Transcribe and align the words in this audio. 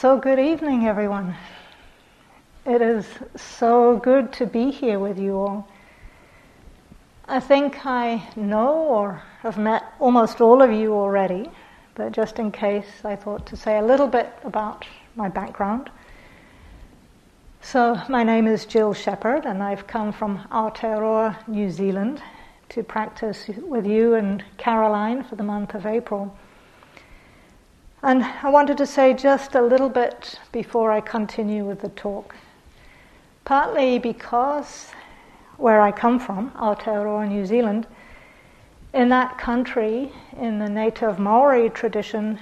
So, 0.00 0.16
good 0.16 0.38
evening, 0.38 0.86
everyone. 0.86 1.36
It 2.64 2.80
is 2.80 3.06
so 3.36 3.98
good 3.98 4.32
to 4.32 4.46
be 4.46 4.70
here 4.70 4.98
with 4.98 5.18
you 5.18 5.36
all. 5.36 5.68
I 7.28 7.38
think 7.38 7.84
I 7.84 8.26
know 8.34 8.72
or 8.72 9.22
have 9.40 9.58
met 9.58 9.84
almost 9.98 10.40
all 10.40 10.62
of 10.62 10.72
you 10.72 10.94
already, 10.94 11.50
but 11.96 12.12
just 12.12 12.38
in 12.38 12.50
case, 12.50 12.86
I 13.04 13.14
thought 13.14 13.44
to 13.48 13.58
say 13.58 13.76
a 13.76 13.84
little 13.84 14.06
bit 14.06 14.32
about 14.42 14.86
my 15.16 15.28
background. 15.28 15.90
So, 17.60 18.00
my 18.08 18.22
name 18.22 18.46
is 18.46 18.64
Jill 18.64 18.94
Shepherd, 18.94 19.44
and 19.44 19.62
I've 19.62 19.86
come 19.86 20.12
from 20.12 20.38
Aotearoa, 20.50 21.46
New 21.46 21.70
Zealand, 21.70 22.22
to 22.70 22.82
practice 22.82 23.48
with 23.48 23.86
you 23.86 24.14
and 24.14 24.42
Caroline 24.56 25.24
for 25.24 25.36
the 25.36 25.42
month 25.42 25.74
of 25.74 25.84
April. 25.84 26.34
And 28.02 28.24
I 28.24 28.48
wanted 28.48 28.78
to 28.78 28.86
say 28.86 29.12
just 29.12 29.54
a 29.54 29.60
little 29.60 29.90
bit 29.90 30.38
before 30.52 30.90
I 30.90 31.00
continue 31.02 31.66
with 31.66 31.82
the 31.82 31.90
talk. 31.90 32.34
Partly 33.44 33.98
because 33.98 34.90
where 35.58 35.82
I 35.82 35.92
come 35.92 36.18
from, 36.18 36.50
Aotearoa, 36.52 37.28
New 37.28 37.44
Zealand, 37.44 37.86
in 38.94 39.10
that 39.10 39.36
country, 39.36 40.12
in 40.38 40.58
the 40.58 40.68
native 40.68 41.18
Maori 41.18 41.68
tradition, 41.68 42.38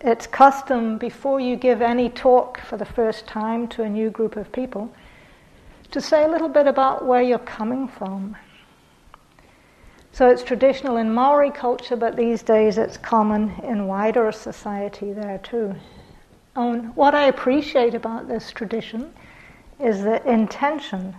it's 0.00 0.26
custom 0.26 0.98
before 0.98 1.38
you 1.40 1.54
give 1.54 1.80
any 1.80 2.10
talk 2.10 2.60
for 2.60 2.76
the 2.76 2.84
first 2.84 3.26
time 3.26 3.68
to 3.68 3.84
a 3.84 3.88
new 3.88 4.10
group 4.10 4.36
of 4.36 4.50
people 4.50 4.92
to 5.92 6.00
say 6.00 6.24
a 6.24 6.28
little 6.28 6.48
bit 6.48 6.66
about 6.66 7.06
where 7.06 7.22
you're 7.22 7.38
coming 7.38 7.86
from 7.86 8.36
so 10.14 10.28
it's 10.28 10.44
traditional 10.44 10.96
in 10.96 11.12
Maori 11.12 11.50
culture, 11.50 11.96
but 11.96 12.14
these 12.14 12.40
days 12.44 12.78
it's 12.78 12.96
common 12.96 13.52
in 13.64 13.88
wider 13.88 14.30
society 14.30 15.12
there 15.12 15.38
too. 15.38 15.74
And 16.54 16.94
what 16.94 17.16
I 17.16 17.24
appreciate 17.24 17.96
about 17.96 18.28
this 18.28 18.52
tradition 18.52 19.12
is 19.80 20.02
the 20.02 20.24
intention. 20.24 21.16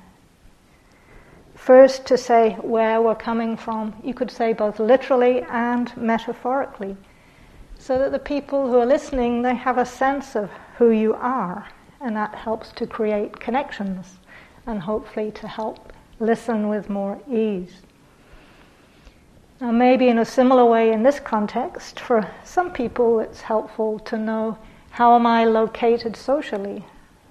First, 1.55 2.05
to 2.05 2.17
say 2.17 2.51
where 2.61 3.01
we're 3.01 3.15
coming 3.15 3.57
from, 3.57 3.93
you 4.01 4.13
could 4.13 4.31
say 4.31 4.53
both 4.53 4.79
literally 4.79 5.41
and 5.41 5.91
metaphorically, 5.97 6.95
so 7.77 7.99
that 7.99 8.13
the 8.13 8.19
people 8.19 8.71
who 8.71 8.77
are 8.77 8.85
listening 8.85 9.41
they 9.41 9.55
have 9.55 9.77
a 9.77 9.85
sense 9.85 10.37
of 10.37 10.49
who 10.77 10.91
you 10.91 11.15
are, 11.15 11.67
and 11.99 12.15
that 12.15 12.33
helps 12.33 12.71
to 12.71 12.87
create 12.87 13.41
connections 13.41 14.19
and 14.65 14.79
hopefully 14.79 15.31
to 15.31 15.49
help 15.49 15.91
listen 16.21 16.69
with 16.69 16.89
more 16.89 17.19
ease. 17.29 17.81
Now, 19.65 19.71
maybe 19.71 20.09
in 20.09 20.19
a 20.19 20.25
similar 20.25 20.63
way 20.63 20.91
in 20.91 21.01
this 21.01 21.19
context, 21.19 21.99
for 21.99 22.29
some 22.43 22.71
people 22.71 23.19
it's 23.19 23.41
helpful 23.41 23.97
to 23.97 24.15
know 24.15 24.59
how 24.91 25.15
am 25.15 25.25
I 25.25 25.45
located 25.45 26.15
socially 26.15 26.85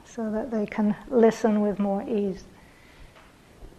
so 0.04 0.32
that 0.32 0.50
they 0.50 0.66
can 0.66 0.96
listen 1.08 1.60
with 1.60 1.78
more 1.78 2.02
ease. 2.08 2.42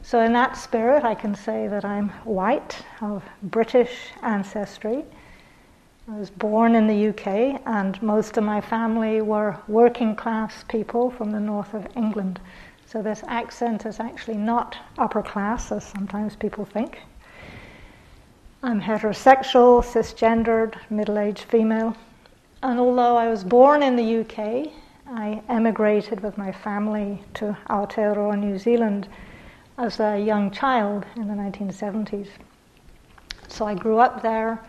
So, 0.03 0.21
in 0.21 0.31
that 0.31 0.55
spirit, 0.55 1.03
I 1.03 1.15
can 1.15 1.35
say 1.35 1.67
that 1.67 1.83
I'm 1.83 2.07
white, 2.23 2.81
of 3.01 3.25
British 3.43 4.11
ancestry. 4.21 5.03
I 6.09 6.15
was 6.15 6.29
born 6.29 6.75
in 6.75 6.87
the 6.87 7.09
UK, 7.09 7.61
and 7.65 8.01
most 8.01 8.37
of 8.37 8.45
my 8.45 8.61
family 8.61 9.19
were 9.19 9.57
working 9.67 10.15
class 10.15 10.63
people 10.69 11.11
from 11.11 11.31
the 11.31 11.41
north 11.41 11.73
of 11.73 11.85
England. 11.97 12.39
So, 12.85 13.01
this 13.01 13.21
accent 13.27 13.85
is 13.85 13.99
actually 13.99 14.37
not 14.37 14.77
upper 14.97 15.21
class, 15.21 15.73
as 15.73 15.83
sometimes 15.83 16.37
people 16.37 16.63
think. 16.63 17.01
I'm 18.65 18.81
heterosexual, 18.81 19.83
cisgendered, 19.83 20.73
middle 20.89 21.19
aged 21.19 21.43
female. 21.43 21.95
And 22.63 22.79
although 22.79 23.15
I 23.15 23.27
was 23.27 23.43
born 23.43 23.83
in 23.83 23.95
the 23.95 24.21
UK, 24.21 24.71
I 25.05 25.39
emigrated 25.49 26.21
with 26.21 26.35
my 26.35 26.51
family 26.51 27.21
to 27.35 27.55
Aotearoa, 27.69 28.39
New 28.39 28.57
Zealand, 28.57 29.07
as 29.77 29.99
a 29.99 30.17
young 30.17 30.49
child 30.49 31.05
in 31.15 31.27
the 31.27 31.35
1970s. 31.35 32.27
So 33.49 33.67
I 33.67 33.75
grew 33.75 33.99
up 33.99 34.23
there, 34.23 34.59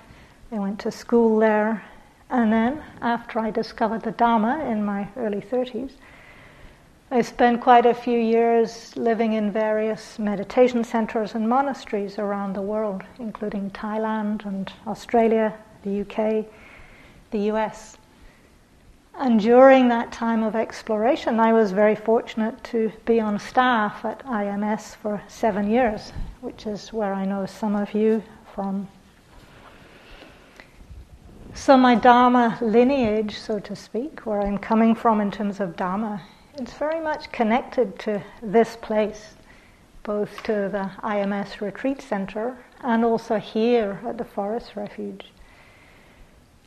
I 0.52 0.58
went 0.58 0.78
to 0.80 0.90
school 0.90 1.38
there, 1.38 1.82
and 2.28 2.52
then 2.52 2.82
after 3.00 3.38
I 3.38 3.50
discovered 3.50 4.02
the 4.02 4.12
Dharma 4.12 4.62
in 4.70 4.84
my 4.84 5.08
early 5.16 5.40
30s, 5.40 5.92
I 7.08 7.22
spent 7.22 7.60
quite 7.60 7.86
a 7.86 7.94
few 7.94 8.18
years 8.18 8.96
living 8.96 9.34
in 9.34 9.52
various 9.52 10.18
meditation 10.18 10.82
centers 10.82 11.36
and 11.36 11.48
monasteries 11.48 12.18
around 12.18 12.54
the 12.54 12.62
world, 12.62 13.04
including 13.20 13.70
Thailand 13.70 14.44
and 14.44 14.72
Australia, 14.88 15.54
the 15.84 16.00
UK, 16.00 16.44
the 17.30 17.38
US. 17.52 17.96
And 19.14 19.38
during 19.38 19.86
that 19.88 20.10
time 20.10 20.42
of 20.42 20.56
exploration, 20.56 21.38
I 21.38 21.52
was 21.52 21.70
very 21.70 21.94
fortunate 21.94 22.64
to 22.64 22.90
be 23.04 23.20
on 23.20 23.38
staff 23.38 24.04
at 24.04 24.26
IMS 24.26 24.96
for 24.96 25.22
seven 25.28 25.70
years, 25.70 26.12
which 26.40 26.66
is 26.66 26.92
where 26.92 27.14
I 27.14 27.24
know 27.24 27.46
some 27.46 27.76
of 27.76 27.94
you 27.94 28.24
from. 28.52 28.88
So, 31.54 31.76
my 31.76 31.94
Dharma 31.94 32.58
lineage, 32.60 33.38
so 33.38 33.60
to 33.60 33.76
speak, 33.76 34.26
where 34.26 34.42
I'm 34.42 34.58
coming 34.58 34.96
from 34.96 35.20
in 35.20 35.30
terms 35.30 35.60
of 35.60 35.76
Dharma, 35.76 36.20
it's 36.58 36.72
very 36.72 37.00
much 37.00 37.30
connected 37.32 37.98
to 37.98 38.22
this 38.42 38.76
place, 38.76 39.34
both 40.02 40.42
to 40.44 40.68
the 40.70 40.90
IMS 41.02 41.60
Retreat 41.60 42.00
Center 42.00 42.56
and 42.80 43.04
also 43.04 43.36
here 43.36 44.00
at 44.06 44.16
the 44.16 44.24
Forest 44.24 44.74
Refuge. 44.74 45.26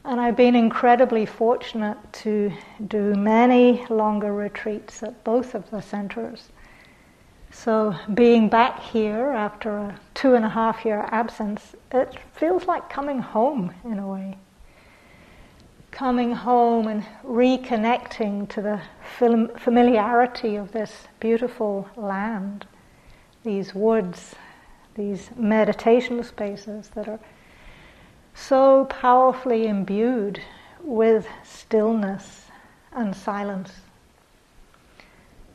And 0.06 0.22
I've 0.22 0.36
been 0.36 0.56
incredibly 0.56 1.26
fortunate 1.26 1.98
to 2.14 2.52
do 2.88 3.16
many 3.16 3.86
longer 3.90 4.34
retreats 4.34 5.02
at 5.04 5.24
both 5.24 5.56
of 5.56 5.70
the 5.72 5.82
centers. 5.82 6.50
So, 7.52 7.96
being 8.14 8.48
back 8.48 8.80
here 8.80 9.32
after 9.32 9.78
a 9.78 10.00
two 10.14 10.36
and 10.36 10.46
a 10.46 10.50
half 10.50 10.86
year 10.86 11.08
absence, 11.10 11.76
it 11.92 12.16
feels 12.34 12.66
like 12.66 12.90
coming 12.90 13.20
home 13.20 13.74
in 13.84 13.98
a 13.98 14.08
way 14.08 14.38
coming 15.92 16.32
home 16.32 16.88
and 16.88 17.06
reconnecting 17.26 18.48
to 18.50 18.62
the 18.62 18.82
familiarity 19.58 20.56
of 20.56 20.72
this 20.72 21.08
beautiful 21.20 21.88
land, 21.96 22.66
these 23.44 23.74
woods, 23.74 24.36
these 24.96 25.30
meditation 25.36 26.24
spaces 26.24 26.90
that 26.90 27.08
are 27.08 27.20
so 28.34 28.86
powerfully 28.86 29.68
imbued 29.68 30.42
with 30.82 31.28
stillness 31.44 32.46
and 32.94 33.16
silence. 33.16 33.72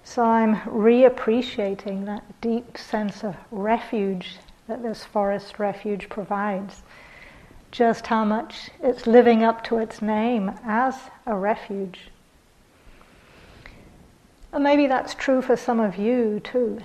So 0.02 0.22
I'm 0.22 0.56
reappreciating 0.56 2.04
that 2.06 2.40
deep 2.40 2.76
sense 2.76 3.24
of 3.24 3.36
refuge 3.50 4.36
that 4.66 4.82
this 4.82 5.04
forest 5.04 5.58
refuge 5.58 6.08
provides 6.08 6.82
just 7.74 8.06
how 8.06 8.24
much 8.24 8.70
it's 8.84 9.04
living 9.04 9.42
up 9.42 9.64
to 9.64 9.78
its 9.78 10.00
name 10.00 10.48
as 10.64 10.94
a 11.26 11.34
refuge. 11.34 12.08
And 14.52 14.62
maybe 14.62 14.86
that's 14.86 15.12
true 15.12 15.42
for 15.42 15.56
some 15.56 15.80
of 15.80 15.96
you 15.96 16.38
too. 16.38 16.78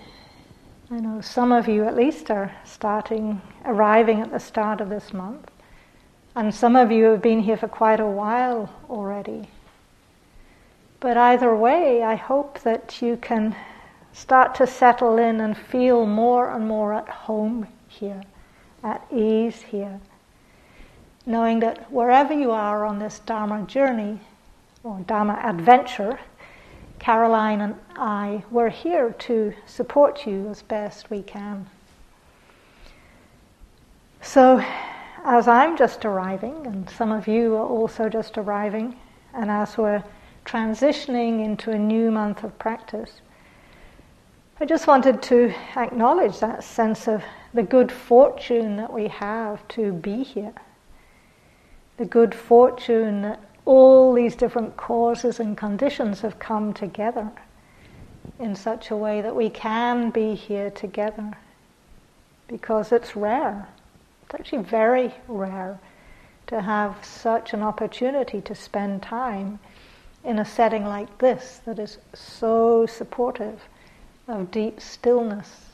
I 0.89 0.99
know 0.99 1.21
some 1.21 1.51
of 1.51 1.67
you 1.67 1.83
at 1.83 1.95
least 1.95 2.31
are 2.31 2.51
starting, 2.65 3.39
arriving 3.65 4.19
at 4.19 4.31
the 4.31 4.39
start 4.39 4.81
of 4.81 4.89
this 4.89 5.13
month. 5.13 5.51
And 6.35 6.55
some 6.55 6.75
of 6.75 6.91
you 6.91 7.05
have 7.05 7.21
been 7.21 7.41
here 7.41 7.57
for 7.57 7.67
quite 7.67 7.99
a 7.99 8.07
while 8.07 8.73
already. 8.89 9.47
But 10.99 11.17
either 11.17 11.55
way, 11.55 12.01
I 12.01 12.15
hope 12.15 12.61
that 12.61 12.99
you 12.99 13.15
can 13.17 13.55
start 14.11 14.55
to 14.55 14.65
settle 14.65 15.19
in 15.19 15.39
and 15.39 15.55
feel 15.55 16.07
more 16.07 16.49
and 16.49 16.67
more 16.67 16.93
at 16.93 17.07
home 17.07 17.67
here, 17.87 18.23
at 18.83 19.05
ease 19.11 19.61
here 19.61 19.99
knowing 21.25 21.59
that 21.59 21.91
wherever 21.91 22.33
you 22.33 22.51
are 22.51 22.85
on 22.85 22.99
this 22.99 23.19
Dharma 23.19 23.63
journey 23.63 24.19
or 24.83 24.99
Dharma 25.01 25.39
adventure, 25.43 26.19
Caroline 26.99 27.61
and 27.61 27.75
I, 27.95 28.43
we're 28.51 28.69
here 28.69 29.11
to 29.19 29.53
support 29.65 30.25
you 30.25 30.49
as 30.49 30.61
best 30.61 31.09
we 31.09 31.21
can. 31.21 31.69
So, 34.21 34.63
as 35.23 35.47
I'm 35.47 35.77
just 35.77 36.05
arriving, 36.05 36.65
and 36.65 36.89
some 36.89 37.11
of 37.11 37.27
you 37.27 37.55
are 37.55 37.65
also 37.65 38.09
just 38.09 38.37
arriving, 38.37 38.95
and 39.33 39.49
as 39.49 39.77
we're 39.77 40.03
transitioning 40.45 41.43
into 41.43 41.71
a 41.71 41.77
new 41.77 42.11
month 42.11 42.43
of 42.43 42.57
practice, 42.59 43.21
I 44.59 44.65
just 44.65 44.87
wanted 44.87 45.21
to 45.23 45.53
acknowledge 45.77 46.39
that 46.39 46.63
sense 46.63 47.07
of 47.07 47.23
the 47.53 47.63
good 47.63 47.91
fortune 47.91 48.75
that 48.77 48.91
we 48.91 49.07
have 49.07 49.65
to 49.69 49.93
be 49.93 50.23
here 50.23 50.53
the 51.99 52.05
good 52.05 52.33
fortune 52.33 53.23
that 53.23 53.41
all 53.65 54.13
these 54.13 54.33
different 54.33 54.77
causes 54.77 55.37
and 55.37 55.57
conditions 55.57 56.21
have 56.21 56.39
come 56.39 56.73
together 56.73 57.29
in 58.39 58.55
such 58.55 58.89
a 58.89 58.95
way 58.95 59.21
that 59.21 59.35
we 59.35 59.49
can 59.49 60.09
be 60.09 60.33
here 60.33 60.69
together. 60.71 61.33
Because 62.47 62.93
it's 62.93 63.17
rare. 63.17 63.67
It's 64.23 64.33
actually 64.33 64.63
very 64.63 65.13
rare 65.27 65.77
to 66.47 66.61
have 66.61 67.03
such 67.03 67.53
an 67.53 67.61
opportunity 67.61 68.39
to 68.41 68.55
spend 68.55 69.03
time 69.03 69.59
in 70.23 70.39
a 70.39 70.45
setting 70.45 70.85
like 70.85 71.17
this 71.17 71.59
that 71.65 71.79
is 71.79 71.97
so 72.13 72.85
supportive 72.85 73.59
of 74.29 74.51
deep 74.51 74.79
stillness 74.79 75.65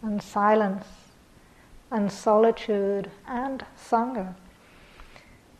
and 0.00 0.22
silence 0.22 0.86
and 1.90 2.10
solitude 2.10 3.10
and 3.28 3.62
sangha. 3.78 4.34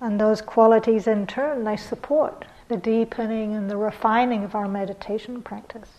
And 0.00 0.20
those 0.20 0.40
qualities 0.40 1.06
in 1.06 1.26
turn, 1.26 1.64
they 1.64 1.76
support 1.76 2.46
the 2.68 2.76
deepening 2.76 3.54
and 3.54 3.70
the 3.70 3.76
refining 3.76 4.44
of 4.44 4.54
our 4.54 4.68
meditation 4.68 5.42
practice. 5.42 5.90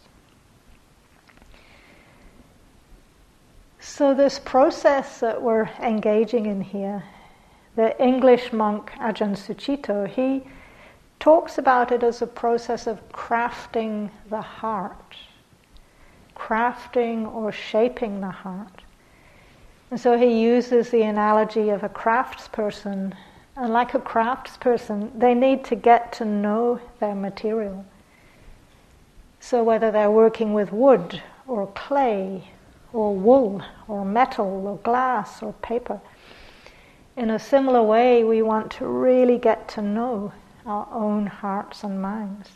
So, 3.79 4.13
this 4.13 4.39
process 4.39 5.19
that 5.19 5.41
we're 5.41 5.69
engaging 5.81 6.45
in 6.45 6.61
here, 6.61 7.03
the 7.75 7.99
English 8.01 8.53
monk 8.53 8.91
Ajahn 8.99 9.35
Sucitto, 9.35 10.07
he 10.07 10.43
talks 11.19 11.57
about 11.57 11.91
it 11.91 12.01
as 12.03 12.21
a 12.21 12.27
process 12.27 12.87
of 12.87 13.07
crafting 13.09 14.09
the 14.29 14.41
heart, 14.41 15.15
crafting 16.35 17.31
or 17.31 17.51
shaping 17.51 18.21
the 18.21 18.31
heart. 18.31 18.81
And 19.91 19.99
so 19.99 20.17
he 20.17 20.41
uses 20.41 20.89
the 20.89 21.03
analogy 21.03 21.69
of 21.69 21.83
a 21.83 21.89
craftsperson. 21.89 23.13
And 23.55 23.73
like 23.73 23.93
a 23.93 23.99
craftsperson, 23.99 25.19
they 25.19 25.33
need 25.33 25.65
to 25.65 25.75
get 25.75 26.13
to 26.13 26.25
know 26.25 26.79
their 26.99 27.15
material. 27.15 27.85
So 29.39 29.63
whether 29.63 29.91
they're 29.91 30.11
working 30.11 30.53
with 30.53 30.71
wood 30.71 31.21
or 31.47 31.67
clay 31.67 32.49
or 32.93 33.15
wool 33.15 33.61
or 33.87 34.05
metal 34.05 34.67
or 34.67 34.77
glass 34.77 35.41
or 35.41 35.53
paper, 35.53 35.99
in 37.17 37.29
a 37.29 37.39
similar 37.39 37.83
way, 37.83 38.23
we 38.23 38.41
want 38.41 38.71
to 38.73 38.85
really 38.85 39.37
get 39.37 39.67
to 39.69 39.81
know 39.81 40.31
our 40.65 40.87
own 40.91 41.27
hearts 41.27 41.83
and 41.83 42.01
minds. 42.01 42.49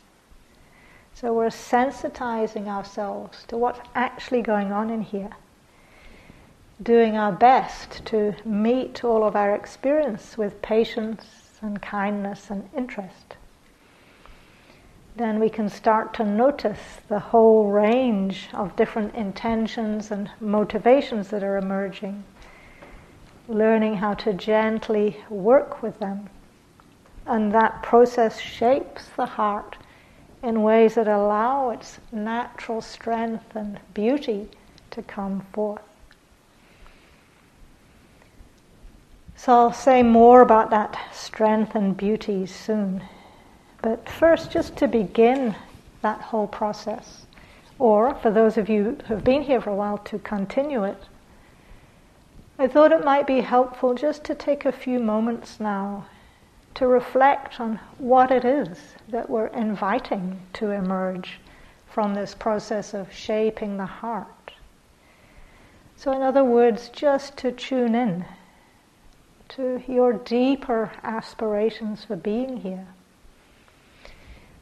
So 1.13 1.33
we're 1.33 1.47
sensitizing 1.47 2.67
ourselves 2.67 3.45
to 3.47 3.57
what's 3.57 3.79
actually 3.95 4.41
going 4.41 4.71
on 4.71 4.89
in 4.89 5.01
here, 5.01 5.31
doing 6.81 7.17
our 7.17 7.31
best 7.31 8.05
to 8.05 8.35
meet 8.43 9.03
all 9.03 9.23
of 9.23 9.35
our 9.35 9.55
experience 9.55 10.37
with 10.37 10.61
patience 10.61 11.59
and 11.61 11.81
kindness 11.81 12.49
and 12.49 12.69
interest. 12.75 13.37
Then 15.15 15.39
we 15.39 15.49
can 15.49 15.69
start 15.69 16.13
to 16.15 16.25
notice 16.25 16.99
the 17.07 17.19
whole 17.19 17.69
range 17.69 18.49
of 18.53 18.75
different 18.75 19.15
intentions 19.15 20.11
and 20.11 20.29
motivations 20.41 21.29
that 21.29 21.43
are 21.43 21.57
emerging, 21.57 22.23
learning 23.47 23.95
how 23.95 24.13
to 24.15 24.33
gently 24.33 25.23
work 25.29 25.81
with 25.81 25.99
them 25.99 26.29
and 27.25 27.51
that 27.51 27.81
process 27.81 28.39
shapes 28.39 29.07
the 29.15 29.25
heart 29.25 29.77
in 30.43 30.61
ways 30.61 30.95
that 30.95 31.07
allow 31.07 31.71
its 31.71 31.99
natural 32.11 32.81
strength 32.81 33.55
and 33.55 33.79
beauty 33.93 34.47
to 34.91 35.01
come 35.01 35.41
forth. 35.51 35.81
So 39.37 39.53
I'll 39.53 39.73
say 39.73 40.01
more 40.01 40.41
about 40.41 40.69
that 40.69 40.97
strength 41.13 41.75
and 41.75 41.95
beauty 41.95 42.45
soon. 42.45 43.03
But 43.81 44.09
first, 44.09 44.49
just 44.49 44.75
to 44.77 44.87
begin 44.87 45.55
that 46.01 46.21
whole 46.21 46.47
process, 46.47 47.25
or 47.77 48.15
for 48.15 48.31
those 48.31 48.57
of 48.57 48.69
you 48.69 48.97
who 49.07 49.13
have 49.13 49.23
been 49.23 49.43
here 49.43 49.61
for 49.61 49.69
a 49.69 49.75
while, 49.75 49.97
to 49.99 50.19
continue 50.19 50.83
it, 50.83 50.97
I 52.57 52.67
thought 52.67 52.93
it 52.93 53.03
might 53.03 53.27
be 53.27 53.41
helpful 53.41 53.93
just 53.93 54.23
to 54.25 54.35
take 54.35 54.65
a 54.65 54.71
few 54.71 54.99
moments 54.99 55.59
now 55.59 56.05
to 56.75 56.87
reflect 56.87 57.59
on 57.59 57.79
what 57.97 58.31
it 58.31 58.45
is 58.45 58.95
that 59.09 59.29
we're 59.29 59.47
inviting 59.47 60.39
to 60.53 60.71
emerge 60.71 61.39
from 61.87 62.13
this 62.13 62.33
process 62.33 62.93
of 62.93 63.11
shaping 63.13 63.77
the 63.77 63.85
heart. 63.85 64.53
So, 65.97 66.11
in 66.13 66.21
other 66.21 66.43
words, 66.43 66.89
just 66.89 67.37
to 67.37 67.51
tune 67.51 67.95
in 67.95 68.25
to 69.49 69.81
your 69.87 70.13
deeper 70.13 70.91
aspirations 71.03 72.03
for 72.05 72.15
being 72.15 72.57
here. 72.57 72.87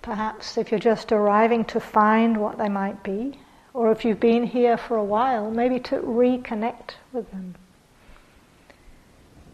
Perhaps 0.01 0.57
if 0.57 0.71
you're 0.71 0.79
just 0.79 1.11
arriving 1.11 1.63
to 1.65 1.79
find 1.79 2.37
what 2.37 2.57
they 2.57 2.69
might 2.69 3.03
be, 3.03 3.39
or 3.73 3.91
if 3.91 4.03
you've 4.03 4.19
been 4.19 4.45
here 4.45 4.77
for 4.77 4.97
a 4.97 5.03
while, 5.03 5.49
maybe 5.49 5.79
to 5.79 5.97
reconnect 5.97 6.91
with 7.11 7.29
them. 7.31 7.55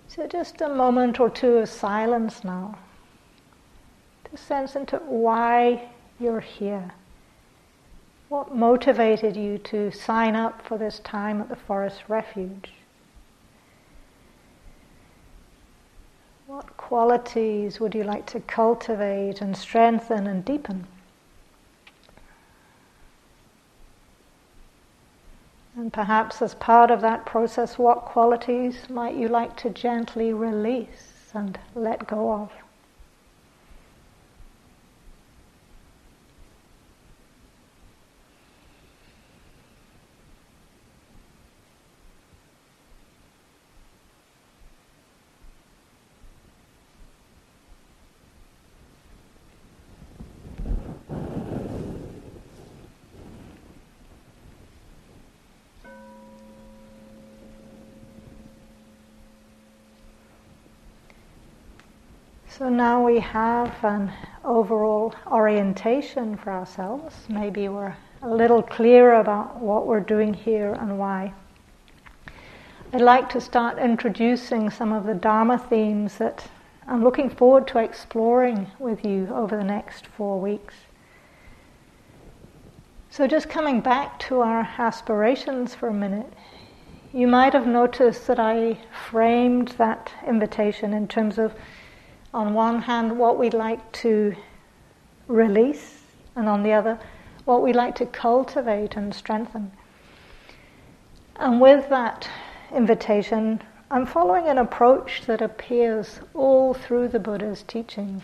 So 0.07 0.27
just 0.27 0.61
a 0.61 0.69
moment 0.69 1.19
or 1.19 1.29
two 1.29 1.57
of 1.57 1.69
silence 1.69 2.43
now 2.43 2.77
to 4.29 4.37
sense 4.37 4.75
into 4.75 4.97
why 4.97 5.89
you're 6.19 6.39
here. 6.39 6.91
What 8.27 8.55
motivated 8.55 9.35
you 9.35 9.57
to 9.59 9.91
sign 9.91 10.35
up 10.35 10.61
for 10.61 10.77
this 10.77 10.99
time 10.99 11.41
at 11.41 11.49
the 11.49 11.55
Forest 11.55 12.03
Refuge? 12.07 12.71
What 16.49 16.77
qualities 16.77 17.79
would 17.79 17.93
you 17.93 18.03
like 18.03 18.25
to 18.25 18.39
cultivate 18.39 19.39
and 19.39 19.55
strengthen 19.55 20.25
and 20.25 20.43
deepen? 20.43 20.87
And 25.75 25.93
perhaps 25.93 26.41
as 26.41 26.55
part 26.55 26.89
of 26.89 27.01
that 27.01 27.23
process, 27.23 27.77
what 27.77 28.01
qualities 28.01 28.89
might 28.89 29.13
you 29.13 29.27
like 29.27 29.57
to 29.57 29.69
gently 29.69 30.33
release 30.33 31.29
and 31.35 31.59
let 31.75 32.07
go 32.07 32.33
of? 32.33 32.51
So 62.59 62.67
now 62.67 63.05
we 63.05 63.21
have 63.21 63.73
an 63.85 64.11
overall 64.43 65.15
orientation 65.27 66.35
for 66.35 66.51
ourselves. 66.51 67.15
Maybe 67.29 67.69
we're 67.69 67.95
a 68.21 68.27
little 68.27 68.61
clearer 68.61 69.21
about 69.21 69.61
what 69.61 69.87
we're 69.87 70.01
doing 70.01 70.33
here 70.33 70.73
and 70.73 70.99
why. 70.99 71.31
I'd 72.91 72.99
like 72.99 73.29
to 73.29 73.39
start 73.39 73.79
introducing 73.79 74.69
some 74.69 74.91
of 74.91 75.05
the 75.05 75.13
Dharma 75.13 75.57
themes 75.57 76.17
that 76.17 76.49
I'm 76.85 77.01
looking 77.01 77.29
forward 77.29 77.65
to 77.69 77.77
exploring 77.77 78.67
with 78.77 79.05
you 79.05 79.29
over 79.33 79.55
the 79.55 79.63
next 79.63 80.05
four 80.07 80.37
weeks. 80.41 80.75
So, 83.09 83.25
just 83.25 83.47
coming 83.47 83.79
back 83.79 84.19
to 84.27 84.41
our 84.41 84.67
aspirations 84.77 85.75
for 85.75 85.87
a 85.87 85.93
minute, 85.93 86.33
you 87.13 87.25
might 87.25 87.53
have 87.53 87.67
noticed 87.67 88.27
that 88.27 88.37
I 88.37 88.79
framed 89.09 89.69
that 89.77 90.11
invitation 90.27 90.93
in 90.93 91.07
terms 91.07 91.37
of 91.37 91.53
on 92.33 92.53
one 92.53 92.81
hand, 92.83 93.17
what 93.17 93.39
we'd 93.39 93.53
like 93.53 93.91
to 93.91 94.35
release, 95.27 96.01
and 96.35 96.47
on 96.47 96.63
the 96.63 96.73
other, 96.73 96.99
what 97.45 97.63
we'd 97.63 97.75
like 97.75 97.95
to 97.95 98.05
cultivate 98.05 98.95
and 98.95 99.13
strengthen. 99.13 99.71
And 101.37 101.59
with 101.59 101.89
that 101.89 102.29
invitation, 102.73 103.61
I'm 103.89 104.05
following 104.05 104.47
an 104.47 104.59
approach 104.59 105.21
that 105.25 105.41
appears 105.41 106.19
all 106.35 106.73
through 106.73 107.07
the 107.07 107.19
Buddha's 107.19 107.63
teachings. 107.63 108.21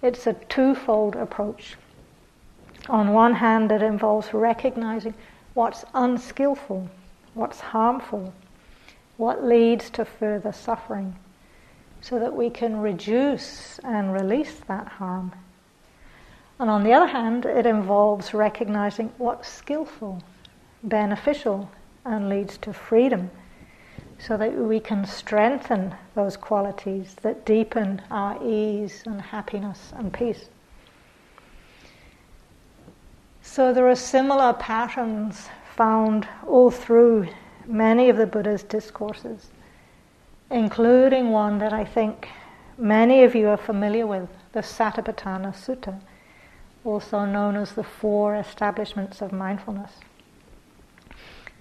It's 0.00 0.26
a 0.26 0.32
twofold 0.32 1.14
approach. 1.14 1.76
On 2.88 3.12
one 3.12 3.34
hand, 3.34 3.70
it 3.70 3.82
involves 3.82 4.32
recognizing 4.32 5.14
what's 5.54 5.84
unskillful, 5.94 6.88
what's 7.34 7.60
harmful, 7.60 8.32
what 9.18 9.44
leads 9.44 9.90
to 9.90 10.04
further 10.04 10.52
suffering 10.52 11.16
so 12.02 12.18
that 12.18 12.34
we 12.34 12.50
can 12.50 12.80
reduce 12.80 13.78
and 13.84 14.12
release 14.12 14.60
that 14.66 14.88
harm. 14.88 15.32
And 16.58 16.68
on 16.68 16.82
the 16.82 16.92
other 16.92 17.06
hand, 17.06 17.46
it 17.46 17.64
involves 17.64 18.34
recognizing 18.34 19.12
what's 19.18 19.48
skillful, 19.48 20.22
beneficial, 20.82 21.70
and 22.04 22.28
leads 22.28 22.58
to 22.58 22.72
freedom, 22.72 23.30
so 24.18 24.36
that 24.36 24.52
we 24.52 24.80
can 24.80 25.06
strengthen 25.06 25.94
those 26.14 26.36
qualities 26.36 27.14
that 27.22 27.46
deepen 27.46 28.02
our 28.10 28.36
ease 28.44 29.04
and 29.06 29.20
happiness 29.20 29.92
and 29.96 30.12
peace. 30.12 30.48
So 33.42 33.72
there 33.72 33.88
are 33.88 33.96
similar 33.96 34.52
patterns 34.54 35.48
found 35.76 36.26
all 36.46 36.70
through 36.70 37.28
many 37.66 38.08
of 38.08 38.16
the 38.16 38.26
Buddha's 38.26 38.64
discourses 38.64 39.51
including 40.52 41.30
one 41.30 41.58
that 41.58 41.72
I 41.72 41.84
think 41.84 42.28
many 42.76 43.24
of 43.24 43.34
you 43.34 43.48
are 43.48 43.56
familiar 43.56 44.06
with, 44.06 44.28
the 44.52 44.60
Satipatthana 44.60 45.54
Sutta. 45.54 45.98
also 46.84 47.24
known 47.24 47.56
as 47.56 47.72
the 47.72 47.84
four 47.84 48.36
establishments 48.36 49.22
of 49.22 49.32
mindfulness. 49.32 49.92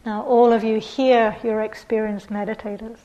Now, 0.05 0.23
all 0.23 0.51
of 0.51 0.63
you 0.63 0.79
here, 0.79 1.37
you're 1.43 1.61
experienced 1.61 2.29
meditators. 2.29 2.97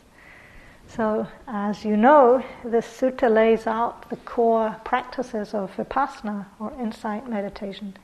So, 0.89 1.27
as 1.47 1.85
you 1.85 1.97
know, 1.97 2.43
this 2.65 2.87
sutta 2.87 3.31
lays 3.31 3.67
out 3.67 4.09
the 4.09 4.17
core 4.17 4.77
practices 4.85 5.53
of 5.53 5.77
vipassana 5.77 6.47
or 6.59 6.73
insight 6.81 7.29
meditation, 7.29 7.95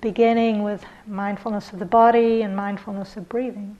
beginning 0.00 0.62
with 0.62 0.84
mindfulness 1.06 1.72
of 1.72 1.80
the 1.80 1.84
body 1.84 2.42
and 2.42 2.54
mindfulness 2.54 3.16
of 3.16 3.28
breathing, 3.28 3.78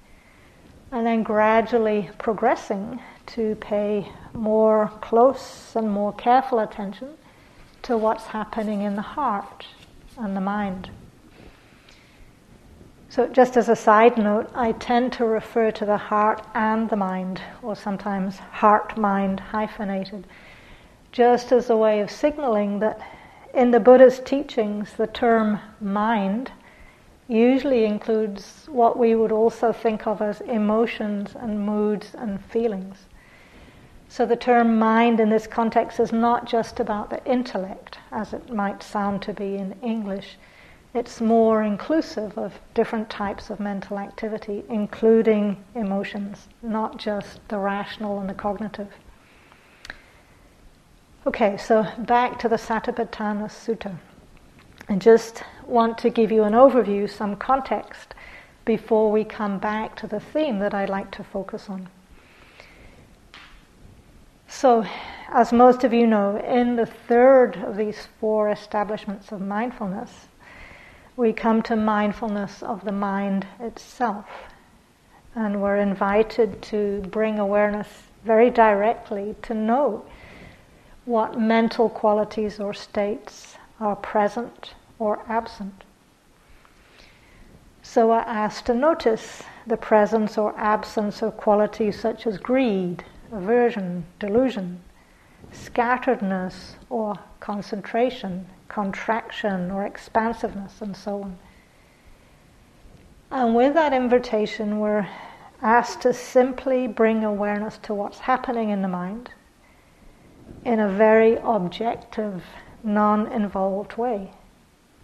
and 0.90 1.06
then 1.06 1.22
gradually 1.22 2.10
progressing 2.18 3.00
to 3.26 3.54
pay 3.56 4.10
more 4.32 4.90
close 5.00 5.74
and 5.76 5.90
more 5.90 6.12
careful 6.14 6.60
attention 6.60 7.10
to 7.82 7.96
what's 7.96 8.26
happening 8.26 8.82
in 8.82 8.96
the 8.96 9.02
heart 9.02 9.66
and 10.16 10.36
the 10.36 10.40
mind. 10.40 10.90
So, 13.10 13.26
just 13.26 13.56
as 13.56 13.68
a 13.68 13.76
side 13.76 14.18
note, 14.18 14.50
I 14.54 14.72
tend 14.72 15.12
to 15.14 15.24
refer 15.24 15.70
to 15.72 15.86
the 15.86 15.96
heart 15.96 16.44
and 16.54 16.90
the 16.90 16.96
mind, 16.96 17.40
or 17.62 17.74
sometimes 17.74 18.38
heart 18.38 18.98
mind 18.98 19.40
hyphenated, 19.40 20.26
just 21.10 21.50
as 21.52 21.70
a 21.70 21.76
way 21.76 22.00
of 22.00 22.10
signaling 22.10 22.80
that 22.80 23.00
in 23.54 23.70
the 23.70 23.80
Buddha's 23.80 24.20
teachings, 24.20 24.92
the 24.92 25.06
term 25.06 25.58
mind 25.80 26.52
usually 27.28 27.84
includes 27.84 28.66
what 28.70 28.98
we 28.98 29.14
would 29.14 29.30
also 29.30 29.72
think 29.72 30.06
of 30.06 30.20
as 30.20 30.40
emotions 30.40 31.36
and 31.36 31.64
moods 31.64 32.14
and 32.14 32.44
feelings. 32.44 33.06
So 34.08 34.26
the 34.26 34.36
term 34.36 34.78
mind 34.78 35.20
in 35.20 35.28
this 35.28 35.46
context 35.46 36.00
is 36.00 36.12
not 36.12 36.46
just 36.46 36.80
about 36.80 37.10
the 37.10 37.24
intellect, 37.24 37.98
as 38.10 38.32
it 38.32 38.52
might 38.52 38.82
sound 38.82 39.22
to 39.22 39.32
be 39.32 39.56
in 39.56 39.76
English 39.82 40.38
it's 40.94 41.20
more 41.20 41.62
inclusive 41.62 42.36
of 42.38 42.58
different 42.74 43.10
types 43.10 43.50
of 43.50 43.60
mental 43.60 43.98
activity, 43.98 44.64
including 44.70 45.62
emotions, 45.74 46.48
not 46.62 46.96
just 46.96 47.46
the 47.48 47.58
rational 47.58 48.20
and 48.20 48.28
the 48.28 48.34
cognitive. 48.34 48.88
Okay, 51.26 51.58
so 51.58 51.86
back 51.98 52.38
to 52.38 52.48
the 52.48 52.56
Satipatthana 52.56 53.48
Sutta. 53.48 53.98
I 54.90 54.96
just 54.96 55.42
want 55.66 55.98
to 55.98 56.08
give 56.08 56.32
you 56.32 56.44
an 56.44 56.54
overview, 56.54 57.10
some 57.10 57.36
context, 57.36 58.14
before 58.64 59.12
we 59.12 59.22
come 59.22 59.58
back 59.58 59.94
to 59.96 60.06
the 60.06 60.18
theme 60.18 60.60
that 60.60 60.72
I'd 60.72 60.88
like 60.88 61.10
to 61.10 61.24
focus 61.24 61.68
on. 61.68 61.90
So, 64.46 64.86
as 65.28 65.52
most 65.52 65.84
of 65.84 65.92
you 65.92 66.06
know, 66.06 66.38
in 66.38 66.76
the 66.76 66.86
third 66.86 67.56
of 67.56 67.76
these 67.76 68.08
four 68.18 68.48
establishments 68.48 69.30
of 69.30 69.42
mindfulness, 69.42 70.28
we 71.18 71.34
come 71.34 71.60
to 71.64 71.76
mindfulness 71.76 72.62
of 72.62 72.82
the 72.86 72.92
mind 72.92 73.46
itself. 73.60 74.26
And 75.34 75.60
we're 75.60 75.76
invited 75.76 76.62
to 76.62 77.02
bring 77.10 77.38
awareness 77.38 77.88
very 78.24 78.48
directly 78.48 79.36
to 79.42 79.52
know 79.52 80.06
what 81.04 81.38
mental 81.38 81.90
qualities 81.90 82.58
or 82.58 82.72
states 82.72 83.58
are 83.80 83.96
present 83.96 84.72
or 84.98 85.22
absent. 85.28 85.84
So 87.82 88.08
we're 88.08 88.18
asked 88.18 88.66
to 88.66 88.74
notice 88.74 89.42
the 89.66 89.76
presence 89.76 90.36
or 90.36 90.54
absence 90.58 91.22
of 91.22 91.36
qualities 91.36 91.98
such 91.98 92.26
as 92.26 92.38
greed, 92.38 93.04
aversion, 93.32 94.04
delusion, 94.18 94.80
scatteredness 95.52 96.74
or 96.90 97.14
concentration, 97.40 98.46
contraction 98.68 99.70
or 99.70 99.86
expansiveness, 99.86 100.82
and 100.82 100.96
so 100.96 101.22
on. 101.22 101.38
And 103.30 103.54
with 103.54 103.74
that 103.74 103.92
invitation, 103.92 104.80
we're 104.80 105.08
asked 105.62 106.02
to 106.02 106.12
simply 106.12 106.86
bring 106.86 107.24
awareness 107.24 107.78
to 107.78 107.94
what's 107.94 108.18
happening 108.18 108.70
in 108.70 108.82
the 108.82 108.88
mind 108.88 109.30
in 110.64 110.80
a 110.80 110.88
very 110.88 111.36
objective, 111.36 112.42
non 112.82 113.30
involved 113.32 113.96
way 113.96 114.32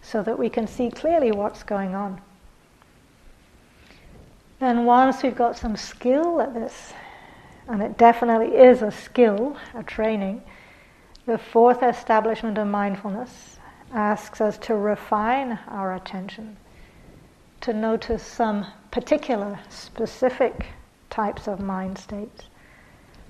so 0.05 0.21
that 0.21 0.37
we 0.37 0.49
can 0.49 0.67
see 0.67 0.89
clearly 0.89 1.31
what's 1.31 1.63
going 1.63 1.95
on. 1.95 2.21
And 4.61 4.85
once 4.85 5.23
we've 5.23 5.35
got 5.35 5.57
some 5.57 5.75
skill 5.75 6.39
at 6.41 6.53
this, 6.53 6.93
and 7.67 7.81
it 7.81 7.97
definitely 7.97 8.55
is 8.55 8.83
a 8.83 8.91
skill, 8.91 9.57
a 9.73 9.83
training, 9.83 10.43
the 11.25 11.39
fourth 11.39 11.81
establishment 11.81 12.57
of 12.57 12.67
mindfulness 12.67 13.57
asks 13.91 14.41
us 14.41 14.57
to 14.59 14.75
refine 14.75 15.57
our 15.67 15.95
attention, 15.95 16.55
to 17.61 17.73
notice 17.73 18.21
some 18.21 18.67
particular, 18.91 19.59
specific 19.69 20.67
types 21.09 21.47
of 21.47 21.59
mind 21.59 21.97
states 21.97 22.43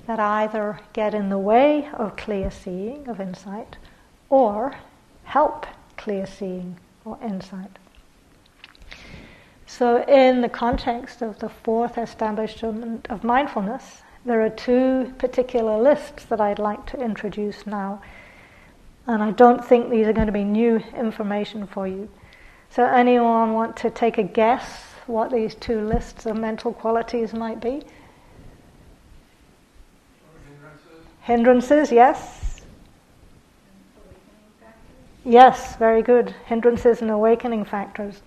that 0.07 0.19
either 0.19 0.79
get 0.91 1.13
in 1.13 1.29
the 1.29 1.37
way 1.37 1.87
of 1.93 2.17
clear 2.17 2.51
seeing, 2.51 3.07
of 3.07 3.21
insight, 3.21 3.77
or 4.29 4.75
help 5.23 5.65
clear 6.05 6.27
seeing 6.27 6.77
or 7.03 7.17
insight. 7.23 7.79
So, 9.65 10.03
in 10.03 10.41
the 10.41 10.49
context 10.49 11.23
of 11.23 11.39
the 11.39 11.49
fourth 11.49 11.97
establishment 11.97 13.07
of 13.09 13.23
mindfulness, 13.23 14.03
there 14.23 14.39
are 14.43 14.51
two 14.51 15.11
particular 15.17 15.81
lists 15.81 16.25
that 16.25 16.39
I'd 16.39 16.59
like 16.59 16.85
to 16.91 17.01
introduce 17.01 17.65
now 17.65 18.03
and 19.07 19.23
I 19.23 19.31
don't 19.31 19.65
think 19.65 19.89
these 19.89 20.05
are 20.05 20.13
going 20.13 20.27
to 20.27 20.33
be 20.33 20.43
new 20.43 20.77
information 20.95 21.65
for 21.65 21.87
you. 21.87 22.07
So, 22.69 22.85
anyone 22.85 23.53
want 23.53 23.75
to 23.77 23.89
take 23.89 24.19
a 24.19 24.23
guess 24.23 24.83
what 25.07 25.31
these 25.31 25.55
two 25.55 25.81
lists 25.81 26.27
of 26.27 26.37
mental 26.37 26.71
qualities 26.71 27.33
might 27.33 27.59
be? 27.59 27.81
Hindrances. 30.45 31.05
Hindrances, 31.21 31.91
yes. 31.91 32.44
Yes, 35.27 35.75
very 35.77 36.03
good. 36.03 36.35
Hindrances 36.45 37.01
and 37.01 37.09
awakening 37.09 37.65
factors. 37.65 38.21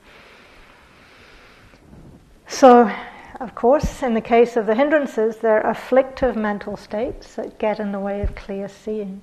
So, 2.48 2.90
of 3.38 3.54
course, 3.54 4.02
in 4.02 4.14
the 4.14 4.20
case 4.20 4.56
of 4.56 4.66
the 4.66 4.74
hindrances, 4.74 5.36
they're 5.36 5.60
afflictive 5.60 6.34
mental 6.34 6.76
states 6.76 7.36
that 7.36 7.60
get 7.60 7.78
in 7.78 7.92
the 7.92 8.00
way 8.00 8.20
of 8.20 8.34
clear 8.34 8.68
seeing. 8.68 9.20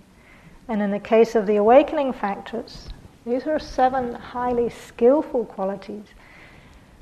And 0.69 0.81
in 0.81 0.91
the 0.91 0.99
case 0.99 1.35
of 1.35 1.47
the 1.47 1.57
awakening 1.57 2.13
factors, 2.13 2.87
these 3.25 3.45
are 3.45 3.59
seven 3.59 4.13
highly 4.13 4.69
skillful 4.69 5.43
qualities 5.43 6.05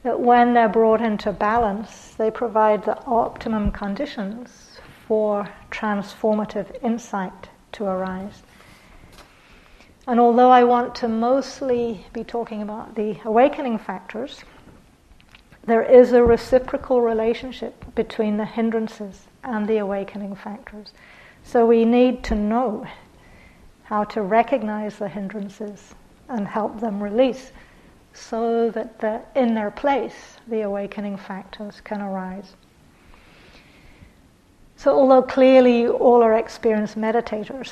that, 0.02 0.20
when 0.20 0.56
they're 0.56 0.68
brought 0.68 1.02
into 1.02 1.32
balance, 1.32 2.16
they 2.18 2.32
provide 2.32 2.84
the 2.84 3.00
optimum 3.06 3.72
conditions 3.72 4.80
for 5.08 5.48
transformative 5.70 6.84
insight 6.84 7.50
to 7.74 7.86
arise. 7.86 8.42
And 10.06 10.20
although 10.20 10.50
I 10.50 10.64
want 10.64 10.96
to 10.96 11.08
mostly 11.08 12.06
be 12.12 12.24
talking 12.24 12.62
about 12.62 12.96
the 12.96 13.18
awakening 13.24 13.78
factors, 13.78 14.44
there 15.66 15.84
is 15.84 16.12
a 16.12 16.24
reciprocal 16.24 17.02
relationship 17.02 17.86
between 17.96 18.36
the 18.36 18.46
hindrances 18.46 19.28
and 19.44 19.68
the 19.68 19.78
awakening 19.78 20.36
factors. 20.36 20.94
So 21.44 21.66
we 21.66 21.86
need 21.86 22.24
to 22.26 22.36
know 22.36 22.86
how 23.84 24.04
to 24.06 24.22
recognize 24.22 24.98
the 24.98 25.08
hindrances 25.08 25.96
and 26.28 26.48
help 26.48 26.82
them 26.82 27.02
release 27.02 27.52
so 28.14 28.70
that 28.72 29.00
the, 29.00 29.22
in 29.36 29.56
their 29.56 29.72
place 29.72 30.38
the 30.48 30.62
awakening 30.62 31.18
factors 31.18 31.82
can 31.82 32.02
arise. 32.02 32.56
So, 34.76 34.94
although 34.94 35.22
clearly 35.22 35.88
all 35.88 36.22
are 36.22 36.34
experienced 36.38 36.98
meditators, 36.98 37.72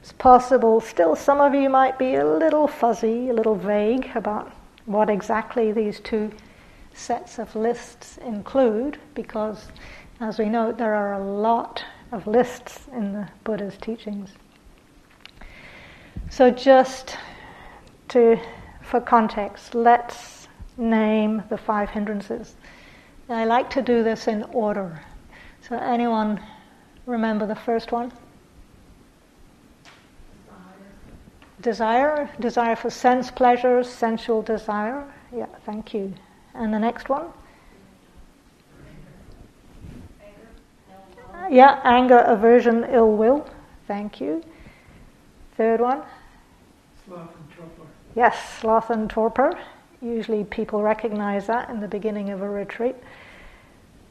it's 0.00 0.12
possible 0.12 0.80
still 0.80 1.14
some 1.14 1.40
of 1.40 1.54
you 1.54 1.68
might 1.68 1.98
be 1.98 2.14
a 2.14 2.26
little 2.26 2.66
fuzzy, 2.66 3.28
a 3.28 3.34
little 3.34 3.54
vague 3.54 4.10
about 4.14 4.50
what 4.86 5.10
exactly 5.10 5.72
these 5.72 6.00
two 6.00 6.32
sets 6.94 7.38
of 7.38 7.54
lists 7.54 8.18
include, 8.18 8.98
because 9.14 9.68
as 10.20 10.38
we 10.38 10.46
know, 10.46 10.72
there 10.72 10.94
are 10.94 11.14
a 11.14 11.24
lot 11.24 11.84
of 12.12 12.26
lists 12.26 12.88
in 12.92 13.12
the 13.12 13.28
Buddha's 13.44 13.76
teachings. 13.78 14.30
So, 16.28 16.50
just 16.50 17.16
to, 18.08 18.38
for 18.82 19.00
context, 19.00 19.74
let's 19.74 20.48
name 20.76 21.42
the 21.48 21.58
five 21.58 21.90
hindrances. 21.90 22.56
I 23.28 23.44
like 23.44 23.70
to 23.70 23.82
do 23.82 24.02
this 24.02 24.28
in 24.28 24.44
order. 24.44 25.00
So, 25.60 25.78
anyone 25.78 26.40
remember 27.06 27.46
the 27.46 27.54
first 27.54 27.92
one? 27.92 28.12
Desire. 31.60 32.30
Desire 32.40 32.76
for 32.76 32.90
sense 32.90 33.30
pleasures, 33.30 33.88
sensual 33.88 34.42
desire. 34.42 35.04
Yeah, 35.34 35.46
thank 35.66 35.92
you. 35.94 36.14
And 36.54 36.72
the 36.72 36.78
next 36.78 37.08
one? 37.08 37.26
Yeah, 41.50 41.80
anger, 41.84 42.18
aversion, 42.18 42.84
ill 42.90 43.12
will. 43.12 43.48
Thank 43.86 44.20
you. 44.20 44.42
Third 45.56 45.80
one? 45.80 46.02
Sloth 47.06 47.34
and 47.34 47.50
trouble. 47.50 47.86
Yes, 48.14 48.58
sloth 48.60 48.90
and 48.90 49.10
torpor. 49.10 49.58
Usually 50.00 50.44
people 50.44 50.82
recognize 50.82 51.48
that 51.48 51.68
in 51.68 51.80
the 51.80 51.88
beginning 51.88 52.30
of 52.30 52.40
a 52.40 52.48
retreat. 52.48 52.96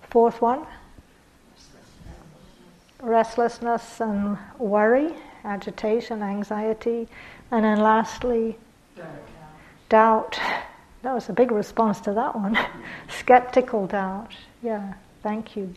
Fourth 0.10 0.42
one 0.42 0.66
restlessness 3.02 4.02
and 4.02 4.38
worry, 4.58 5.14
agitation, 5.44 6.22
anxiety. 6.22 7.08
And 7.52 7.66
then 7.66 7.80
lastly, 7.80 8.58
doubt. 9.90 10.40
That 11.02 11.14
was 11.14 11.30
a 11.30 11.34
big 11.34 11.52
response 11.52 12.00
to 12.02 12.14
that 12.14 12.36
one. 12.36 12.58
Skeptical 13.10 13.88
doubt. 13.88 14.32
Yeah, 14.62 14.94
thank 15.24 15.56
you. 15.56 15.74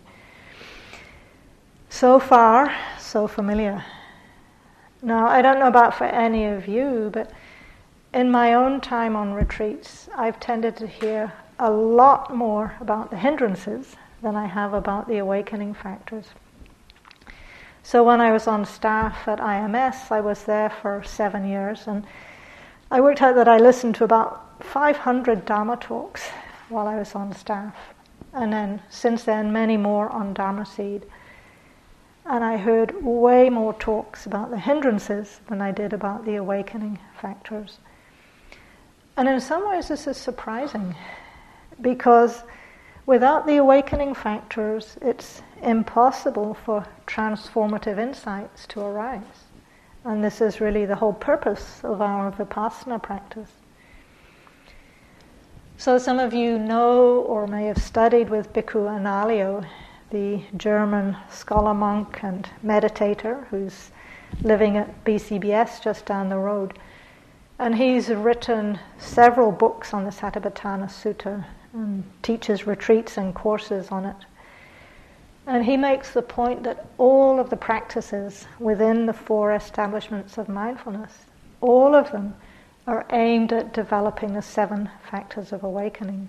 So 1.89 2.19
far, 2.19 2.75
so 2.99 3.27
familiar. 3.27 3.85
Now, 5.03 5.27
I 5.27 5.43
don't 5.43 5.59
know 5.59 5.69
about 5.69 5.95
for 5.95 6.05
any 6.05 6.47
of 6.47 6.69
you, 6.69 7.11
but 7.13 7.31
in 8.13 8.31
my 8.31 8.55
own 8.55 8.81
time 8.81 9.17
on 9.17 9.33
retreats, 9.33 10.09
I've 10.15 10.39
tended 10.41 10.77
to 10.77 10.87
hear 10.87 11.33
a 11.59 11.71
lot 11.71 12.35
more 12.35 12.75
about 12.81 13.11
the 13.11 13.17
hindrances 13.17 13.97
than 14.23 14.37
I 14.37 14.47
have 14.47 14.75
about 14.75 15.09
the 15.09 15.19
awakening 15.19 15.75
factors. 15.75 16.27
So 17.85 18.05
when 18.05 18.21
I 18.21 18.33
was 18.33 18.47
on 18.47 18.65
staff 18.65 19.27
at 19.27 19.41
IMS, 19.41 20.11
I 20.11 20.21
was 20.21 20.45
there 20.45 20.71
for 20.71 21.03
seven 21.05 21.47
years, 21.47 21.87
and 21.87 22.07
I 22.91 23.01
worked 23.01 23.21
out 23.23 23.35
that 23.35 23.49
I 23.49 23.57
listened 23.59 23.97
to 23.97 24.05
about 24.05 24.63
500 24.65 25.45
Dharma 25.45 25.77
talks 25.77 26.29
while 26.69 26.87
I 26.87 26.97
was 26.97 27.15
on 27.15 27.35
staff, 27.35 27.75
and 28.33 28.53
then 28.53 28.81
since 28.89 29.25
then, 29.25 29.53
many 29.53 29.77
more 29.77 30.09
on 30.11 30.33
Dharma 30.33 30.65
Seed. 30.65 31.07
And 32.25 32.45
I 32.45 32.57
heard 32.57 33.05
way 33.05 33.51
more 33.51 33.75
talks 33.75 34.27
about 34.27 34.51
the 34.51 34.59
hindrances 34.59 35.41
than 35.49 35.61
I 35.61 35.73
did 35.73 35.93
about 35.93 36.25
the 36.25 36.37
awakening 36.37 37.01
factors. 37.21 37.79
And 39.17 39.29
in 39.29 39.41
some 39.41 39.69
ways, 39.69 39.89
this 39.89 40.07
is 40.07 40.17
surprising 40.17 40.95
because 41.81 42.45
without 43.07 43.47
the 43.47 43.57
awakening 43.57 44.15
factors, 44.15 44.97
it's 45.03 45.43
impossible 45.63 46.55
for 46.55 46.87
transformative 47.07 47.99
insights 47.99 48.67
to 48.69 48.81
arise. 48.81 49.45
And 50.05 50.23
this 50.23 50.41
is 50.41 50.61
really 50.61 50.85
the 50.85 50.97
whole 50.97 51.13
purpose 51.13 51.81
of 51.85 52.03
our 52.03 52.33
Vipassana 52.33 53.03
practice. 53.03 53.51
So, 55.77 55.99
some 55.99 56.19
of 56.19 56.35
you 56.35 56.59
know 56.59 57.21
or 57.21 57.47
may 57.47 57.67
have 57.67 57.79
studied 57.79 58.29
with 58.31 58.53
Bhikkhu 58.53 58.87
Analayo 58.87 59.67
the 60.13 60.43
German 60.59 61.17
scholar 61.31 61.73
monk 61.73 62.23
and 62.23 62.49
meditator 62.65 63.47
who's 63.47 63.91
living 64.43 64.77
at 64.77 65.05
BCBS 65.05 65.83
just 65.83 66.05
down 66.05 66.29
the 66.29 66.37
road. 66.37 66.79
And 67.59 67.75
he's 67.75 68.11
written 68.11 68.79
several 68.99 69.51
books 69.51 69.95
on 69.95 70.05
the 70.05 70.11
Satipatthana 70.11 70.89
Sutta 70.89 71.45
and 71.73 72.05
teaches 72.23 72.67
retreats 72.67 73.17
and 73.17 73.35
courses 73.35 73.89
on 73.91 74.05
it. 74.05 74.17
And 75.47 75.65
he 75.65 75.77
makes 75.77 76.13
the 76.13 76.23
point 76.23 76.63
that 76.63 76.87
all 76.99 77.41
of 77.41 77.51
the 77.51 77.57
practices 77.57 78.47
within 78.61 79.07
the 79.07 79.13
four 79.13 79.53
establishments 79.53 80.39
of 80.39 80.49
mindfulness, 80.49 81.27
all 81.61 81.95
of 81.95 82.13
them 82.13 82.35
are 82.87 83.07
aimed 83.11 83.53
at 83.53 83.73
developing 83.73 84.35
the 84.35 84.43
seven 84.43 84.91
factors 85.11 85.53
of 85.53 85.65
awakening. 85.65 86.29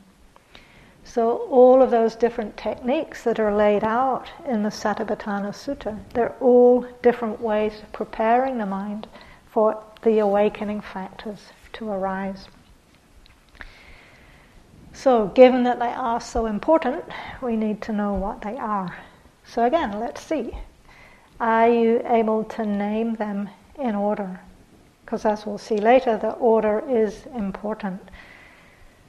So 1.03 1.37
all 1.49 1.81
of 1.81 1.91
those 1.91 2.15
different 2.15 2.55
techniques 2.57 3.23
that 3.23 3.39
are 3.39 3.53
laid 3.53 3.83
out 3.83 4.31
in 4.47 4.63
the 4.63 4.69
Satipatthana 4.69 5.51
Sutta, 5.51 5.99
they're 6.13 6.35
all 6.39 6.87
different 7.01 7.41
ways 7.41 7.81
of 7.81 7.91
preparing 7.91 8.57
the 8.57 8.65
mind 8.65 9.07
for 9.45 9.83
the 10.01 10.19
awakening 10.19 10.81
factors 10.81 11.51
to 11.73 11.89
arise. 11.89 12.47
So, 14.93 15.27
given 15.29 15.63
that 15.63 15.79
they 15.79 15.91
are 15.91 16.21
so 16.21 16.45
important, 16.45 17.03
we 17.41 17.55
need 17.55 17.81
to 17.81 17.91
know 17.91 18.13
what 18.13 18.41
they 18.41 18.55
are. 18.57 18.95
So, 19.43 19.65
again, 19.65 19.99
let's 19.99 20.21
see. 20.21 20.55
Are 21.39 21.67
you 21.67 22.01
able 22.05 22.43
to 22.45 22.65
name 22.65 23.15
them 23.15 23.49
in 23.79 23.95
order? 23.95 24.39
Because, 25.03 25.25
as 25.25 25.45
we'll 25.45 25.57
see 25.57 25.77
later, 25.77 26.17
the 26.17 26.33
order 26.33 26.83
is 26.87 27.25
important. 27.35 28.01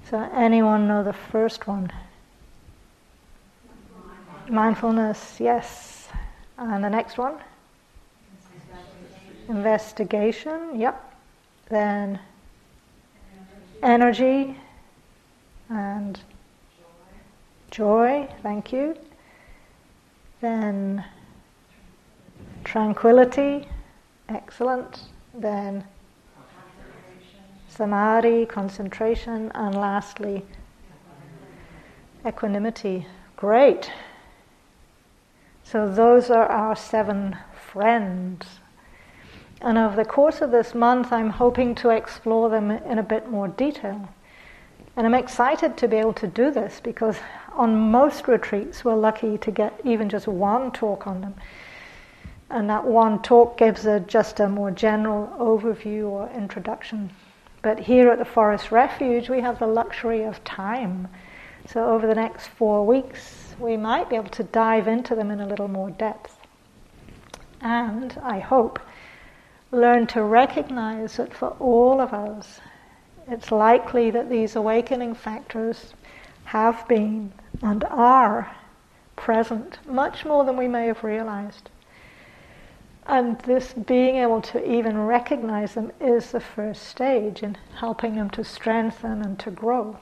So, 0.08 0.18
anyone 0.34 0.88
know 0.88 1.04
the 1.04 1.12
first 1.12 1.66
one? 1.66 1.92
Mindfulness, 4.48 5.38
yes. 5.38 6.08
And 6.56 6.82
the 6.82 6.90
next 6.90 7.18
one? 7.18 7.34
Investigation, 9.48 10.80
yep. 10.80 11.14
Then 11.68 12.18
energy 13.82 14.56
and 15.68 16.20
joy, 17.70 18.28
thank 18.42 18.72
you. 18.72 18.96
Then 20.40 21.04
tranquility, 22.64 23.68
excellent. 24.28 25.04
Then 25.34 25.84
samadhi, 27.68 28.46
concentration, 28.46 29.50
and 29.54 29.74
lastly, 29.74 30.44
equanimity. 32.26 33.06
Great. 33.36 33.90
So, 35.64 35.90
those 35.90 36.30
are 36.30 36.46
our 36.46 36.76
seven 36.76 37.36
friends. 37.54 38.46
And 39.60 39.78
over 39.78 39.96
the 39.96 40.04
course 40.04 40.40
of 40.40 40.50
this 40.50 40.74
month, 40.74 41.12
I'm 41.12 41.30
hoping 41.30 41.74
to 41.76 41.88
explore 41.88 42.48
them 42.50 42.70
in 42.70 42.98
a 42.98 43.02
bit 43.02 43.30
more 43.30 43.48
detail. 43.48 44.08
And 44.96 45.06
I'm 45.06 45.14
excited 45.14 45.76
to 45.78 45.88
be 45.88 45.96
able 45.96 46.12
to 46.14 46.28
do 46.28 46.50
this 46.50 46.80
because 46.80 47.16
on 47.52 47.90
most 47.90 48.28
retreats, 48.28 48.84
we're 48.84 48.94
lucky 48.94 49.38
to 49.38 49.50
get 49.50 49.80
even 49.84 50.08
just 50.08 50.28
one 50.28 50.70
talk 50.70 51.06
on 51.06 51.20
them. 51.20 51.34
And 52.50 52.70
that 52.70 52.84
one 52.84 53.20
talk 53.22 53.56
gives 53.58 53.86
a, 53.86 54.00
just 54.00 54.38
a 54.38 54.48
more 54.48 54.70
general 54.70 55.34
overview 55.38 56.08
or 56.08 56.30
introduction. 56.30 57.10
But 57.62 57.80
here 57.80 58.10
at 58.10 58.18
the 58.18 58.24
Forest 58.24 58.70
Refuge, 58.70 59.28
we 59.28 59.40
have 59.40 59.58
the 59.58 59.66
luxury 59.66 60.22
of 60.22 60.44
time. 60.44 61.08
So 61.66 61.88
over 61.88 62.06
the 62.06 62.14
next 62.14 62.48
four 62.48 62.86
weeks, 62.86 63.54
we 63.58 63.76
might 63.76 64.10
be 64.10 64.16
able 64.16 64.30
to 64.30 64.44
dive 64.44 64.86
into 64.86 65.14
them 65.14 65.30
in 65.30 65.40
a 65.40 65.46
little 65.46 65.68
more 65.68 65.90
depth. 65.90 66.36
And 67.60 68.16
I 68.22 68.38
hope 68.38 68.78
learn 69.72 70.06
to 70.08 70.22
recognize 70.22 71.16
that 71.16 71.34
for 71.34 71.48
all 71.58 72.00
of 72.00 72.12
us, 72.12 72.60
it's 73.28 73.50
likely 73.50 74.10
that 74.10 74.28
these 74.28 74.56
awakening 74.56 75.14
factors 75.14 75.94
have 76.44 76.86
been 76.88 77.32
and 77.62 77.84
are 77.84 78.54
present 79.16 79.78
much 79.86 80.24
more 80.24 80.44
than 80.44 80.56
we 80.56 80.68
may 80.68 80.86
have 80.86 81.04
realized. 81.04 81.70
And 83.06 83.38
this 83.40 83.72
being 83.72 84.16
able 84.16 84.40
to 84.42 84.70
even 84.70 84.98
recognize 85.06 85.74
them 85.74 85.92
is 86.00 86.32
the 86.32 86.40
first 86.40 86.84
stage 86.84 87.42
in 87.42 87.56
helping 87.78 88.16
them 88.16 88.30
to 88.30 88.44
strengthen 88.44 89.22
and 89.22 89.38
to 89.40 89.50
grow 89.50 89.98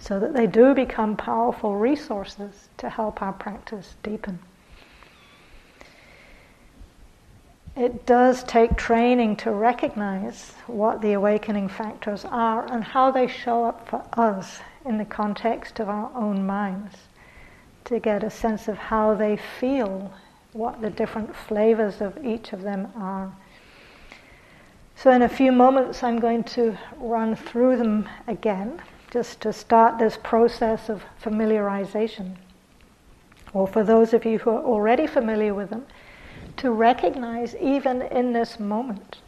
so 0.00 0.20
that 0.20 0.34
they 0.34 0.46
do 0.46 0.74
become 0.74 1.16
powerful 1.16 1.76
resources 1.76 2.68
to 2.76 2.88
help 2.88 3.22
our 3.22 3.32
practice 3.32 3.96
deepen. 4.02 4.38
It 7.76 8.06
does 8.06 8.42
take 8.42 8.76
training 8.76 9.36
to 9.36 9.50
recognize 9.50 10.52
what 10.66 11.02
the 11.02 11.12
awakening 11.12 11.68
factors 11.68 12.24
are 12.24 12.64
and 12.72 12.82
how 12.82 13.10
they 13.10 13.26
show 13.26 13.64
up 13.64 13.86
for 13.86 14.02
us 14.14 14.60
in 14.86 14.96
the 14.96 15.04
context 15.04 15.78
of 15.78 15.90
our 15.90 16.10
own 16.14 16.46
minds, 16.46 16.96
to 17.84 18.00
get 18.00 18.24
a 18.24 18.30
sense 18.30 18.66
of 18.66 18.78
how 18.78 19.14
they 19.14 19.36
feel 19.36 20.10
what 20.54 20.80
the 20.80 20.88
different 20.88 21.36
flavors 21.36 22.00
of 22.00 22.24
each 22.24 22.54
of 22.54 22.62
them 22.62 22.90
are. 22.96 23.30
So, 24.94 25.10
in 25.10 25.20
a 25.20 25.28
few 25.28 25.52
moments, 25.52 26.02
I'm 26.02 26.18
going 26.18 26.44
to 26.44 26.78
run 26.96 27.36
through 27.36 27.76
them 27.76 28.08
again, 28.26 28.80
just 29.10 29.42
to 29.42 29.52
start 29.52 29.98
this 29.98 30.18
process 30.22 30.88
of 30.88 31.04
familiarization. 31.22 32.36
Or 33.52 33.66
for 33.66 33.84
those 33.84 34.14
of 34.14 34.24
you 34.24 34.38
who 34.38 34.50
are 34.50 34.64
already 34.64 35.06
familiar 35.06 35.52
with 35.52 35.68
them, 35.68 35.84
to 36.58 36.70
recognize 36.70 37.54
even 37.56 38.02
in 38.02 38.32
this 38.32 38.58
moment 38.58 39.18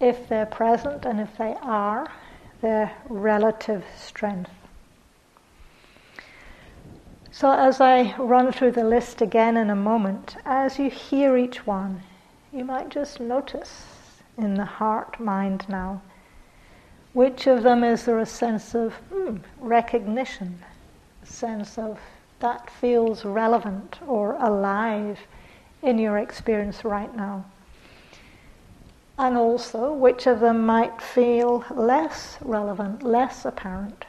if 0.00 0.28
they're 0.28 0.46
present 0.46 1.04
and 1.04 1.20
if 1.20 1.36
they 1.36 1.54
are, 1.62 2.10
their 2.60 2.92
relative 3.08 3.84
strength. 3.96 4.50
So, 7.30 7.50
as 7.50 7.80
I 7.80 8.14
run 8.16 8.52
through 8.52 8.72
the 8.72 8.84
list 8.84 9.22
again 9.22 9.56
in 9.56 9.70
a 9.70 9.76
moment, 9.76 10.36
as 10.44 10.78
you 10.78 10.90
hear 10.90 11.36
each 11.36 11.66
one, 11.66 12.02
you 12.52 12.64
might 12.64 12.88
just 12.88 13.20
notice 13.20 13.86
in 14.36 14.54
the 14.54 14.64
heart 14.64 15.18
mind 15.20 15.66
now 15.68 16.02
which 17.12 17.46
of 17.46 17.62
them 17.62 17.84
is 17.84 18.04
there 18.04 18.18
a 18.18 18.26
sense 18.26 18.74
of 18.74 18.94
hmm, 19.12 19.36
recognition, 19.60 20.62
a 21.22 21.26
sense 21.26 21.76
of 21.76 21.98
that 22.40 22.70
feels 22.70 23.24
relevant 23.24 23.98
or 24.06 24.34
alive 24.34 25.18
in 25.82 25.98
your 25.98 26.18
experience 26.18 26.84
right 26.84 27.14
now. 27.14 27.44
and 29.18 29.36
also 29.36 29.92
which 29.92 30.26
of 30.26 30.40
them 30.40 30.64
might 30.64 31.00
feel 31.00 31.64
less 31.70 32.38
relevant, 32.40 33.02
less 33.02 33.44
apparent. 33.44 34.04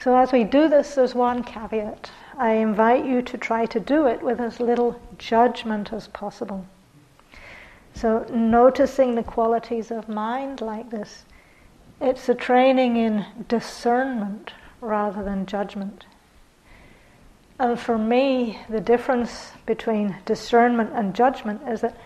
So, 0.00 0.16
as 0.16 0.30
we 0.30 0.44
do 0.44 0.68
this, 0.68 0.94
there's 0.94 1.14
one 1.14 1.42
caveat. 1.42 2.10
I 2.36 2.52
invite 2.52 3.04
you 3.04 3.20
to 3.22 3.36
try 3.36 3.66
to 3.66 3.80
do 3.80 4.06
it 4.06 4.22
with 4.22 4.40
as 4.40 4.60
little 4.60 5.00
judgment 5.18 5.92
as 5.92 6.06
possible. 6.06 6.66
So, 7.94 8.24
noticing 8.30 9.16
the 9.16 9.24
qualities 9.24 9.90
of 9.90 10.08
mind 10.08 10.60
like 10.60 10.90
this, 10.90 11.24
it's 12.00 12.28
a 12.28 12.34
training 12.34 12.96
in 12.96 13.26
discernment 13.48 14.52
rather 14.80 15.24
than 15.24 15.46
judgment. 15.46 16.04
And 17.58 17.78
for 17.78 17.98
me, 17.98 18.60
the 18.68 18.80
difference 18.80 19.52
between 19.66 20.16
discernment 20.24 20.90
and 20.94 21.14
judgment 21.14 21.62
is 21.68 21.80
that 21.80 21.96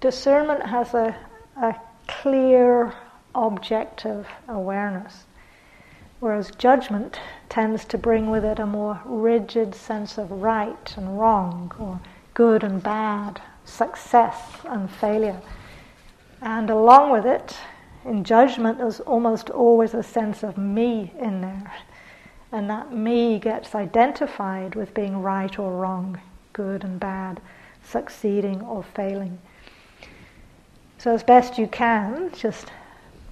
discernment 0.00 0.66
has 0.66 0.94
a, 0.94 1.16
a 1.56 1.76
clear, 2.08 2.92
objective 3.34 4.26
awareness, 4.48 5.24
whereas 6.18 6.50
judgment 6.52 7.20
tends 7.48 7.84
to 7.84 7.98
bring 7.98 8.30
with 8.30 8.44
it 8.44 8.58
a 8.58 8.66
more 8.66 9.00
rigid 9.04 9.74
sense 9.74 10.18
of 10.18 10.30
right 10.30 10.96
and 10.96 11.20
wrong, 11.20 11.70
or 11.78 12.00
good 12.34 12.64
and 12.64 12.82
bad, 12.82 13.40
success 13.64 14.58
and 14.64 14.90
failure. 14.90 15.40
And 16.42 16.68
along 16.68 17.10
with 17.12 17.26
it, 17.26 17.56
in 18.04 18.24
judgment, 18.24 18.78
there's 18.78 19.00
almost 19.00 19.50
always 19.50 19.94
a 19.94 20.02
sense 20.02 20.42
of 20.42 20.58
me 20.58 21.12
in 21.18 21.40
there. 21.40 21.72
And 22.52 22.70
that 22.70 22.92
me 22.92 23.38
gets 23.38 23.74
identified 23.74 24.74
with 24.74 24.94
being 24.94 25.22
right 25.22 25.58
or 25.58 25.76
wrong, 25.76 26.20
good 26.52 26.84
and 26.84 27.00
bad, 27.00 27.40
succeeding 27.82 28.62
or 28.62 28.82
failing. 28.82 29.38
So, 30.98 31.12
as 31.12 31.22
best 31.22 31.58
you 31.58 31.66
can, 31.66 32.30
just 32.32 32.70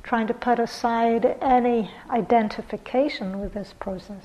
trying 0.02 0.26
to 0.26 0.34
put 0.34 0.58
aside 0.58 1.36
any 1.40 1.90
identification 2.10 3.40
with 3.40 3.54
this 3.54 3.72
process. 3.78 4.24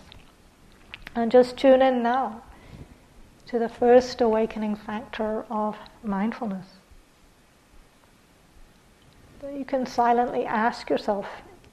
And 1.16 1.32
just 1.32 1.58
tune 1.58 1.82
in 1.82 2.04
now 2.04 2.42
to 3.48 3.58
the 3.58 3.70
first 3.70 4.22
awakening 4.22 4.76
factor 4.76 5.46
of 5.50 5.78
mindfulness. 6.04 6.68
You 9.42 9.66
can 9.66 9.86
silently 9.86 10.46
ask 10.46 10.90
yourself 10.90 11.26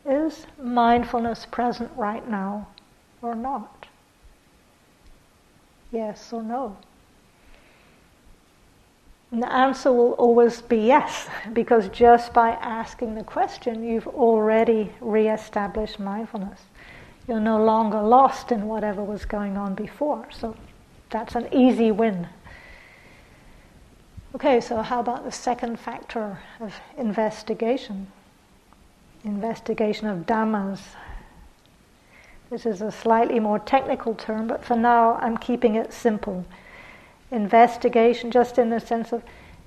is 0.06 0.46
mindfulness 0.62 1.46
present 1.46 1.90
right 1.96 2.26
now 2.28 2.68
or 3.26 3.34
not? 3.34 3.86
Yes 5.92 6.32
or 6.32 6.42
no? 6.42 6.76
And 9.30 9.42
the 9.42 9.52
answer 9.52 9.92
will 9.92 10.12
always 10.12 10.62
be 10.62 10.78
yes, 10.78 11.28
because 11.52 11.88
just 11.88 12.32
by 12.32 12.50
asking 12.50 13.14
the 13.14 13.24
question, 13.24 13.84
you've 13.84 14.06
already 14.06 14.92
re 15.00 15.28
established 15.28 15.98
mindfulness. 15.98 16.60
You're 17.26 17.40
no 17.40 17.62
longer 17.62 18.00
lost 18.00 18.52
in 18.52 18.66
whatever 18.66 19.02
was 19.02 19.24
going 19.24 19.56
on 19.56 19.74
before. 19.74 20.28
So 20.30 20.56
that's 21.10 21.34
an 21.34 21.48
easy 21.52 21.90
win. 21.90 22.28
Okay, 24.34 24.60
so 24.60 24.82
how 24.82 25.00
about 25.00 25.24
the 25.24 25.32
second 25.32 25.80
factor 25.80 26.38
of 26.60 26.74
investigation? 26.96 28.06
Investigation 29.24 30.06
of 30.06 30.26
Dhammas. 30.26 30.80
This 32.50 32.64
is 32.64 32.80
a 32.80 32.92
slightly 32.92 33.40
more 33.40 33.58
technical 33.58 34.14
term, 34.14 34.46
but 34.46 34.64
for 34.64 34.76
now 34.76 35.14
I'm 35.16 35.36
keeping 35.36 35.74
it 35.74 35.92
simple 35.92 36.44
investigation 37.30 38.30
just 38.30 38.58
in 38.58 38.70
the 38.70 38.80
sense 38.80 39.12
of 39.12 39.22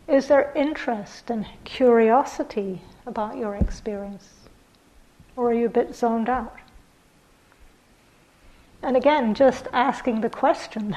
is 0.07 0.27
there 0.27 0.51
interest 0.55 1.29
and 1.29 1.45
curiosity 1.65 2.81
about 3.05 3.37
your 3.37 3.55
experience? 3.55 4.29
Or 5.35 5.51
are 5.51 5.53
you 5.53 5.67
a 5.67 5.69
bit 5.69 5.95
zoned 5.95 6.29
out? 6.29 6.55
And 8.81 8.97
again, 8.97 9.35
just 9.35 9.67
asking 9.71 10.21
the 10.21 10.29
question, 10.29 10.95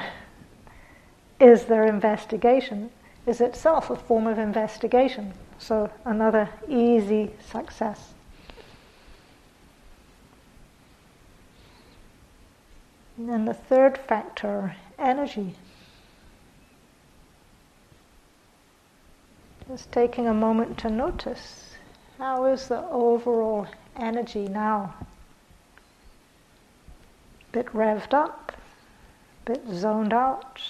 is 1.39 1.65
there 1.65 1.85
investigation, 1.85 2.89
is 3.27 3.39
itself 3.39 3.89
a 3.89 3.95
form 3.95 4.25
of 4.25 4.39
investigation. 4.39 5.33
So 5.59 5.91
another 6.05 6.49
easy 6.67 7.31
success. 7.51 8.12
And 13.17 13.47
the 13.47 13.53
third 13.53 13.97
factor, 13.97 14.75
energy. 14.97 15.55
Just 19.67 19.91
taking 19.91 20.27
a 20.27 20.33
moment 20.33 20.77
to 20.79 20.89
notice 20.89 21.75
how 22.17 22.45
is 22.45 22.67
the 22.67 22.85
overall 22.89 23.67
energy 23.95 24.47
now? 24.47 24.95
Bit 27.51 27.67
revved 27.67 28.13
up, 28.13 28.53
bit 29.45 29.61
zoned 29.71 30.13
out, 30.13 30.61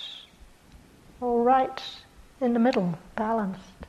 all 1.22 1.44
right 1.44 1.82
in 2.42 2.54
the 2.54 2.60
middle, 2.60 2.98
balanced. 3.16 3.88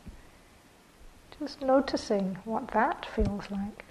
Just 1.41 1.61
noticing 1.61 2.39
what 2.45 2.69
that 2.69 3.05
feels 3.07 3.51
like. 3.51 3.84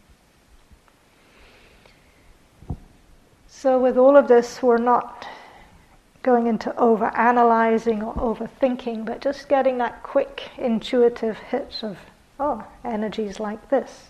So, 3.63 3.79
with 3.79 3.97
all 3.97 4.17
of 4.17 4.27
this, 4.27 4.61
we're 4.61 4.77
not 4.77 5.25
going 6.21 6.47
into 6.47 6.77
over 6.77 7.05
analyzing 7.15 8.03
or 8.03 8.13
overthinking, 8.15 9.05
but 9.05 9.21
just 9.21 9.47
getting 9.47 9.77
that 9.77 10.03
quick 10.03 10.49
intuitive 10.57 11.37
hit 11.37 11.73
of, 11.81 11.97
oh, 12.41 12.65
energies 12.83 13.39
like 13.39 13.69
this. 13.69 14.09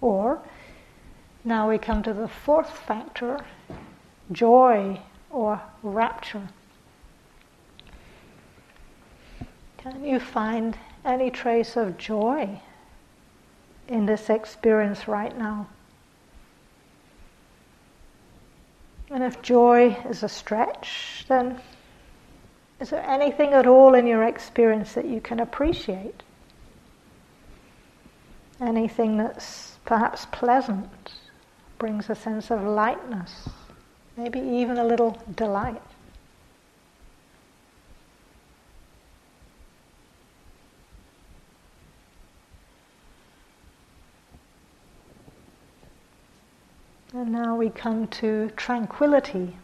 Or 0.00 0.40
now 1.42 1.68
we 1.68 1.78
come 1.78 2.04
to 2.04 2.12
the 2.12 2.28
fourth 2.28 2.78
factor 2.78 3.40
joy 4.30 5.00
or 5.32 5.60
rapture. 5.82 6.48
Can 9.78 10.04
you 10.04 10.20
find 10.20 10.78
any 11.04 11.28
trace 11.28 11.76
of 11.76 11.98
joy 11.98 12.60
in 13.88 14.06
this 14.06 14.30
experience 14.30 15.08
right 15.08 15.36
now? 15.36 15.66
And 19.12 19.22
if 19.22 19.42
joy 19.42 19.96
is 20.08 20.22
a 20.22 20.28
stretch, 20.28 21.26
then 21.28 21.60
is 22.80 22.90
there 22.90 23.04
anything 23.06 23.52
at 23.52 23.66
all 23.66 23.94
in 23.94 24.06
your 24.06 24.24
experience 24.24 24.94
that 24.94 25.04
you 25.04 25.20
can 25.20 25.38
appreciate? 25.38 26.22
Anything 28.60 29.18
that's 29.18 29.76
perhaps 29.84 30.26
pleasant, 30.32 31.12
brings 31.78 32.08
a 32.08 32.14
sense 32.14 32.50
of 32.50 32.62
lightness, 32.62 33.48
maybe 34.16 34.38
even 34.38 34.78
a 34.78 34.84
little 34.84 35.20
delight. 35.34 35.82
And 47.22 47.30
now 47.30 47.54
we 47.54 47.70
come 47.70 48.08
to 48.08 48.50
tranquility. 48.56 49.56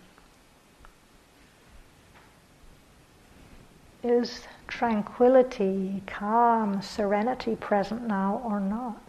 Is 4.05 4.43
tranquility, 4.69 6.05
calm, 6.07 6.81
serenity 6.83 7.57
present 7.57 8.07
now 8.07 8.41
or 8.45 8.61
not? 8.61 9.03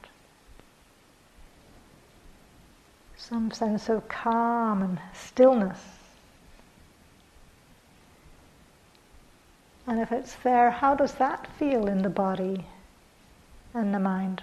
Some 3.17 3.51
sense 3.51 3.87
of 3.87 4.07
calm 4.07 4.81
and 4.81 4.99
stillness. 5.13 5.99
And 9.85 9.99
if 9.99 10.11
it's 10.11 10.33
there, 10.37 10.71
how 10.71 10.95
does 10.95 11.13
that 11.13 11.45
feel 11.59 11.85
in 11.85 12.01
the 12.01 12.09
body 12.09 12.65
and 13.75 13.93
the 13.93 13.99
mind? 13.99 14.41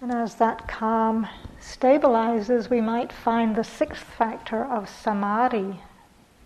And 0.00 0.12
as 0.12 0.36
that 0.36 0.66
calm 0.66 1.28
stabilizes, 1.60 2.70
we 2.70 2.80
might 2.80 3.12
find 3.12 3.54
the 3.54 3.64
sixth 3.64 4.02
factor 4.02 4.64
of 4.64 4.88
samadhi 4.88 5.80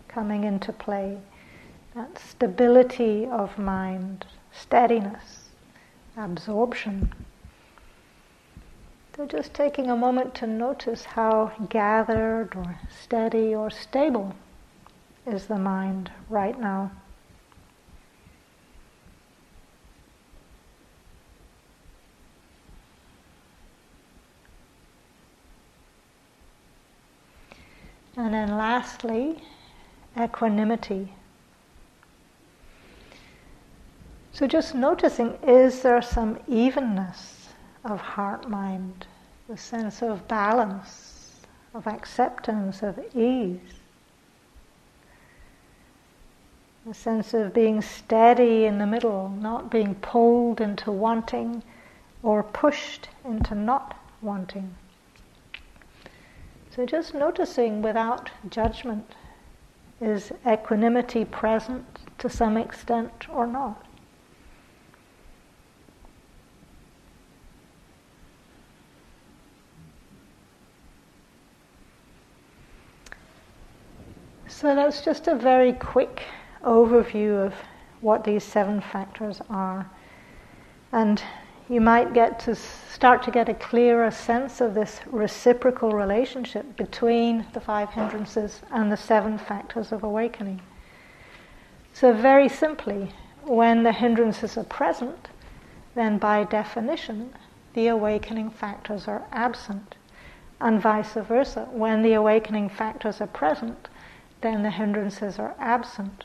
coming 0.08 0.44
into 0.44 0.72
play 0.72 1.18
that 1.94 2.18
stability 2.18 3.24
of 3.26 3.56
mind, 3.56 4.26
steadiness, 4.52 5.50
absorption. 6.16 7.12
So, 9.14 9.26
just 9.26 9.54
taking 9.54 9.90
a 9.90 9.96
moment 9.96 10.34
to 10.36 10.46
notice 10.48 11.04
how 11.04 11.52
gathered 11.68 12.56
or 12.56 12.80
steady 13.00 13.54
or 13.54 13.70
stable 13.70 14.34
is 15.24 15.46
the 15.46 15.58
mind 15.58 16.10
right 16.28 16.58
now. 16.58 16.90
And 28.24 28.32
then 28.32 28.56
lastly, 28.56 29.42
equanimity. 30.18 31.12
So 34.32 34.46
just 34.46 34.74
noticing 34.74 35.36
is 35.46 35.82
there 35.82 36.00
some 36.00 36.38
evenness 36.48 37.50
of 37.84 38.00
heart 38.00 38.48
mind, 38.48 39.06
the 39.46 39.58
sense 39.58 40.00
of 40.00 40.26
balance, 40.26 41.42
of 41.74 41.86
acceptance, 41.86 42.82
of 42.82 42.98
ease, 43.14 43.60
the 46.86 46.94
sense 46.94 47.34
of 47.34 47.52
being 47.52 47.82
steady 47.82 48.64
in 48.64 48.78
the 48.78 48.86
middle, 48.86 49.28
not 49.28 49.70
being 49.70 49.96
pulled 49.96 50.62
into 50.62 50.90
wanting 50.90 51.62
or 52.22 52.42
pushed 52.42 53.10
into 53.22 53.54
not 53.54 53.98
wanting. 54.22 54.74
So 56.74 56.84
just 56.84 57.14
noticing 57.14 57.82
without 57.82 58.30
judgment 58.50 59.14
is 60.00 60.32
equanimity 60.44 61.24
present 61.24 61.84
to 62.18 62.28
some 62.28 62.56
extent 62.56 63.28
or 63.28 63.46
not? 63.46 63.86
So 74.48 74.74
that's 74.74 75.04
just 75.04 75.28
a 75.28 75.36
very 75.36 75.74
quick 75.74 76.24
overview 76.64 77.46
of 77.46 77.54
what 78.00 78.24
these 78.24 78.42
seven 78.42 78.80
factors 78.80 79.40
are. 79.48 79.88
And 80.90 81.22
you 81.68 81.80
might 81.80 82.12
get 82.12 82.38
to 82.40 82.54
start 82.54 83.22
to 83.22 83.30
get 83.30 83.48
a 83.48 83.54
clearer 83.54 84.10
sense 84.10 84.60
of 84.60 84.74
this 84.74 85.00
reciprocal 85.06 85.92
relationship 85.92 86.76
between 86.76 87.46
the 87.54 87.60
five 87.60 87.90
hindrances 87.90 88.60
and 88.70 88.92
the 88.92 88.96
seven 88.96 89.38
factors 89.38 89.90
of 89.90 90.02
awakening. 90.02 90.60
So, 91.94 92.12
very 92.12 92.48
simply, 92.48 93.12
when 93.44 93.82
the 93.82 93.92
hindrances 93.92 94.58
are 94.58 94.64
present, 94.64 95.28
then 95.94 96.18
by 96.18 96.44
definition, 96.44 97.32
the 97.74 97.88
awakening 97.88 98.50
factors 98.50 99.08
are 99.08 99.22
absent. 99.32 99.94
And 100.60 100.80
vice 100.80 101.14
versa, 101.14 101.68
when 101.70 102.02
the 102.02 102.14
awakening 102.14 102.68
factors 102.68 103.20
are 103.20 103.26
present, 103.26 103.88
then 104.40 104.62
the 104.62 104.70
hindrances 104.70 105.38
are 105.38 105.54
absent. 105.58 106.24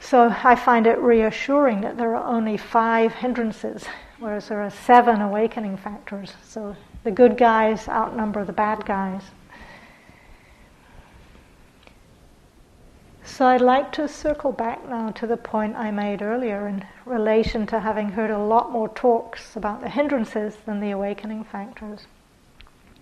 So 0.00 0.34
I 0.44 0.54
find 0.54 0.86
it 0.86 0.98
reassuring 0.98 1.80
that 1.80 1.96
there 1.96 2.14
are 2.14 2.24
only 2.24 2.56
five 2.56 3.12
hindrances, 3.12 3.84
whereas 4.18 4.48
there 4.48 4.60
are 4.60 4.70
seven 4.70 5.20
awakening 5.20 5.76
factors. 5.76 6.34
So 6.44 6.76
the 7.02 7.10
good 7.10 7.36
guys 7.36 7.88
outnumber 7.88 8.44
the 8.44 8.52
bad 8.52 8.84
guys. 8.84 9.22
So 13.24 13.44
I'd 13.46 13.60
like 13.60 13.92
to 13.92 14.08
circle 14.08 14.52
back 14.52 14.88
now 14.88 15.10
to 15.10 15.26
the 15.26 15.36
point 15.36 15.76
I 15.76 15.90
made 15.90 16.22
earlier 16.22 16.68
in 16.68 16.84
relation 17.04 17.66
to 17.66 17.80
having 17.80 18.08
heard 18.08 18.30
a 18.30 18.38
lot 18.38 18.70
more 18.70 18.88
talks 18.88 19.56
about 19.56 19.82
the 19.82 19.90
hindrances 19.90 20.56
than 20.64 20.80
the 20.80 20.92
awakening 20.92 21.44
factors. 21.44 22.06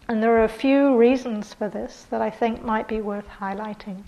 And 0.08 0.22
there 0.22 0.36
are 0.36 0.44
a 0.44 0.48
few 0.48 0.96
reasons 0.96 1.54
for 1.54 1.68
this 1.68 2.06
that 2.10 2.20
I 2.20 2.30
think 2.30 2.64
might 2.64 2.88
be 2.88 3.00
worth 3.00 3.28
highlighting. 3.38 4.02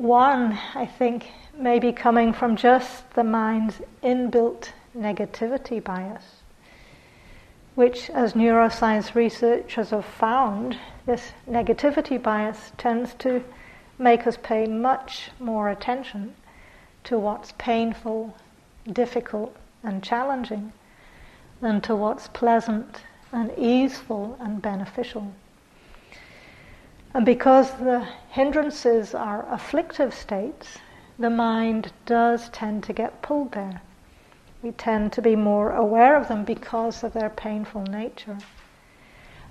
One, 0.00 0.58
I 0.74 0.86
think, 0.86 1.30
may 1.54 1.78
be 1.78 1.92
coming 1.92 2.32
from 2.32 2.56
just 2.56 3.10
the 3.12 3.22
mind's 3.22 3.82
inbuilt 4.02 4.72
negativity 4.96 5.84
bias, 5.84 6.40
which, 7.74 8.08
as 8.08 8.32
neuroscience 8.32 9.14
researchers 9.14 9.90
have 9.90 10.06
found, 10.06 10.78
this 11.04 11.32
negativity 11.46 12.16
bias 12.20 12.72
tends 12.78 13.12
to 13.16 13.44
make 13.98 14.26
us 14.26 14.38
pay 14.42 14.66
much 14.66 15.32
more 15.38 15.68
attention 15.68 16.34
to 17.04 17.18
what's 17.18 17.52
painful, 17.58 18.34
difficult, 18.90 19.54
and 19.82 20.02
challenging 20.02 20.72
than 21.60 21.82
to 21.82 21.94
what's 21.94 22.28
pleasant 22.28 23.02
and 23.32 23.52
easeful 23.58 24.38
and 24.40 24.62
beneficial. 24.62 25.34
And 27.12 27.26
because 27.26 27.72
the 27.72 28.06
hindrances 28.28 29.14
are 29.14 29.46
afflictive 29.50 30.14
states, 30.14 30.78
the 31.18 31.30
mind 31.30 31.92
does 32.06 32.48
tend 32.50 32.84
to 32.84 32.92
get 32.92 33.22
pulled 33.22 33.52
there. 33.52 33.82
We 34.62 34.72
tend 34.72 35.12
to 35.14 35.22
be 35.22 35.36
more 35.36 35.72
aware 35.72 36.16
of 36.16 36.28
them 36.28 36.44
because 36.44 37.02
of 37.02 37.12
their 37.12 37.30
painful 37.30 37.82
nature. 37.82 38.38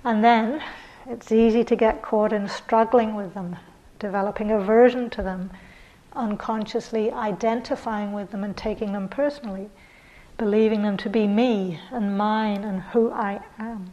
And 0.04 0.24
then 0.24 0.62
it's 1.06 1.32
easy 1.32 1.64
to 1.64 1.76
get 1.76 2.02
caught 2.02 2.32
in 2.32 2.48
struggling 2.48 3.14
with 3.14 3.34
them, 3.34 3.56
developing 3.98 4.50
aversion 4.50 5.10
to 5.10 5.22
them, 5.22 5.50
unconsciously 6.14 7.12
identifying 7.12 8.12
with 8.12 8.30
them 8.30 8.44
and 8.44 8.56
taking 8.56 8.92
them 8.92 9.08
personally 9.08 9.70
believing 10.40 10.82
them 10.82 10.96
to 10.96 11.10
be 11.10 11.26
me 11.26 11.78
and 11.90 12.16
mine 12.16 12.64
and 12.64 12.80
who 12.80 13.12
I 13.12 13.40
am. 13.58 13.92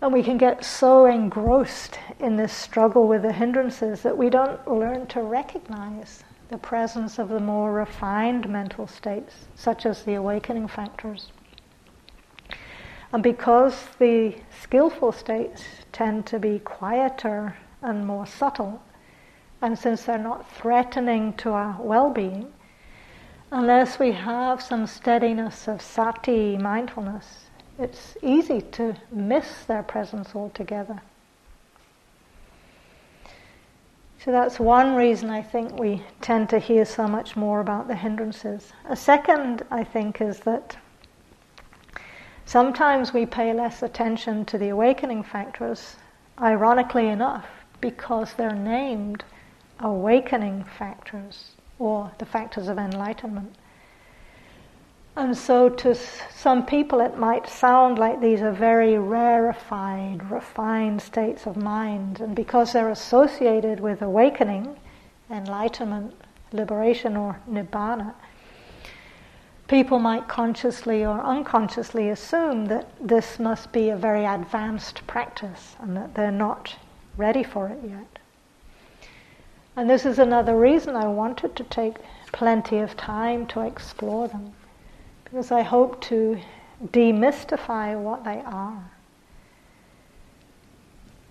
And 0.00 0.12
we 0.12 0.22
can 0.22 0.36
get 0.36 0.64
so 0.64 1.06
engrossed 1.06 1.98
in 2.20 2.36
this 2.36 2.52
struggle 2.52 3.08
with 3.08 3.22
the 3.22 3.32
hindrances 3.32 4.02
that 4.02 4.18
we 4.18 4.28
don't 4.28 4.66
learn 4.68 5.06
to 5.08 5.22
recognize 5.22 6.24
the 6.50 6.58
presence 6.58 7.18
of 7.18 7.28
the 7.28 7.40
more 7.40 7.72
refined 7.72 8.48
mental 8.48 8.86
states, 8.86 9.46
such 9.54 9.86
as 9.86 10.02
the 10.02 10.14
awakening 10.14 10.68
factors. 10.68 11.32
And 13.12 13.22
because 13.22 13.88
the 13.98 14.34
skillful 14.60 15.12
states 15.12 15.62
tend 15.92 16.26
to 16.26 16.38
be 16.38 16.58
quieter 16.58 17.56
and 17.80 18.06
more 18.06 18.26
subtle, 18.26 18.82
and 19.62 19.78
since 19.78 20.02
they're 20.02 20.18
not 20.18 20.50
threatening 20.50 21.32
to 21.34 21.50
our 21.50 21.76
well 21.80 22.10
being, 22.10 22.52
unless 23.50 23.98
we 23.98 24.12
have 24.12 24.60
some 24.60 24.86
steadiness 24.86 25.68
of 25.68 25.80
sati 25.80 26.58
mindfulness, 26.58 27.50
it's 27.78 28.16
easy 28.22 28.60
to 28.60 28.96
miss 29.10 29.64
their 29.64 29.82
presence 29.82 30.34
altogether. 30.34 31.00
So 34.24 34.30
that's 34.30 34.58
one 34.58 34.94
reason 34.94 35.28
I 35.28 35.42
think 35.42 35.78
we 35.78 36.02
tend 36.22 36.48
to 36.48 36.58
hear 36.58 36.86
so 36.86 37.06
much 37.06 37.36
more 37.36 37.60
about 37.60 37.88
the 37.88 37.94
hindrances. 37.94 38.72
A 38.88 38.96
second, 38.96 39.62
I 39.70 39.84
think, 39.84 40.22
is 40.22 40.40
that 40.40 40.76
sometimes 42.46 43.12
we 43.12 43.26
pay 43.26 43.52
less 43.52 43.82
attention 43.82 44.46
to 44.46 44.56
the 44.56 44.70
awakening 44.70 45.24
factors, 45.24 45.96
ironically 46.40 47.08
enough, 47.08 47.46
because 47.82 48.32
they're 48.32 48.54
named 48.54 49.24
awakening 49.80 50.64
factors 50.78 51.50
or 51.78 52.10
the 52.16 52.24
factors 52.24 52.68
of 52.68 52.78
enlightenment. 52.78 53.54
And 55.16 55.36
so, 55.36 55.68
to 55.68 55.94
some 55.94 56.66
people, 56.66 57.00
it 57.00 57.16
might 57.16 57.48
sound 57.48 57.98
like 57.98 58.20
these 58.20 58.42
are 58.42 58.50
very 58.50 58.98
rarefied, 58.98 60.28
refined 60.28 61.00
states 61.00 61.46
of 61.46 61.56
mind. 61.56 62.20
And 62.20 62.34
because 62.34 62.72
they're 62.72 62.90
associated 62.90 63.78
with 63.78 64.02
awakening, 64.02 64.76
enlightenment, 65.30 66.14
liberation, 66.52 67.16
or 67.16 67.38
nibbana, 67.48 68.14
people 69.68 69.98
might 69.98 70.28
consciously 70.28 71.04
or 71.04 71.20
unconsciously 71.20 72.08
assume 72.08 72.66
that 72.66 72.88
this 73.00 73.38
must 73.38 73.72
be 73.72 73.90
a 73.90 73.96
very 73.96 74.24
advanced 74.24 75.06
practice 75.06 75.76
and 75.80 75.96
that 75.96 76.14
they're 76.14 76.32
not 76.32 76.76
ready 77.16 77.42
for 77.42 77.68
it 77.68 77.78
yet. 77.88 78.18
And 79.76 79.88
this 79.88 80.04
is 80.04 80.18
another 80.18 80.56
reason 80.56 80.96
I 80.96 81.06
wanted 81.08 81.56
to 81.56 81.64
take 81.64 81.96
plenty 82.32 82.78
of 82.78 82.96
time 82.96 83.46
to 83.48 83.60
explore 83.60 84.28
them, 84.28 84.52
because 85.34 85.50
I 85.50 85.62
hope 85.62 86.00
to 86.02 86.38
demystify 86.92 88.00
what 88.00 88.22
they 88.22 88.40
are. 88.46 88.92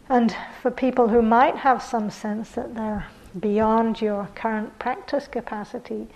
And 0.09 0.35
for 0.61 0.71
people 0.71 1.07
who 1.07 1.21
might 1.21 1.55
have 1.55 1.81
some 1.81 2.09
sense 2.09 2.51
that 2.51 2.75
they're 2.75 3.07
beyond 3.39 4.01
your 4.01 4.27
current 4.35 4.77
practice 4.77 5.29
capacity, 5.29 6.09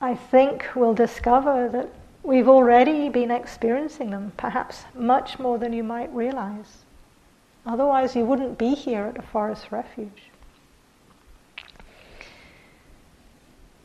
I 0.00 0.16
think 0.16 0.66
we'll 0.74 0.94
discover 0.94 1.68
that 1.68 1.90
we've 2.24 2.48
already 2.48 3.08
been 3.08 3.30
experiencing 3.30 4.10
them, 4.10 4.32
perhaps 4.36 4.82
much 4.96 5.38
more 5.38 5.58
than 5.58 5.72
you 5.72 5.84
might 5.84 6.12
realize. 6.12 6.78
Otherwise, 7.66 8.16
you 8.16 8.24
wouldn't 8.24 8.58
be 8.58 8.74
here 8.74 9.04
at 9.04 9.16
a 9.16 9.22
forest 9.22 9.70
refuge. 9.70 10.27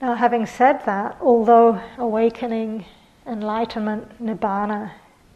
Now, 0.03 0.15
having 0.15 0.45
said 0.45 0.83
that, 0.85 1.15
although 1.21 1.79
awakening, 1.97 2.83
enlightenment, 3.25 4.21
nibbana 4.21 4.91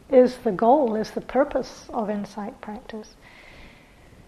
is 0.10 0.36
the 0.40 0.52
goal, 0.52 0.98
is 0.98 1.12
the 1.12 1.22
purpose 1.22 1.86
of 1.94 2.10
insight 2.10 2.60
practice, 2.60 3.16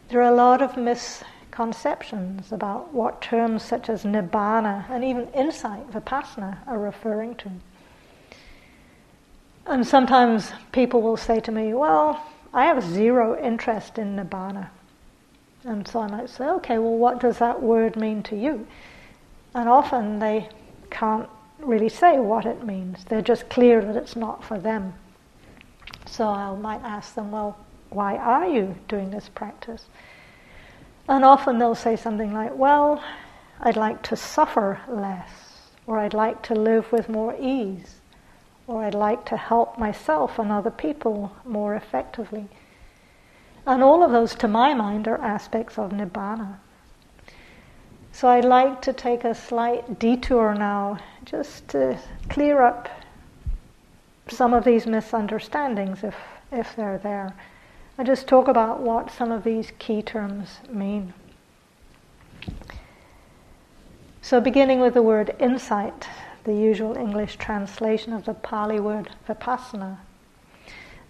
there 0.08 0.21
are 0.21 0.32
a 0.32 0.36
lot 0.38 0.62
of 0.62 0.78
misconceptions 0.78 2.54
about 2.54 2.93
what 2.93 3.21
terms 3.21 3.63
such 3.63 3.89
as 3.89 4.06
nibbana 4.06 4.89
and 4.89 5.04
even 5.04 5.28
insight, 5.34 5.91
vipassana, 5.91 6.65
are 6.67 6.80
referring 6.80 7.36
to. 7.36 7.52
And 9.65 9.86
sometimes 9.86 10.54
people 10.71 11.02
will 11.02 11.17
say 11.17 11.41
to 11.41 11.52
me, 11.52 11.73
well, 11.73 12.25
I 12.54 12.63
have 12.63 12.82
zero 12.82 13.38
interest 13.43 13.97
in 13.97 14.15
nibbana. 14.15 14.69
And 15.65 15.86
so 15.86 15.99
I 15.99 16.08
might 16.08 16.30
say, 16.30 16.45
okay, 16.45 16.78
well, 16.78 16.95
what 16.95 17.19
does 17.19 17.39
that 17.39 17.62
word 17.62 17.97
mean 17.97 18.23
to 18.23 18.38
you? 18.38 18.65
And 19.53 19.67
often 19.67 20.19
they 20.19 20.49
can't 20.89 21.29
really 21.59 21.89
say 21.89 22.19
what 22.19 22.45
it 22.45 22.63
means. 22.65 23.03
They're 23.05 23.21
just 23.21 23.49
clear 23.49 23.83
that 23.83 23.95
it's 23.95 24.15
not 24.15 24.43
for 24.43 24.59
them. 24.59 24.93
So 26.05 26.27
I 26.27 26.55
might 26.55 26.81
ask 26.83 27.15
them, 27.15 27.31
well, 27.31 27.57
why 27.89 28.17
are 28.17 28.47
you 28.47 28.75
doing 28.88 29.09
this 29.09 29.29
practice? 29.29 29.85
And 31.07 31.25
often 31.25 31.57
they'll 31.57 31.75
say 31.75 31.95
something 31.95 32.33
like, 32.33 32.55
well, 32.55 33.03
I'd 33.59 33.75
like 33.75 34.03
to 34.03 34.15
suffer 34.15 34.79
less, 34.88 35.71
or 35.88 35.97
I'd 35.97 36.13
like 36.13 36.43
to 36.43 36.53
live 36.53 36.91
with 36.91 37.09
more 37.09 37.35
ease, 37.39 37.95
or 38.67 38.83
I'd 38.83 38.93
like 38.93 39.25
to 39.25 39.38
help 39.38 39.77
myself 39.77 40.38
and 40.38 40.51
other 40.51 40.69
people 40.69 41.31
more 41.43 41.73
effectively. 41.75 42.47
And 43.65 43.83
all 43.83 44.03
of 44.03 44.12
those, 44.12 44.35
to 44.35 44.47
my 44.47 44.73
mind, 44.73 45.07
are 45.07 45.17
aspects 45.19 45.77
of 45.77 45.91
Nibbana. 45.91 46.57
So 48.19 48.27
I'd 48.27 48.43
like 48.43 48.82
to 48.82 48.91
take 48.91 49.23
a 49.23 49.34
slight 49.34 49.97
detour 49.97 50.53
now 50.53 50.99
just 51.23 51.69
to 51.69 51.97
clear 52.27 52.62
up 52.62 52.89
some 54.27 54.53
of 54.53 54.65
these 54.65 54.86
misunderstandings 54.86 56.03
if, 56.03 56.17
if 56.51 56.75
they're 56.75 56.97
there 56.97 57.34
and 57.97 58.05
just 58.05 58.27
talk 58.27 58.49
about 58.49 58.82
what 58.82 59.10
some 59.10 59.32
of 59.32 59.45
these 59.45 59.71
key 59.79 60.01
terms 60.01 60.60
mean. 60.69 61.13
So, 64.21 64.41
beginning 64.41 64.82
with 64.82 64.95
the 64.95 65.01
word 65.01 65.34
insight, 65.39 66.05
the 66.43 66.53
usual 66.53 66.97
English 66.97 67.38
translation 67.38 68.12
of 68.12 68.25
the 68.25 68.34
Pali 68.34 68.82
word 68.82 69.12
vipassana. 69.29 69.95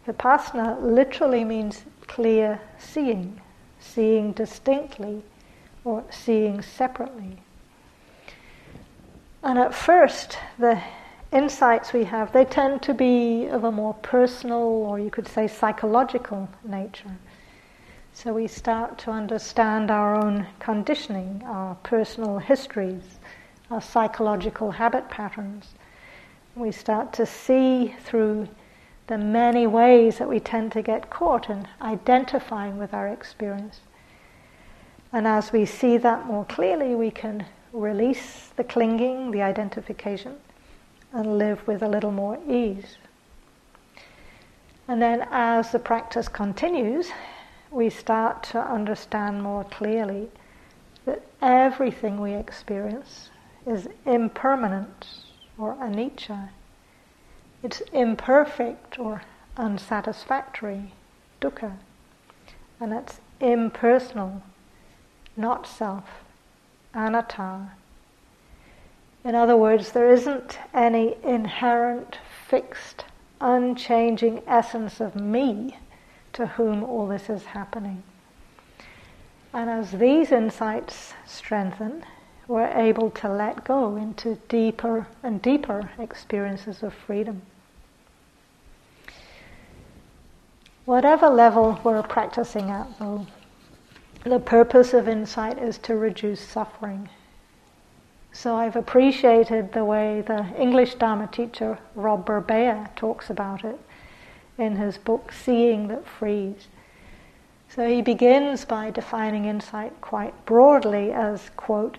Vipassana 0.08 0.80
literally 0.80 1.43
means 1.43 1.86
clear 2.06 2.62
seeing, 2.78 3.41
seeing 3.80 4.32
distinctly, 4.32 5.24
or 5.84 6.04
seeing 6.10 6.62
separately. 6.62 7.42
And 9.42 9.58
at 9.58 9.74
first, 9.74 10.38
the 10.58 10.82
insights 11.32 11.94
we 11.94 12.04
have, 12.06 12.34
they 12.34 12.46
tend 12.46 12.82
to 12.84 12.94
be 12.94 13.46
of 13.48 13.63
a 13.63 13.72
more 13.72 13.94
personal 13.96 14.62
or 14.62 15.00
you 15.00 15.10
could 15.10 15.28
say 15.28 15.48
psychological 15.48 16.50
nature. 16.63 17.15
So 18.13 18.34
we 18.34 18.48
start 18.48 18.98
to 19.00 19.12
understand 19.12 19.89
our 19.89 20.15
own 20.15 20.48
conditioning, 20.60 21.44
our 21.46 21.76
personal 21.76 22.39
histories, 22.39 23.20
our 23.72 23.82
psychological 23.82 24.72
habit 24.72 25.10
patterns. 25.10 25.70
We 26.56 26.72
start 26.72 27.13
to 27.13 27.26
see 27.26 27.96
through 28.04 28.50
the 29.08 29.18
many 29.18 29.68
ways 29.68 30.18
that 30.18 30.28
we 30.28 30.39
tend 30.39 30.72
to 30.74 30.82
get 30.82 31.10
caught 31.10 31.50
in 31.50 31.68
identifying 31.82 32.78
with 32.78 32.94
our 32.94 33.08
experience. 33.08 33.80
And 35.12 35.28
as 35.28 35.52
we 35.52 35.65
see 35.65 35.98
that 35.98 36.28
more 36.28 36.45
clearly, 36.45 36.95
we 36.95 37.12
can 37.12 37.45
release 37.74 38.50
the 38.56 38.63
clinging, 38.63 39.32
the 39.32 39.41
identification, 39.41 40.38
and 41.12 41.38
live 41.38 41.65
with 41.67 41.82
a 41.82 41.88
little 41.88 42.12
more 42.12 42.38
ease. 42.48 42.98
And 44.88 45.02
then 45.02 45.28
as 45.32 45.72
the 45.72 45.80
practice 45.80 46.28
continues, 46.28 47.12
we 47.72 47.89
start 47.89 48.43
to 48.43 48.60
understand 48.60 49.43
more 49.43 49.63
clearly 49.63 50.30
that 51.06 51.22
everything 51.41 52.19
we 52.19 52.34
experience 52.34 53.30
is 53.65 53.88
impermanent 54.06 55.08
or 55.58 55.76
anicca. 55.76 56.50
It's 57.62 57.82
imperfect 57.93 58.98
or 58.98 59.22
unsatisfactory, 59.58 60.93
dukkha. 61.41 61.74
And 62.80 62.93
it's 62.93 63.19
impersonal, 63.39 64.41
not 65.39 65.65
self, 65.65 66.04
anatta, 66.93 67.69
in 69.23 69.36
other 69.36 69.58
words, 69.58 69.91
there 69.91 70.12
isn't 70.12 70.60
any 70.73 71.17
inherent, 71.23 72.17
fixed, 72.47 73.06
unchanging 73.41 74.41
essence 74.47 75.02
of 75.02 75.15
me 75.15 75.78
to 76.34 76.45
whom 76.45 76.84
all 76.84 77.08
this 77.08 77.30
is 77.30 77.45
happening. 77.45 78.04
And 79.54 79.69
as 79.69 79.91
these 79.91 80.32
insights 80.32 81.13
strengthen, 81.25 82.04
we're 82.47 82.67
able 82.67 83.12
to 83.12 83.30
let 83.30 83.63
go 83.65 83.95
into 83.97 84.36
deeper 84.47 85.08
and 85.21 85.41
deeper 85.41 85.91
experiences 85.99 86.82
of 86.82 86.93
freedom. 86.93 87.41
Whatever 90.86 91.30
level 91.30 91.80
we're 91.84 92.02
practicing 92.02 92.69
at, 92.69 92.88
though, 92.97 93.28
the 94.23 94.39
purpose 94.39 94.93
of 94.93 95.08
insight 95.08 95.58
is 95.58 95.77
to 95.77 95.95
reduce 95.95 96.41
suffering 96.41 97.10
so 98.32 98.55
I've 98.55 98.75
appreciated 98.75 99.73
the 99.73 99.84
way 99.84 100.21
the 100.21 100.45
English 100.58 100.95
Dharma 100.95 101.27
teacher 101.27 101.79
Rob 101.95 102.25
Burbea 102.25 102.95
talks 102.95 103.29
about 103.29 103.65
it 103.65 103.79
in 104.58 104.75
his 104.75 104.97
book 104.97 105.32
Seeing 105.32 105.88
That 105.88 106.08
Frees. 106.08 106.67
So 107.69 107.88
he 107.88 108.01
begins 108.01 108.65
by 108.65 108.91
defining 108.91 109.45
insight 109.45 109.99
quite 110.01 110.45
broadly 110.45 111.12
as, 111.12 111.49
quote, 111.55 111.97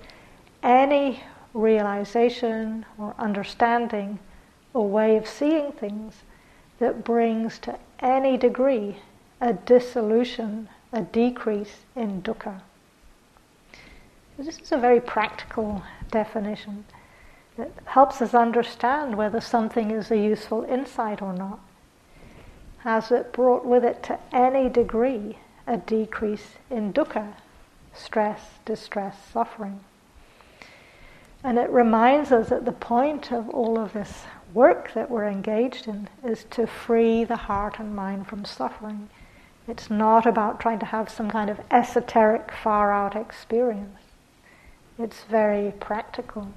any 0.62 1.22
realization 1.52 2.86
or 2.96 3.14
understanding 3.18 4.18
or 4.72 4.88
way 4.88 5.16
of 5.16 5.26
seeing 5.26 5.72
things 5.72 6.22
that 6.78 7.04
brings 7.04 7.58
to 7.60 7.78
any 7.98 8.36
degree 8.36 8.96
a 9.40 9.52
dissolution, 9.52 10.68
a 10.92 11.02
decrease 11.02 11.78
in 11.94 12.22
dukkha. 12.22 12.60
This 14.38 14.58
is 14.58 14.72
a 14.72 14.78
very 14.78 15.00
practical 15.00 15.82
definition 16.10 16.84
that 17.56 17.70
helps 17.84 18.22
us 18.22 18.34
understand 18.34 19.16
whether 19.16 19.40
something 19.40 19.90
is 19.90 20.10
a 20.10 20.16
useful 20.16 20.64
insight 20.64 21.20
or 21.20 21.32
not. 21.32 21.60
Has 22.78 23.10
it 23.10 23.32
brought 23.32 23.66
with 23.66 23.84
it 23.84 24.02
to 24.04 24.18
any 24.32 24.70
degree 24.70 25.36
a 25.66 25.76
decrease 25.76 26.54
in 26.70 26.92
dukkha, 26.92 27.34
stress, 27.92 28.40
distress, 28.64 29.16
suffering? 29.32 29.80
And 31.44 31.58
it 31.58 31.70
reminds 31.70 32.32
us 32.32 32.48
that 32.48 32.64
the 32.64 32.72
point 32.72 33.30
of 33.30 33.48
all 33.50 33.78
of 33.78 33.92
this 33.92 34.24
work 34.52 34.92
that 34.94 35.10
we're 35.10 35.28
engaged 35.28 35.86
in 35.86 36.08
is 36.24 36.44
to 36.50 36.66
free 36.66 37.24
the 37.24 37.36
heart 37.36 37.78
and 37.78 37.94
mind 37.94 38.26
from 38.26 38.44
suffering. 38.44 39.08
It's 39.70 39.88
not 39.88 40.26
about 40.26 40.58
trying 40.58 40.80
to 40.80 40.86
have 40.86 41.08
some 41.08 41.30
kind 41.30 41.48
of 41.48 41.60
esoteric, 41.70 42.50
far 42.50 42.90
out 42.92 43.14
experience. 43.14 44.00
It's 44.98 45.22
very 45.22 45.72
practical. 45.78 46.48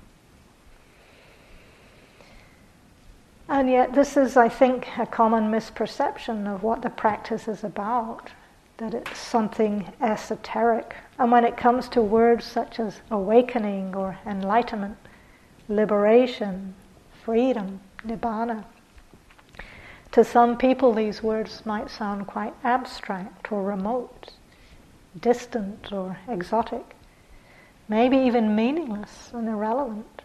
And 3.47 3.69
yet, 3.69 3.93
this 3.93 4.17
is, 4.17 4.35
I 4.35 4.49
think, 4.49 4.87
a 4.97 5.05
common 5.05 5.51
misperception 5.51 6.47
of 6.51 6.63
what 6.63 6.81
the 6.81 6.89
practice 6.89 7.47
is 7.47 7.63
about 7.63 8.31
that 8.77 8.95
it's 8.95 9.19
something 9.19 9.93
esoteric. 10.01 10.95
And 11.19 11.31
when 11.31 11.45
it 11.45 11.55
comes 11.55 11.87
to 11.89 12.01
words 12.01 12.43
such 12.43 12.79
as 12.79 13.01
awakening 13.11 13.95
or 13.95 14.17
enlightenment, 14.25 14.97
liberation, 15.69 16.73
freedom, 17.23 17.79
nibbana, 18.03 18.65
to 20.13 20.23
some 20.23 20.57
people 20.57 20.93
these 20.93 21.21
words 21.21 21.65
might 21.65 21.89
sound 21.89 22.25
quite 22.25 22.53
abstract 22.63 23.51
or 23.51 23.63
remote, 23.63 24.31
distant 25.19 25.91
or 25.91 26.17
exotic 26.27 26.95
maybe 27.87 28.17
even 28.17 28.55
meaningless 28.55 29.31
and 29.33 29.47
irrelevant. 29.47 30.21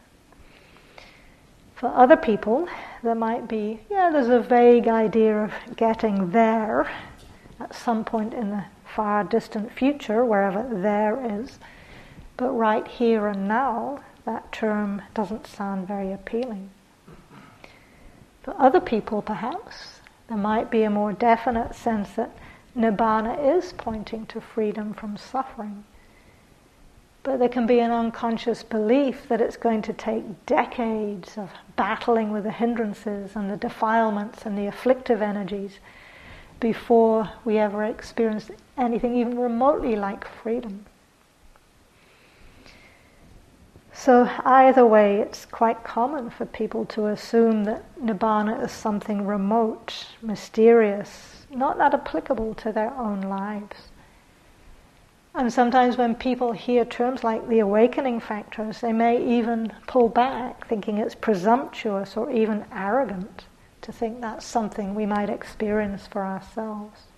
For 1.75 1.89
other 1.89 2.17
people, 2.17 2.69
there 3.03 3.15
might 3.15 3.49
be, 3.49 3.81
yeah, 3.91 4.11
there's 4.11 4.29
a 4.29 4.41
vague 4.41 4.89
idea 4.89 5.45
of 5.45 5.53
getting 5.77 6.31
there 6.31 6.91
at 7.61 7.75
some 7.75 8.05
point 8.05 8.35
in 8.35 8.51
the 8.51 8.65
far 8.85 9.23
distant 9.23 9.73
future, 9.73 10.25
wherever 10.25 10.67
there 10.69 11.41
is. 11.41 11.59
But 12.37 12.51
right 12.53 12.87
here 12.87 13.27
and 13.29 13.47
now, 13.47 14.01
that 14.25 14.51
term 14.51 15.03
doesn't 15.15 15.47
sound 15.47 15.87
very 15.87 16.13
appealing. 16.13 16.71
For 18.49 18.59
other 18.59 18.81
people, 18.81 19.21
perhaps, 19.21 20.01
there 20.29 20.39
might 20.39 20.71
be 20.71 20.83
a 20.83 20.89
more 20.89 21.13
definite 21.13 21.75
sense 21.75 22.13
that 22.13 22.31
nibbana 22.75 23.59
is 23.59 23.75
pointing 23.75 24.25
to 24.25 24.41
freedom 24.41 24.95
from 24.95 25.19
suffering 25.19 25.85
but 27.29 27.39
there 27.39 27.49
can 27.51 27.67
be 27.67 27.79
an 27.81 27.91
unconscious 27.91 28.63
belief 28.63 29.29
that 29.29 29.43
it's 29.43 29.59
going 29.59 29.83
to 29.83 29.93
take 29.93 30.47
decades 30.47 31.37
of 31.37 31.51
battling 31.77 32.31
with 32.33 32.45
the 32.45 32.51
hindrances 32.51 33.37
and 33.37 33.51
the 33.51 33.57
defilements 33.59 34.47
and 34.47 34.57
the 34.57 34.67
afflictive 34.67 35.21
energies 35.21 35.79
before 36.59 37.31
we 37.45 37.59
ever 37.59 37.85
experience 37.85 38.51
anything 38.79 39.15
even 39.15 39.39
remotely 39.39 39.95
like 39.95 40.27
freedom. 40.27 40.87
So, 44.01 44.31
either 44.45 44.87
way, 44.87 45.21
it's 45.21 45.45
quite 45.45 45.83
common 45.83 46.31
for 46.31 46.47
people 46.47 46.85
to 46.87 47.09
assume 47.09 47.65
that 47.65 47.83
Nibbana 48.01 48.63
is 48.65 48.71
something 48.71 49.27
remote, 49.27 50.07
mysterious, 50.23 51.45
not 51.51 51.79
that 51.79 51.95
applicable 51.95 52.55
to 52.55 52.71
their 52.71 52.95
own 52.95 53.23
lives. 53.23 53.89
And 55.35 55.53
sometimes 55.53 55.97
when 55.97 56.15
people 56.15 56.53
hear 56.53 56.85
terms 56.85 57.25
like 57.25 57.49
the 57.49 57.59
awakening 57.59 58.21
factors, 58.21 58.81
they 58.81 58.93
may 58.93 59.21
even 59.21 59.73
pull 59.89 60.09
back, 60.09 60.69
thinking 60.69 60.99
it's 60.99 61.17
presumptuous 61.17 62.17
or 62.17 62.31
even 62.31 62.67
arrogant 62.73 63.47
to 63.83 63.91
think 63.91 64.21
that's 64.21 64.47
something 64.47 64.95
we 64.95 65.07
might 65.07 65.29
experience 65.29 66.07
for 66.07 66.25
ourselves. 66.25 67.09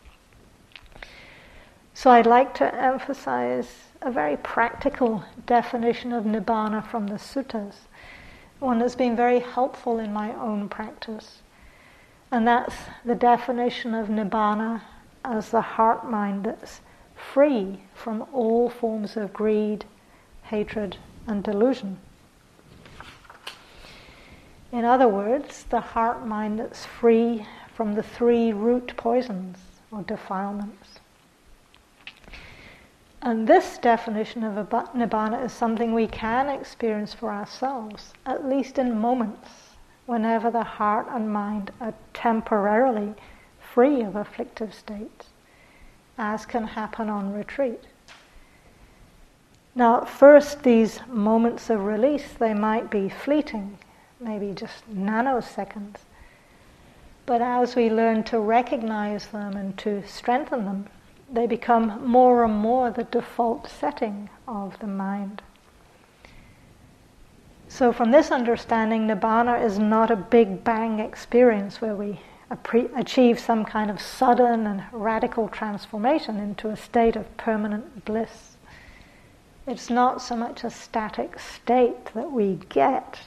So 1.95 2.11
I'd 2.11 2.26
like 2.26 2.55
to 2.55 2.74
emphasize 2.74 3.68
a 4.01 4.11
very 4.11 4.36
practical 4.38 5.24
definition 5.47 6.12
of 6.12 6.24
nibbana 6.24 6.86
from 6.86 7.09
the 7.09 7.18
suttas, 7.18 7.74
one 8.59 8.78
that's 8.78 8.95
been 8.95 9.16
very 9.16 9.41
helpful 9.41 9.99
in 9.99 10.12
my 10.12 10.32
own 10.34 10.68
practice. 10.68 11.43
And 12.30 12.47
that's 12.47 12.74
the 13.05 13.14
definition 13.14 13.95
of 13.95 14.09
nibbana 14.09 14.82
as 15.24 15.51
the 15.51 15.61
heart 15.61 16.09
mind 16.09 16.45
that's 16.45 16.80
free 17.14 17.80
from 17.95 18.26
all 18.32 18.70
forms 18.70 19.16
of 19.16 19.32
greed, 19.32 19.84
hatred, 20.45 20.97
and 21.26 21.43
delusion. 21.43 21.99
In 24.72 24.84
other 24.84 25.09
words, 25.09 25.64
the 25.64 25.80
heart 25.80 26.24
mind 26.24 26.61
that's 26.61 26.86
free 26.86 27.47
from 27.74 27.95
the 27.95 28.03
three 28.03 28.53
root 28.53 28.95
poisons 28.97 29.59
or 29.91 30.03
defilements. 30.03 30.99
And 33.22 33.46
this 33.46 33.76
definition 33.76 34.44
of 34.44 34.54
nibbana 34.94 35.44
is 35.44 35.52
something 35.52 35.92
we 35.92 36.06
can 36.06 36.48
experience 36.48 37.12
for 37.12 37.30
ourselves, 37.30 38.14
at 38.24 38.48
least 38.48 38.78
in 38.78 38.98
moments, 38.98 39.76
whenever 40.06 40.50
the 40.50 40.64
heart 40.64 41.06
and 41.10 41.30
mind 41.30 41.70
are 41.80 41.92
temporarily 42.14 43.14
free 43.60 44.00
of 44.00 44.16
afflictive 44.16 44.72
states, 44.72 45.28
as 46.16 46.46
can 46.46 46.66
happen 46.66 47.10
on 47.10 47.34
retreat. 47.34 47.84
Now, 49.74 50.00
at 50.00 50.08
first, 50.08 50.62
these 50.62 51.00
moments 51.06 51.68
of 51.68 51.84
release, 51.84 52.32
they 52.32 52.54
might 52.54 52.90
be 52.90 53.08
fleeting, 53.08 53.78
maybe 54.18 54.52
just 54.52 54.90
nanoseconds. 54.92 55.98
But 57.26 57.42
as 57.42 57.76
we 57.76 57.90
learn 57.90 58.24
to 58.24 58.40
recognize 58.40 59.26
them 59.26 59.56
and 59.56 59.76
to 59.78 60.02
strengthen 60.06 60.64
them, 60.64 60.86
they 61.32 61.46
become 61.46 62.04
more 62.06 62.44
and 62.44 62.54
more 62.54 62.90
the 62.90 63.04
default 63.04 63.68
setting 63.68 64.28
of 64.48 64.78
the 64.80 64.86
mind. 64.86 65.42
So, 67.68 67.92
from 67.92 68.10
this 68.10 68.32
understanding, 68.32 69.06
Nibbana 69.06 69.64
is 69.64 69.78
not 69.78 70.10
a 70.10 70.16
big 70.16 70.64
bang 70.64 70.98
experience 70.98 71.80
where 71.80 71.94
we 71.94 72.20
achieve 72.96 73.38
some 73.38 73.64
kind 73.64 73.90
of 73.90 74.00
sudden 74.00 74.66
and 74.66 74.82
radical 74.90 75.48
transformation 75.48 76.38
into 76.38 76.68
a 76.68 76.76
state 76.76 77.14
of 77.14 77.36
permanent 77.36 78.04
bliss. 78.04 78.56
It's 79.68 79.88
not 79.88 80.20
so 80.20 80.34
much 80.34 80.64
a 80.64 80.70
static 80.70 81.38
state 81.38 82.06
that 82.14 82.32
we 82.32 82.58
get, 82.68 83.20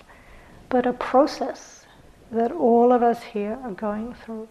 but 0.68 0.86
a 0.86 0.92
process 0.92 1.86
that 2.32 2.52
all 2.52 2.92
of 2.92 3.02
us 3.02 3.24
here 3.24 3.58
are 3.64 3.72
going 3.72 4.14
through. 4.14 4.50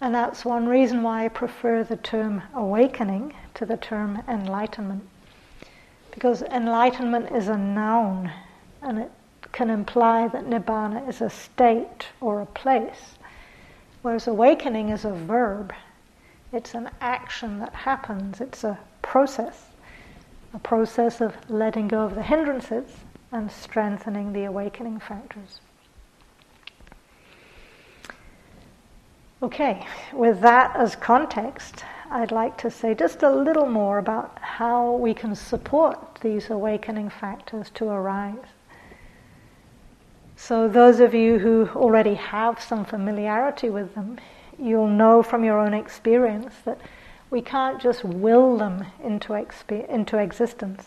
And 0.00 0.14
that's 0.14 0.44
one 0.44 0.66
reason 0.66 1.02
why 1.02 1.24
I 1.24 1.28
prefer 1.28 1.84
the 1.84 1.96
term 1.96 2.42
awakening 2.54 3.34
to 3.54 3.66
the 3.66 3.76
term 3.76 4.22
enlightenment. 4.26 5.06
Because 6.12 6.42
enlightenment 6.42 7.30
is 7.32 7.48
a 7.48 7.58
noun 7.58 8.32
and 8.80 8.98
it 8.98 9.10
can 9.52 9.68
imply 9.68 10.28
that 10.28 10.46
nibbana 10.46 11.06
is 11.08 11.20
a 11.20 11.28
state 11.28 12.06
or 12.20 12.40
a 12.40 12.46
place, 12.46 13.18
whereas 14.00 14.26
awakening 14.26 14.88
is 14.88 15.04
a 15.04 15.12
verb. 15.12 15.72
It's 16.52 16.74
an 16.74 16.90
action 17.00 17.58
that 17.58 17.74
happens, 17.74 18.40
it's 18.40 18.64
a 18.64 18.78
process, 19.02 19.66
a 20.54 20.58
process 20.58 21.20
of 21.20 21.36
letting 21.50 21.88
go 21.88 22.00
of 22.02 22.14
the 22.14 22.22
hindrances 22.22 22.90
and 23.32 23.52
strengthening 23.52 24.32
the 24.32 24.44
awakening 24.44 24.98
factors. 24.98 25.60
Okay, 29.42 29.86
with 30.12 30.42
that 30.42 30.76
as 30.76 30.94
context, 30.94 31.82
I'd 32.10 32.30
like 32.30 32.58
to 32.58 32.70
say 32.70 32.94
just 32.94 33.22
a 33.22 33.30
little 33.30 33.64
more 33.64 33.96
about 33.96 34.38
how 34.38 34.96
we 34.96 35.14
can 35.14 35.34
support 35.34 36.18
these 36.20 36.50
awakening 36.50 37.08
factors 37.08 37.70
to 37.76 37.88
arise. 37.88 38.36
So, 40.36 40.68
those 40.68 41.00
of 41.00 41.14
you 41.14 41.38
who 41.38 41.70
already 41.74 42.14
have 42.14 42.60
some 42.60 42.84
familiarity 42.84 43.70
with 43.70 43.94
them, 43.94 44.18
you'll 44.58 44.88
know 44.88 45.22
from 45.22 45.42
your 45.42 45.58
own 45.58 45.72
experience 45.72 46.56
that 46.66 46.78
we 47.30 47.40
can't 47.40 47.80
just 47.80 48.04
will 48.04 48.58
them 48.58 48.84
into, 49.02 49.32
into 49.88 50.18
existence. 50.18 50.84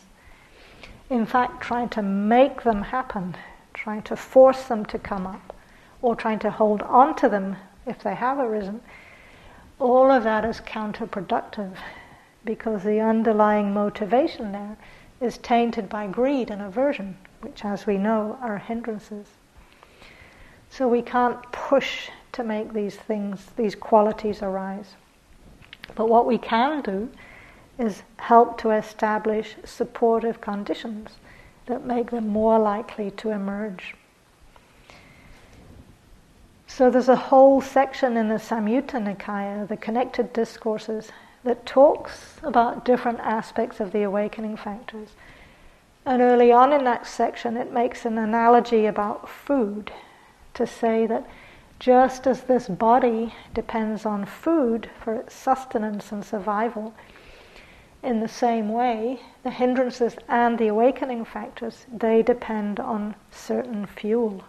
In 1.09 1.25
fact, 1.25 1.59
trying 1.63 1.89
to 1.89 2.03
make 2.03 2.61
them 2.61 2.83
happen, 2.83 3.35
trying 3.73 4.03
to 4.03 4.15
force 4.15 4.65
them 4.65 4.85
to 4.85 4.99
come 4.99 5.25
up, 5.25 5.55
or 6.03 6.15
trying 6.15 6.39
to 6.39 6.51
hold 6.51 6.83
on 6.83 7.15
to 7.15 7.27
them 7.27 7.55
if 7.85 8.03
they 8.03 8.15
have 8.15 8.39
arisen, 8.39 8.81
all 9.79 10.11
of 10.11 10.23
that 10.23 10.45
is 10.45 10.61
counterproductive 10.61 11.75
because 12.45 12.83
the 12.83 12.99
underlying 12.99 13.73
motivation 13.73 14.51
there 14.51 14.77
is 15.21 15.37
tainted 15.37 15.89
by 15.89 16.07
greed 16.07 16.49
and 16.49 16.61
aversion, 16.61 17.17
which, 17.41 17.63
as 17.63 17.85
we 17.85 17.97
know, 17.97 18.37
are 18.41 18.57
hindrances. 18.57 19.27
So 20.69 20.87
we 20.87 21.01
can't 21.01 21.39
push 21.51 22.09
to 22.33 22.43
make 22.43 22.73
these 22.73 22.95
things, 22.95 23.47
these 23.55 23.75
qualities 23.75 24.41
arise. 24.41 24.95
But 25.95 26.09
what 26.09 26.25
we 26.25 26.37
can 26.37 26.81
do 26.81 27.09
is 27.77 28.03
help 28.17 28.57
to 28.59 28.71
establish 28.71 29.55
supportive 29.63 30.41
conditions 30.41 31.11
that 31.65 31.85
make 31.85 32.11
them 32.11 32.27
more 32.27 32.59
likely 32.59 33.11
to 33.11 33.29
emerge. 33.29 33.95
So 36.75 36.89
there's 36.89 37.07
a 37.07 37.15
whole 37.15 37.61
section 37.61 38.17
in 38.17 38.29
the 38.29 38.39
Samyutta 38.39 38.97
Nikaya, 38.99 39.67
the 39.67 39.77
connected 39.77 40.33
discourses, 40.33 41.11
that 41.43 41.67
talks 41.67 42.37
about 42.41 42.83
different 42.83 43.19
aspects 43.19 43.79
of 43.79 43.91
the 43.91 44.01
awakening 44.01 44.57
factors. 44.57 45.09
And 46.03 46.19
early 46.19 46.51
on 46.51 46.73
in 46.73 46.83
that 46.85 47.05
section, 47.05 47.57
it 47.57 47.71
makes 47.71 48.05
an 48.05 48.17
analogy 48.17 48.87
about 48.87 49.29
food 49.29 49.91
to 50.55 50.65
say 50.65 51.05
that 51.05 51.27
just 51.77 52.25
as 52.25 52.41
this 52.41 52.67
body 52.67 53.35
depends 53.53 54.03
on 54.03 54.25
food 54.25 54.89
for 54.99 55.13
its 55.13 55.35
sustenance 55.35 56.11
and 56.11 56.25
survival, 56.25 56.95
in 58.01 58.19
the 58.19 58.27
same 58.27 58.69
way, 58.69 59.19
the 59.43 59.51
hindrances 59.51 60.15
and 60.27 60.57
the 60.57 60.69
awakening 60.69 61.23
factors, 61.23 61.85
they 61.95 62.23
depend 62.23 62.79
on 62.79 63.13
certain 63.29 63.85
fuel. 63.85 64.43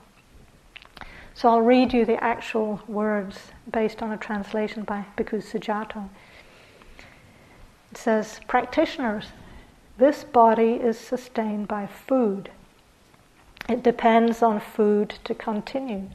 So 1.35 1.49
I'll 1.49 1.62
read 1.62 1.93
you 1.93 2.05
the 2.05 2.22
actual 2.22 2.80
words 2.87 3.51
based 3.70 4.03
on 4.03 4.12
a 4.12 4.16
translation 4.16 4.85
by 4.85 5.05
Bhikkhu 5.16 5.43
Sujato. 5.43 6.09
It 7.91 7.99
says, 7.99 8.41
Practitioners, 8.47 9.26
this 9.99 10.22
body 10.22 10.74
is 10.74 10.97
sustained 10.99 11.66
by 11.66 11.89
food. 11.89 12.51
It 13.68 13.82
depends 13.82 14.43
on 14.43 14.61
food 14.61 15.14
to 15.24 15.35
continue. 15.35 16.09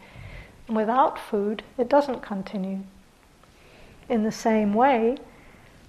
Without 0.70 1.20
food, 1.20 1.64
it 1.78 1.90
doesn't 1.90 2.22
continue. 2.22 2.84
In 4.08 4.24
the 4.24 4.32
same 4.32 4.74
way, 4.74 5.18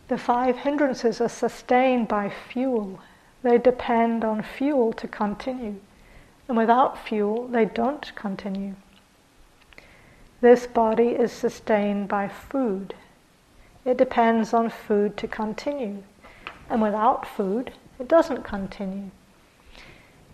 the 0.09 0.19
five 0.19 0.57
hindrances 0.59 1.21
are 1.21 1.29
sustained 1.29 2.09
by 2.09 2.31
fuel. 2.31 2.99
They 3.43 3.59
depend 3.59 4.25
on 4.25 4.43
fuel 4.43 4.93
to 4.95 5.07
continue. 5.07 5.77
And 6.49 6.57
without 6.57 6.99
fuel, 6.99 7.47
they 7.47 7.65
don't 7.65 8.13
continue. 8.17 8.75
This 10.41 10.67
body 10.67 11.09
is 11.09 11.33
sustained 11.33 12.09
by 12.09 12.29
food. 12.29 12.95
It 13.85 13.99
depends 13.99 14.55
on 14.55 14.71
food 14.71 15.17
to 15.19 15.29
continue. 15.29 16.03
And 16.71 16.81
without 16.81 17.27
food, 17.27 17.73
it 17.99 18.09
doesn't 18.09 18.43
continue. 18.43 19.11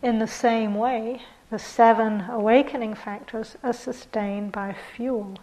In 0.03 0.19
the 0.19 0.27
same 0.27 0.75
way, 0.75 1.23
the 1.51 1.59
seven 1.59 2.25
awakening 2.29 2.95
factors 2.95 3.57
are 3.63 3.73
sustained 3.73 4.53
by 4.53 4.75
fuel. 4.75 5.39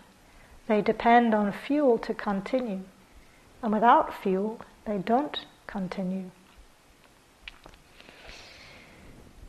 They 0.68 0.82
depend 0.82 1.34
on 1.34 1.51
fuel 1.51 1.97
to 1.99 2.14
continue. 2.14 2.82
And 3.61 3.74
without 3.74 4.14
fuel, 4.14 4.61
they 4.86 4.97
don't 4.97 5.45
continue. 5.68 6.30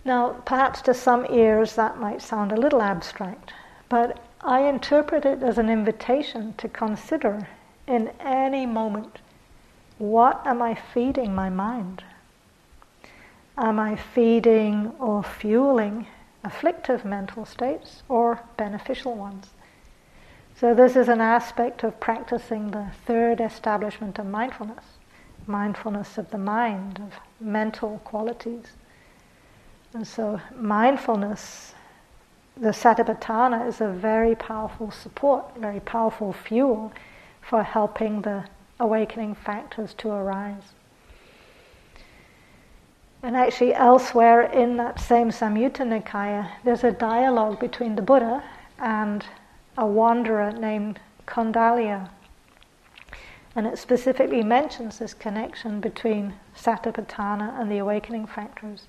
Now, 0.04 0.42
perhaps 0.44 0.82
to 0.82 0.94
some 0.94 1.26
ears 1.30 1.76
that 1.76 1.98
might 1.98 2.20
sound 2.20 2.52
a 2.52 2.56
little 2.56 2.82
abstract, 2.82 3.52
but 3.88 4.18
I 4.44 4.60
interpret 4.60 5.24
it 5.24 5.42
as 5.42 5.58
an 5.58 5.70
invitation 5.70 6.54
to 6.58 6.68
consider 6.68 7.48
in 7.86 8.10
any 8.20 8.66
moment 8.66 9.18
what 9.98 10.46
am 10.46 10.60
I 10.60 10.74
feeding 10.74 11.34
my 11.34 11.48
mind? 11.48 12.04
Am 13.56 13.78
I 13.78 13.96
feeding 13.96 14.92
or 14.98 15.22
fueling 15.22 16.06
afflictive 16.42 17.04
mental 17.04 17.46
states 17.46 18.02
or 18.08 18.40
beneficial 18.56 19.14
ones? 19.14 19.50
So, 20.56 20.74
this 20.74 20.94
is 20.94 21.08
an 21.08 21.20
aspect 21.20 21.82
of 21.82 21.98
practicing 21.98 22.70
the 22.70 22.86
third 23.06 23.40
establishment 23.40 24.18
of 24.18 24.26
mindfulness 24.26 24.84
mindfulness 25.46 26.18
of 26.18 26.30
the 26.30 26.38
mind, 26.38 27.00
of 27.00 27.20
mental 27.40 28.00
qualities. 28.04 28.64
And 29.92 30.06
so, 30.06 30.40
mindfulness, 30.56 31.74
the 32.56 32.70
satipatthana, 32.70 33.66
is 33.66 33.80
a 33.80 33.88
very 33.88 34.34
powerful 34.34 34.90
support, 34.90 35.56
very 35.56 35.80
powerful 35.80 36.32
fuel 36.32 36.92
for 37.40 37.62
helping 37.62 38.22
the 38.22 38.44
awakening 38.80 39.34
factors 39.34 39.94
to 39.94 40.10
arise. 40.10 40.74
And 43.22 43.36
actually, 43.36 43.74
elsewhere 43.74 44.42
in 44.42 44.76
that 44.76 45.00
same 45.00 45.30
Samyutta 45.30 45.82
Nikaya, 45.82 46.50
there's 46.62 46.84
a 46.84 46.92
dialogue 46.92 47.58
between 47.58 47.96
the 47.96 48.02
Buddha 48.02 48.44
and 48.78 49.24
a 49.78 49.86
wanderer 49.86 50.52
named 50.52 51.00
Kundaliya. 51.26 52.10
And 53.56 53.66
it 53.66 53.78
specifically 53.78 54.42
mentions 54.42 54.98
this 54.98 55.14
connection 55.14 55.80
between 55.80 56.34
satipatthana 56.56 57.58
and 57.58 57.70
the 57.70 57.78
awakening 57.78 58.26
factors. 58.26 58.88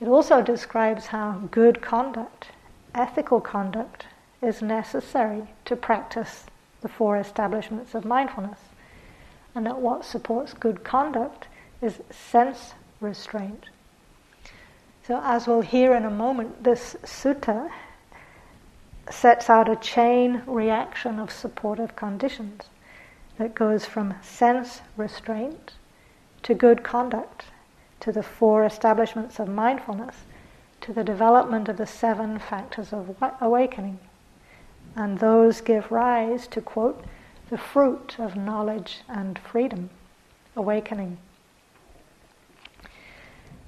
It 0.00 0.08
also 0.08 0.42
describes 0.42 1.06
how 1.06 1.48
good 1.50 1.80
conduct, 1.80 2.48
ethical 2.94 3.40
conduct, 3.40 4.06
is 4.42 4.60
necessary 4.60 5.48
to 5.64 5.76
practice 5.76 6.44
the 6.82 6.88
four 6.88 7.16
establishments 7.16 7.94
of 7.94 8.04
mindfulness. 8.04 8.58
And 9.54 9.64
that 9.66 9.78
what 9.78 10.04
supports 10.04 10.52
good 10.52 10.84
conduct 10.84 11.48
is 11.80 12.00
sense 12.10 12.74
restraint. 13.00 13.66
So, 15.06 15.20
as 15.22 15.46
we'll 15.46 15.62
hear 15.62 15.94
in 15.94 16.04
a 16.04 16.10
moment, 16.10 16.64
this 16.64 16.96
sutta 17.04 17.70
sets 19.10 19.48
out 19.48 19.68
a 19.68 19.76
chain 19.76 20.42
reaction 20.46 21.18
of 21.18 21.30
supportive 21.30 21.94
conditions 21.96 22.64
that 23.38 23.54
goes 23.54 23.86
from 23.86 24.14
sense 24.22 24.80
restraint 24.96 25.74
to 26.42 26.54
good 26.54 26.82
conduct, 26.82 27.44
to 28.00 28.12
the 28.12 28.22
four 28.22 28.64
establishments 28.64 29.38
of 29.38 29.48
mindfulness, 29.48 30.16
to 30.82 30.92
the 30.92 31.04
development 31.04 31.68
of 31.68 31.76
the 31.76 31.86
seven 31.86 32.38
factors 32.38 32.92
of 32.92 33.16
awakening. 33.40 33.98
And 34.94 35.18
those 35.18 35.60
give 35.60 35.90
rise 35.90 36.46
to, 36.48 36.60
quote, 36.60 37.04
the 37.50 37.58
fruit 37.58 38.16
of 38.18 38.36
knowledge 38.36 39.00
and 39.08 39.38
freedom, 39.38 39.90
awakening. 40.56 41.18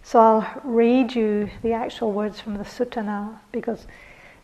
So 0.02 0.20
I'll 0.20 0.60
read 0.64 1.14
you 1.14 1.50
the 1.62 1.72
actual 1.72 2.12
words 2.12 2.40
from 2.40 2.56
the 2.56 2.64
sutta 2.64 3.04
now, 3.04 3.40
because 3.52 3.86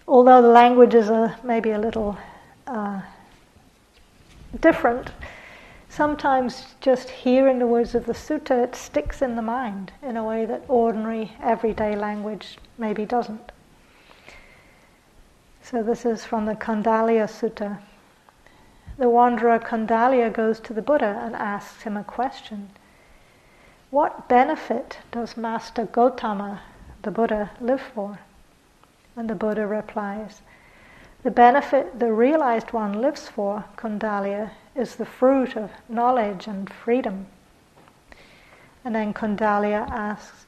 although 0.07 0.43
the 0.43 0.49
languages 0.49 1.09
are 1.09 1.37
maybe 1.43 1.71
a 1.71 1.79
little 1.79 2.19
uh, 2.67 3.01
different, 4.61 5.11
sometimes 5.95 6.75
just 6.81 7.09
hearing 7.09 7.61
the 7.61 7.67
words 7.67 7.95
of 7.95 8.07
the 8.07 8.13
sutta, 8.13 8.65
it 8.65 8.75
sticks 8.75 9.23
in 9.23 9.37
the 9.37 9.43
mind 9.43 9.93
in 10.03 10.17
a 10.17 10.25
way 10.25 10.45
that 10.45 10.65
ordinary, 10.67 11.33
everyday 11.41 11.95
language 11.95 12.59
maybe 12.77 13.07
doesn't. 13.07 13.53
So 15.63 15.83
this 15.85 16.05
is 16.05 16.25
from 16.25 16.47
the 16.47 16.55
Kundaliya 16.55 17.29
Sutta. 17.29 17.79
The 18.99 19.09
wanderer 19.09 19.59
Kundaliya 19.61 20.33
goes 20.33 20.59
to 20.61 20.73
the 20.73 20.83
Buddha 20.83 21.21
and 21.23 21.35
asks 21.37 21.85
him 21.85 21.97
a 21.97 22.05
question. 22.05 22.71
What 23.91 24.29
benefit 24.29 24.99
does 25.13 25.37
Master 25.37 25.87
Gotama, 25.87 26.59
the 27.03 27.13
Buddha, 27.13 27.53
live 27.61 27.81
for? 27.81 28.19
And 29.17 29.31
the 29.31 29.35
Buddha 29.37 29.67
replies, 29.67 30.41
The 31.23 31.31
benefit 31.31 32.01
the 32.01 32.13
realized 32.13 32.73
one 32.73 33.01
lives 33.01 33.29
for, 33.29 33.65
Kundaliya, 33.77 34.51
is 34.75 34.97
the 34.97 35.07
fruit 35.07 35.57
of 35.57 35.71
knowledge 35.89 36.47
and 36.47 36.71
freedom. 36.73 37.27
And 38.85 38.95
then 38.95 39.15
Kundaliya 39.15 39.89
asks, 39.89 40.47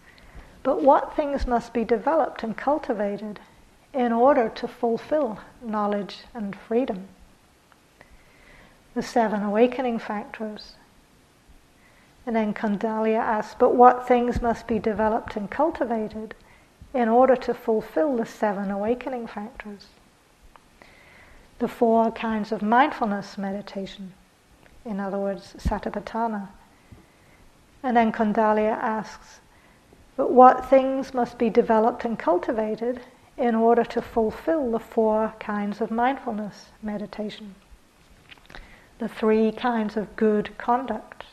But 0.62 0.82
what 0.82 1.14
things 1.14 1.46
must 1.46 1.72
be 1.72 1.84
developed 1.84 2.42
and 2.42 2.56
cultivated 2.56 3.40
in 3.94 4.12
order 4.12 4.48
to 4.50 4.68
fulfill 4.68 5.38
knowledge 5.62 6.24
and 6.34 6.54
freedom? 6.54 7.08
The 8.94 9.02
seven 9.02 9.42
awakening 9.42 9.98
factors. 9.98 10.74
And 12.26 12.34
then 12.34 12.52
Kundaliya 12.52 13.20
asks, 13.20 13.54
But 13.58 13.74
what 13.74 14.08
things 14.08 14.42
must 14.42 14.66
be 14.66 14.78
developed 14.78 15.36
and 15.36 15.50
cultivated 15.50 16.34
in 16.92 17.08
order 17.08 17.36
to 17.36 17.54
fulfill 17.54 18.16
the 18.16 18.26
seven 18.26 18.70
awakening 18.70 19.26
factors. 19.28 19.86
The 21.58 21.68
four 21.68 22.10
kinds 22.10 22.52
of 22.52 22.60
mindfulness 22.60 23.38
meditation, 23.38 24.12
in 24.84 25.00
other 25.00 25.18
words, 25.18 25.54
satipatthana. 25.58 26.48
And 27.82 27.96
then 27.96 28.12
Kundaliya 28.12 28.72
asks, 28.72 29.40
but 30.16 30.30
what 30.30 30.68
things 30.68 31.14
must 31.14 31.38
be 31.38 31.50
developed 31.50 32.04
and 32.04 32.18
cultivated 32.18 33.00
in 33.36 33.54
order 33.54 33.84
to 33.84 34.02
fulfill 34.02 34.70
the 34.70 34.78
four 34.78 35.34
kinds 35.38 35.80
of 35.80 35.90
mindfulness 35.90 36.66
meditation? 36.82 37.54
The 38.98 39.08
three 39.08 39.52
kinds 39.52 39.96
of 39.96 40.16
good 40.16 40.56
conduct. 40.56 41.24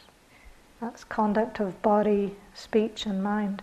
That's 0.81 1.03
conduct 1.05 1.59
of 1.59 1.81
body, 1.81 2.35
speech, 2.53 3.05
and 3.05 3.23
mind 3.23 3.61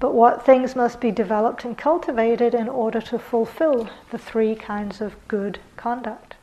but 0.00 0.14
what 0.14 0.44
things 0.44 0.76
must 0.76 1.00
be 1.00 1.10
developed 1.10 1.64
and 1.64 1.78
cultivated 1.78 2.54
in 2.54 2.68
order 2.68 3.00
to 3.00 3.18
fulfill 3.18 3.88
the 4.10 4.18
three 4.18 4.54
kinds 4.54 5.00
of 5.00 5.16
good 5.28 5.58
conduct 5.76 6.34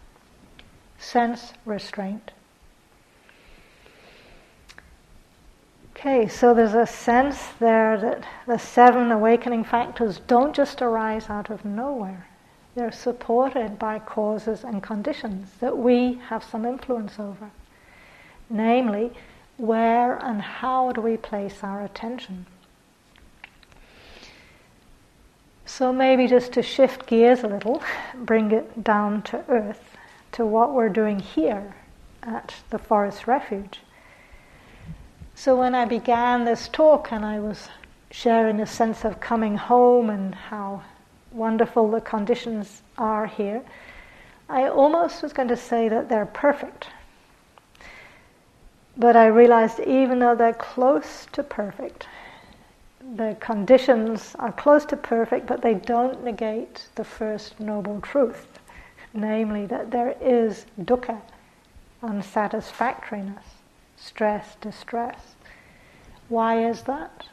sense 0.97 1.53
restraint. 1.65 2.31
Okay, 5.95 6.27
so 6.27 6.53
there's 6.53 6.73
a 6.73 6.87
sense 6.87 7.47
there 7.59 7.97
that 7.97 8.23
the 8.47 8.57
seven 8.57 9.11
awakening 9.11 9.63
factors 9.63 10.19
don't 10.25 10.55
just 10.55 10.81
arise 10.81 11.29
out 11.29 11.49
of 11.49 11.65
nowhere. 11.65 12.27
They're 12.73 12.91
supported 12.91 13.77
by 13.77 13.99
causes 13.99 14.63
and 14.63 14.81
conditions 14.81 15.51
that 15.59 15.77
we 15.77 16.15
have 16.29 16.43
some 16.43 16.65
influence 16.65 17.19
over. 17.19 17.51
Namely, 18.49 19.11
where 19.57 20.15
and 20.15 20.41
how 20.41 20.91
do 20.91 21.01
we 21.01 21.17
place 21.17 21.63
our 21.63 21.83
attention? 21.83 22.45
So 25.73 25.93
maybe 25.93 26.27
just 26.27 26.51
to 26.53 26.61
shift 26.61 27.05
gears 27.05 27.45
a 27.45 27.47
little, 27.47 27.81
bring 28.13 28.51
it 28.51 28.83
down 28.83 29.21
to 29.21 29.41
earth, 29.47 29.95
to 30.33 30.45
what 30.45 30.73
we're 30.73 30.89
doing 30.89 31.17
here 31.17 31.73
at 32.21 32.55
the 32.71 32.77
Forest 32.77 33.25
Refuge. 33.25 33.79
So 35.33 35.57
when 35.57 35.73
I 35.73 35.85
began 35.85 36.43
this 36.43 36.67
talk 36.67 37.13
and 37.13 37.23
I 37.23 37.39
was 37.39 37.69
sharing 38.11 38.59
a 38.59 38.67
sense 38.67 39.05
of 39.05 39.21
coming 39.21 39.55
home 39.55 40.09
and 40.09 40.35
how 40.35 40.83
wonderful 41.31 41.89
the 41.89 42.01
conditions 42.01 42.81
are 42.97 43.27
here, 43.27 43.61
I 44.49 44.67
almost 44.67 45.23
was 45.23 45.31
going 45.31 45.47
to 45.47 45.55
say 45.55 45.87
that 45.87 46.09
they're 46.09 46.25
perfect. 46.25 46.87
But 48.97 49.15
I 49.15 49.27
realized 49.27 49.79
even 49.79 50.19
though 50.19 50.35
they're 50.35 50.51
close 50.51 51.27
to 51.31 51.43
perfect, 51.43 52.07
the 53.15 53.35
conditions 53.39 54.35
are 54.39 54.53
close 54.53 54.85
to 54.85 54.95
perfect, 54.95 55.45
but 55.45 55.61
they 55.61 55.73
don't 55.73 56.23
negate 56.23 56.87
the 56.95 57.03
first 57.03 57.59
noble 57.59 57.99
truth, 57.99 58.47
namely 59.13 59.65
that 59.65 59.91
there 59.91 60.15
is 60.21 60.65
dukkha, 60.79 61.21
unsatisfactoriness, 62.01 63.43
stress, 63.97 64.55
distress. 64.61 65.35
Why 66.29 66.65
is 66.65 66.83
that? 66.83 67.27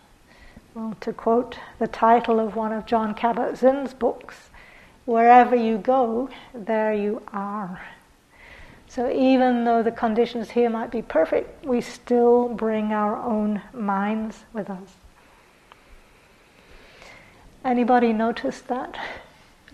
Well, 0.74 0.96
to 1.00 1.12
quote 1.12 1.58
the 1.78 1.86
title 1.86 2.40
of 2.40 2.56
one 2.56 2.72
of 2.72 2.86
John 2.86 3.14
Kabat-Zinn's 3.14 3.94
books, 3.94 4.50
wherever 5.04 5.54
you 5.54 5.78
go, 5.78 6.28
there 6.52 6.92
you 6.92 7.22
are. 7.32 7.80
So 8.88 9.10
even 9.10 9.64
though 9.64 9.82
the 9.82 9.92
conditions 9.92 10.50
here 10.50 10.70
might 10.70 10.90
be 10.90 11.02
perfect, 11.02 11.64
we 11.64 11.80
still 11.80 12.48
bring 12.48 12.92
our 12.92 13.16
own 13.16 13.62
minds 13.72 14.44
with 14.52 14.70
us. 14.70 14.94
Anybody 17.64 18.12
notice 18.12 18.60
that? 18.62 18.96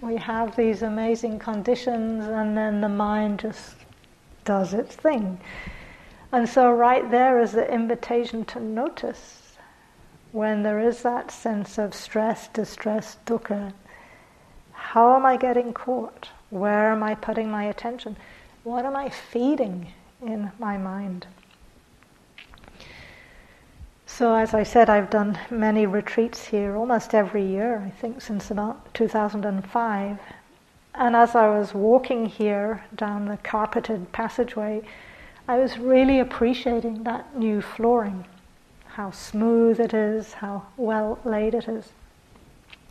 We 0.00 0.16
have 0.16 0.56
these 0.56 0.82
amazing 0.82 1.38
conditions 1.38 2.26
and 2.26 2.56
then 2.56 2.80
the 2.80 2.88
mind 2.88 3.40
just 3.40 3.76
does 4.44 4.74
its 4.74 4.96
thing. 4.96 5.38
And 6.32 6.48
so, 6.48 6.72
right 6.72 7.08
there 7.10 7.40
is 7.40 7.52
the 7.52 7.72
invitation 7.72 8.44
to 8.46 8.60
notice 8.60 9.56
when 10.32 10.62
there 10.62 10.80
is 10.80 11.02
that 11.02 11.30
sense 11.30 11.78
of 11.78 11.94
stress, 11.94 12.48
distress, 12.48 13.18
dukkha. 13.24 13.72
How 14.72 15.14
am 15.14 15.24
I 15.24 15.36
getting 15.36 15.72
caught? 15.72 16.28
Where 16.50 16.90
am 16.90 17.02
I 17.02 17.14
putting 17.14 17.50
my 17.50 17.64
attention? 17.64 18.16
What 18.64 18.84
am 18.84 18.96
I 18.96 19.10
feeding 19.10 19.92
in 20.20 20.50
my 20.58 20.76
mind? 20.76 21.26
So, 24.16 24.36
as 24.36 24.54
I 24.54 24.62
said, 24.62 24.88
I've 24.88 25.10
done 25.10 25.36
many 25.50 25.86
retreats 25.86 26.44
here 26.44 26.76
almost 26.76 27.16
every 27.16 27.44
year, 27.44 27.82
I 27.84 27.90
think, 27.90 28.22
since 28.22 28.48
about 28.48 28.94
2005. 28.94 30.18
And 30.94 31.16
as 31.16 31.34
I 31.34 31.48
was 31.48 31.74
walking 31.74 32.26
here 32.26 32.84
down 32.94 33.24
the 33.24 33.38
carpeted 33.38 34.12
passageway, 34.12 34.82
I 35.48 35.58
was 35.58 35.78
really 35.78 36.20
appreciating 36.20 37.02
that 37.02 37.36
new 37.36 37.60
flooring, 37.60 38.24
how 38.86 39.10
smooth 39.10 39.80
it 39.80 39.92
is, 39.92 40.34
how 40.34 40.66
well 40.76 41.18
laid 41.24 41.52
it 41.52 41.66
is. 41.66 41.88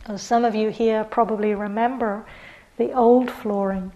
As 0.04 0.20
some 0.20 0.44
of 0.44 0.54
you 0.54 0.68
here 0.68 1.04
probably 1.04 1.54
remember 1.54 2.26
the 2.76 2.92
old 2.92 3.30
flooring 3.30 3.92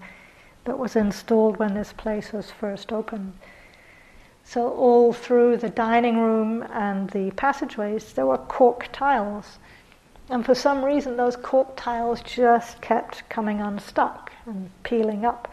that 0.65 0.79
was 0.79 0.97
installed 0.97 1.59
when 1.59 1.75
this 1.75 1.93
place 1.93 2.33
was 2.33 2.51
first 2.51 2.91
opened. 2.91 3.35
So, 4.51 4.71
all 4.71 5.13
through 5.13 5.59
the 5.59 5.69
dining 5.69 6.19
room 6.19 6.63
and 6.73 7.11
the 7.11 7.33
passageways, 7.33 8.15
there 8.15 8.25
were 8.25 8.39
cork 8.39 8.89
tiles. 8.93 9.59
And 10.31 10.43
for 10.43 10.55
some 10.55 10.83
reason, 10.83 11.19
those 11.19 11.37
cork 11.37 11.77
tiles 11.77 12.23
just 12.23 12.81
kept 12.81 13.29
coming 13.29 13.61
unstuck 13.61 14.33
and 14.47 14.71
peeling 14.85 15.27
up. 15.27 15.53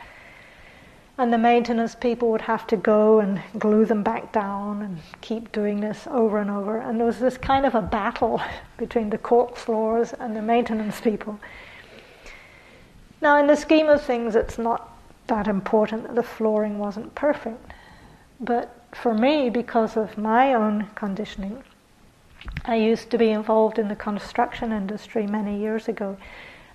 And 1.18 1.34
the 1.34 1.38
maintenance 1.38 1.94
people 1.94 2.32
would 2.32 2.44
have 2.44 2.68
to 2.68 2.78
go 2.78 3.20
and 3.20 3.42
glue 3.60 3.84
them 3.84 4.02
back 4.02 4.32
down 4.32 4.82
and 4.82 5.00
keep 5.20 5.52
doing 5.52 5.82
this 5.82 6.08
over 6.10 6.38
and 6.38 6.50
over. 6.50 6.78
And 6.78 6.98
there 6.98 7.06
was 7.06 7.20
this 7.20 7.38
kind 7.38 7.66
of 7.66 7.76
a 7.76 7.82
battle 7.82 8.42
between 8.78 9.10
the 9.10 9.18
cork 9.18 9.58
floors 9.58 10.14
and 10.14 10.34
the 10.34 10.42
maintenance 10.42 11.02
people. 11.02 11.38
Now, 13.22 13.42
in 13.42 13.48
the 13.48 13.58
scheme 13.58 13.90
of 13.90 14.02
things, 14.02 14.38
it's 14.38 14.58
not 14.58 14.98
that 15.28 15.50
important 15.50 16.04
that 16.04 16.16
the 16.16 16.24
flooring 16.24 16.80
wasn't 16.80 17.14
perfect. 17.14 17.74
But 18.40 18.85
for 19.02 19.14
me, 19.14 19.50
because 19.50 19.98
of 19.98 20.18
my 20.18 20.54
own 20.54 20.88
conditioning, 20.96 21.64
I 22.64 22.76
used 22.76 23.10
to 23.12 23.18
be 23.18 23.30
involved 23.30 23.80
in 23.80 23.88
the 23.88 23.96
construction 23.96 24.72
industry 24.72 25.28
many 25.28 25.60
years 25.60 25.88
ago. 25.88 26.18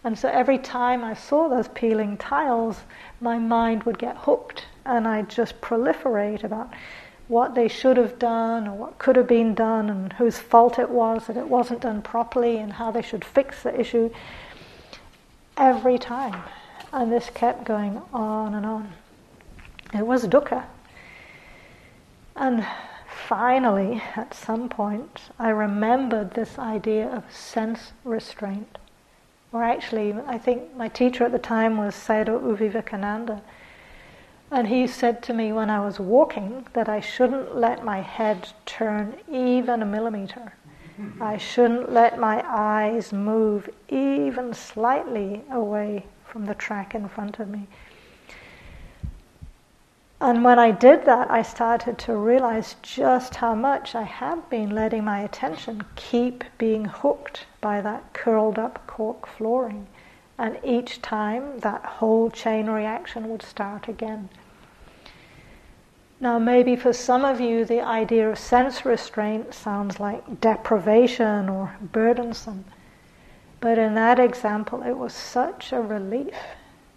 And 0.05 0.19
so 0.19 0.29
every 0.29 0.59
time 0.59 1.05
I 1.05 1.15
saw 1.15 1.49
those 1.49 1.69
peeling 1.69 2.17
tiles, 2.17 2.83
my 3.21 3.39
mind 3.39 3.83
would 3.85 3.99
get 3.99 4.17
hooked 4.17 4.67
and 4.85 5.07
I'd 5.07 5.29
just 5.29 5.61
proliferate 5.61 6.45
about 6.45 6.73
what 7.29 7.55
they 7.55 7.69
should 7.69 7.97
have 7.97 8.19
done 8.19 8.67
or 8.67 8.75
what 8.75 8.99
could 8.99 9.17
have 9.17 9.29
been 9.29 9.55
done 9.55 9.89
and 9.89 10.13
whose 10.15 10.39
fault 10.39 10.79
it 10.79 10.91
was 10.91 11.27
that 11.27 11.37
it 11.37 11.49
wasn't 11.49 11.81
done 11.81 12.03
properly 12.03 12.57
and 12.57 12.73
how 12.73 12.91
they 12.91 13.03
should 13.03 13.25
fix 13.25 13.63
the 13.63 13.79
issue 13.79 14.11
every 15.57 15.99
time. 15.99 16.43
And 16.93 17.13
this 17.13 17.31
kept 17.33 17.65
going 17.65 18.01
on 18.13 18.55
and 18.55 18.67
on. 18.67 18.93
It 19.95 20.07
was 20.07 20.27
dukkha. 20.27 20.65
And 22.41 22.67
finally, 23.07 24.03
at 24.17 24.33
some 24.33 24.71
point, 24.71 25.29
I 25.39 25.51
remembered 25.51 26.33
this 26.33 26.59
idea 26.59 27.07
of 27.07 27.31
sense 27.31 27.93
restraint. 28.03 28.79
Or 29.53 29.63
actually, 29.63 30.15
I 30.27 30.39
think 30.39 30.75
my 30.75 30.89
teacher 30.89 31.25
at 31.25 31.33
the 31.33 31.39
time 31.39 31.77
was 31.77 31.95
Sayadaw 31.95 32.43
U 32.43 32.57
Vivekananda. 32.57 33.43
And 34.51 34.69
he 34.69 34.87
said 34.87 35.23
to 35.25 35.35
me 35.35 35.53
when 35.53 35.69
I 35.69 35.81
was 35.81 36.01
walking 36.01 36.67
that 36.73 36.89
I 36.89 37.01
shouldn't 37.01 37.57
let 37.57 37.85
my 37.85 38.01
head 38.01 38.49
turn 38.65 39.19
even 39.31 39.83
a 39.83 39.87
millimeter. 39.87 40.55
I 41.21 41.37
shouldn't 41.37 41.93
let 41.93 42.19
my 42.19 42.43
eyes 42.47 43.13
move 43.13 43.69
even 43.91 44.55
slightly 44.55 45.43
away 45.51 46.07
from 46.25 46.47
the 46.47 46.55
track 46.55 46.95
in 46.95 47.07
front 47.07 47.39
of 47.39 47.51
me. 47.51 47.69
And 50.23 50.45
when 50.45 50.59
I 50.59 50.71
did 50.71 51.07
that, 51.07 51.31
I 51.31 51.41
started 51.43 51.97
to 52.01 52.15
realize 52.15 52.77
just 52.83 53.37
how 53.37 53.55
much 53.55 53.95
I 53.95 54.03
had 54.03 54.51
been 54.51 54.75
letting 54.75 55.05
my 55.05 55.21
attention 55.21 55.83
keep 55.97 56.45
being 56.59 56.85
hooked 56.85 57.47
by 57.63 57.81
that 57.81 58.13
curled 58.13 58.59
up 58.59 58.87
cork 58.87 59.27
flooring. 59.27 59.87
And 60.37 60.59
each 60.63 61.01
time, 61.01 61.61
that 61.61 61.85
whole 61.85 62.31
chain 62.31 62.69
reaction 62.69 63.31
would 63.31 63.43
start 63.43 63.89
again. 63.89 64.29
Now, 66.21 66.39
maybe 66.39 66.77
for 66.77 66.93
some 66.93 67.25
of 67.25 67.41
you, 67.41 67.65
the 67.65 67.81
idea 67.81 68.29
of 68.29 68.39
sense 68.39 68.85
restraint 68.85 69.55
sounds 69.55 69.99
like 69.99 70.41
deprivation 70.43 71.49
or 71.49 71.77
burdensome. 71.81 72.67
But 73.59 73.79
in 73.79 73.95
that 73.95 74.19
example, 74.19 74.83
it 74.83 74.99
was 74.99 75.15
such 75.15 75.73
a 75.73 75.81
relief 75.81 76.35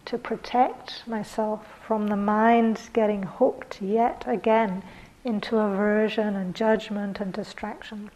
to 0.06 0.18
protect 0.18 1.08
myself 1.08 1.73
from 1.86 2.08
the 2.08 2.16
mind 2.16 2.80
getting 2.94 3.24
hooked 3.24 3.82
yet 3.82 4.24
again 4.26 4.82
into 5.26 5.58
aversion 5.58 6.34
and 6.36 6.56
judgment 6.56 7.20
and 7.20 7.34
distraction. 7.34 8.10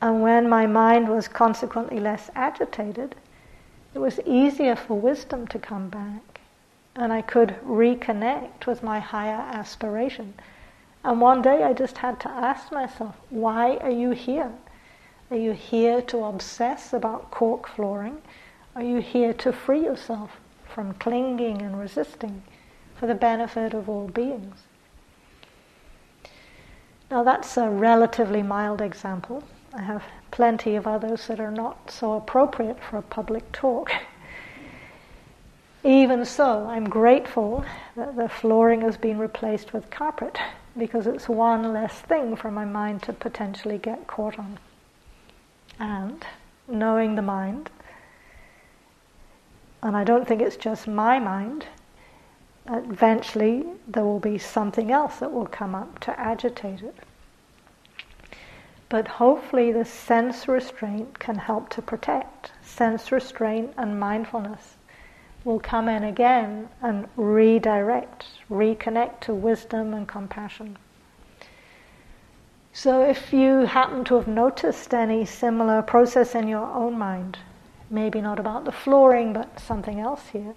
And 0.00 0.22
when 0.22 0.50
my 0.50 0.66
mind 0.66 1.08
was 1.08 1.28
consequently 1.28 1.98
less 1.98 2.30
agitated, 2.34 3.14
it 3.94 3.98
was 3.98 4.20
easier 4.26 4.76
for 4.76 4.98
wisdom 4.98 5.46
to 5.48 5.58
come 5.58 5.88
back. 5.88 6.40
And 6.94 7.10
I 7.10 7.22
could 7.22 7.56
reconnect 7.64 8.66
with 8.66 8.82
my 8.82 9.00
higher 9.00 9.48
aspiration. 9.52 10.34
And 11.04 11.20
one 11.22 11.40
day 11.40 11.62
I 11.62 11.72
just 11.72 11.98
had 11.98 12.20
to 12.20 12.28
ask 12.28 12.70
myself, 12.70 13.16
why 13.30 13.78
are 13.78 13.90
you 13.90 14.10
here? 14.10 14.52
Are 15.30 15.36
you 15.36 15.52
here 15.52 16.02
to 16.02 16.24
obsess 16.24 16.92
about 16.92 17.30
cork 17.30 17.66
flooring? 17.66 18.20
Are 18.76 18.82
you 18.82 18.98
here 18.98 19.32
to 19.34 19.52
free 19.52 19.84
yourself 19.84 20.38
from 20.72 20.94
clinging 20.94 21.62
and 21.62 21.78
resisting 21.78 22.42
for 22.96 23.06
the 23.06 23.14
benefit 23.14 23.74
of 23.74 23.88
all 23.88 24.08
beings? 24.08 24.56
Now, 27.10 27.22
that's 27.22 27.56
a 27.56 27.68
relatively 27.68 28.42
mild 28.42 28.80
example. 28.82 29.42
I 29.72 29.82
have 29.82 30.04
plenty 30.30 30.76
of 30.76 30.86
others 30.86 31.26
that 31.26 31.40
are 31.40 31.50
not 31.50 31.90
so 31.90 32.14
appropriate 32.14 32.78
for 32.82 32.98
a 32.98 33.02
public 33.02 33.50
talk. 33.52 33.90
Even 35.84 36.24
so, 36.24 36.66
I'm 36.66 36.88
grateful 36.88 37.64
that 37.96 38.16
the 38.16 38.28
flooring 38.28 38.80
has 38.82 38.96
been 38.96 39.18
replaced 39.18 39.72
with 39.72 39.90
carpet 39.90 40.38
because 40.76 41.06
it's 41.06 41.28
one 41.28 41.72
less 41.72 41.94
thing 41.94 42.36
for 42.36 42.50
my 42.50 42.64
mind 42.64 43.02
to 43.04 43.12
potentially 43.12 43.78
get 43.78 44.06
caught 44.06 44.38
on. 44.38 44.58
And 45.78 46.24
knowing 46.66 47.14
the 47.14 47.22
mind, 47.22 47.70
and 49.82 49.96
I 49.96 50.04
don't 50.04 50.26
think 50.26 50.42
it's 50.42 50.56
just 50.56 50.88
my 50.88 51.18
mind. 51.18 51.66
Eventually, 52.66 53.64
there 53.86 54.04
will 54.04 54.20
be 54.20 54.36
something 54.36 54.90
else 54.90 55.18
that 55.18 55.32
will 55.32 55.46
come 55.46 55.74
up 55.74 55.98
to 56.00 56.18
agitate 56.18 56.82
it. 56.82 56.94
But 58.88 59.06
hopefully, 59.06 59.72
the 59.72 59.84
sense 59.84 60.48
restraint 60.48 61.18
can 61.18 61.36
help 61.36 61.68
to 61.70 61.82
protect. 61.82 62.52
Sense 62.62 63.12
restraint 63.12 63.72
and 63.76 64.00
mindfulness 64.00 64.76
will 65.44 65.60
come 65.60 65.88
in 65.88 66.04
again 66.04 66.68
and 66.82 67.08
redirect, 67.16 68.26
reconnect 68.50 69.20
to 69.20 69.34
wisdom 69.34 69.94
and 69.94 70.08
compassion. 70.08 70.76
So, 72.72 73.02
if 73.02 73.32
you 73.32 73.60
happen 73.60 74.04
to 74.04 74.14
have 74.16 74.28
noticed 74.28 74.94
any 74.94 75.24
similar 75.24 75.82
process 75.82 76.34
in 76.34 76.48
your 76.48 76.66
own 76.66 76.98
mind, 76.98 77.38
maybe 77.90 78.20
not 78.20 78.38
about 78.38 78.64
the 78.64 78.72
flooring, 78.72 79.32
but 79.32 79.60
something 79.60 80.00
else 80.00 80.28
here. 80.28 80.54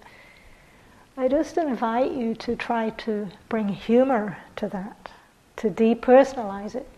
I 1.18 1.28
just 1.28 1.58
invite 1.58 2.12
you 2.12 2.36
to 2.36 2.56
try 2.56 2.90
to 2.92 3.28
bring 3.50 3.68
humor 3.68 4.38
to 4.56 4.68
that, 4.70 5.12
to 5.58 5.70
depersonalize 5.70 6.76
it, 6.76 6.90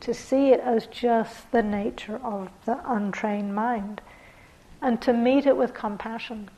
to 0.00 0.12
see 0.12 0.50
it 0.50 0.60
as 0.60 0.86
just 0.86 1.50
the 1.52 1.62
nature 1.62 2.20
of 2.22 2.50
the 2.64 2.78
untrained 2.90 3.54
mind, 3.54 4.00
and 4.80 5.00
to 5.02 5.12
meet 5.12 5.46
it 5.46 5.56
with 5.56 5.72
compassion. 5.74 6.50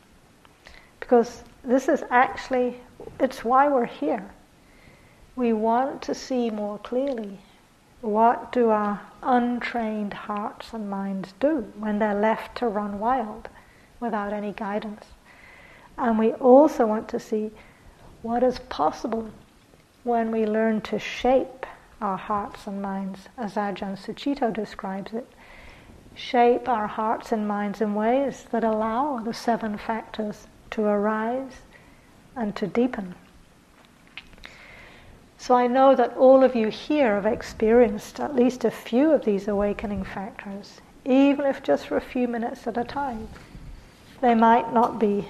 Because 0.99 1.45
this 1.63 1.89
is 1.89 2.03
actually, 2.11 2.81
it's 3.21 3.45
why 3.45 3.69
we're 3.69 3.85
here. 3.85 4.31
We 5.37 5.53
want 5.53 6.03
to 6.03 6.15
see 6.15 6.51
more 6.51 6.79
clearly 6.79 7.39
what 8.05 8.53
do 8.53 8.69
our 8.69 9.01
untrained 9.23 10.13
hearts 10.13 10.75
and 10.75 10.91
minds 10.91 11.33
do 11.41 11.73
when 11.79 11.99
they're 11.99 12.21
left 12.21 12.59
to 12.59 12.69
run 12.69 12.99
wild 12.99 13.49
without 13.99 14.31
any 14.31 14.53
guidance? 14.53 15.07
And 15.97 16.19
we 16.19 16.33
also 16.35 16.87
want 16.87 17.09
to 17.09 17.19
see 17.19 17.51
what 18.21 18.43
is 18.43 18.59
possible 18.59 19.31
when 20.03 20.31
we 20.31 20.45
learn 20.45 20.83
to 20.83 20.99
shape 20.99 21.65
our 22.03 22.19
hearts 22.19 22.67
and 22.67 22.83
minds, 22.83 23.29
as 23.39 23.55
Ajahn 23.55 23.97
Sucitto 23.97 24.53
describes 24.53 25.15
it. 25.15 25.27
Shape 26.15 26.69
our 26.69 26.87
hearts 26.87 27.33
and 27.33 27.49
minds 27.49 27.81
in 27.81 27.95
ways 27.95 28.45
that 28.53 28.65
allow 28.65 29.19
the 29.19 29.33
seven 29.33 29.79
factors 29.79 30.47
to 30.73 30.83
arise 30.85 31.63
and 32.37 32.55
to 32.57 32.67
deepen. 32.67 33.15
So 35.47 35.55
I 35.55 35.67
know 35.67 35.95
that 35.95 36.17
all 36.17 36.43
of 36.43 36.57
you 36.57 36.69
here 36.69 37.17
have 37.17 37.27
experienced 37.27 38.19
at 38.19 38.35
least 38.35 38.65
a 38.65 38.71
few 38.71 39.13
of 39.13 39.27
these 39.27 39.47
awakening 39.47 40.03
factors, 40.05 40.81
even 41.05 41.45
if 41.45 41.63
just 41.63 41.87
for 41.87 41.99
a 41.99 42.01
few 42.01 42.27
minutes 42.27 42.67
at 42.67 42.79
a 42.79 42.83
time. 42.85 43.29
They 44.23 44.35
might 44.35 44.73
not 44.73 44.99
be 44.99 45.29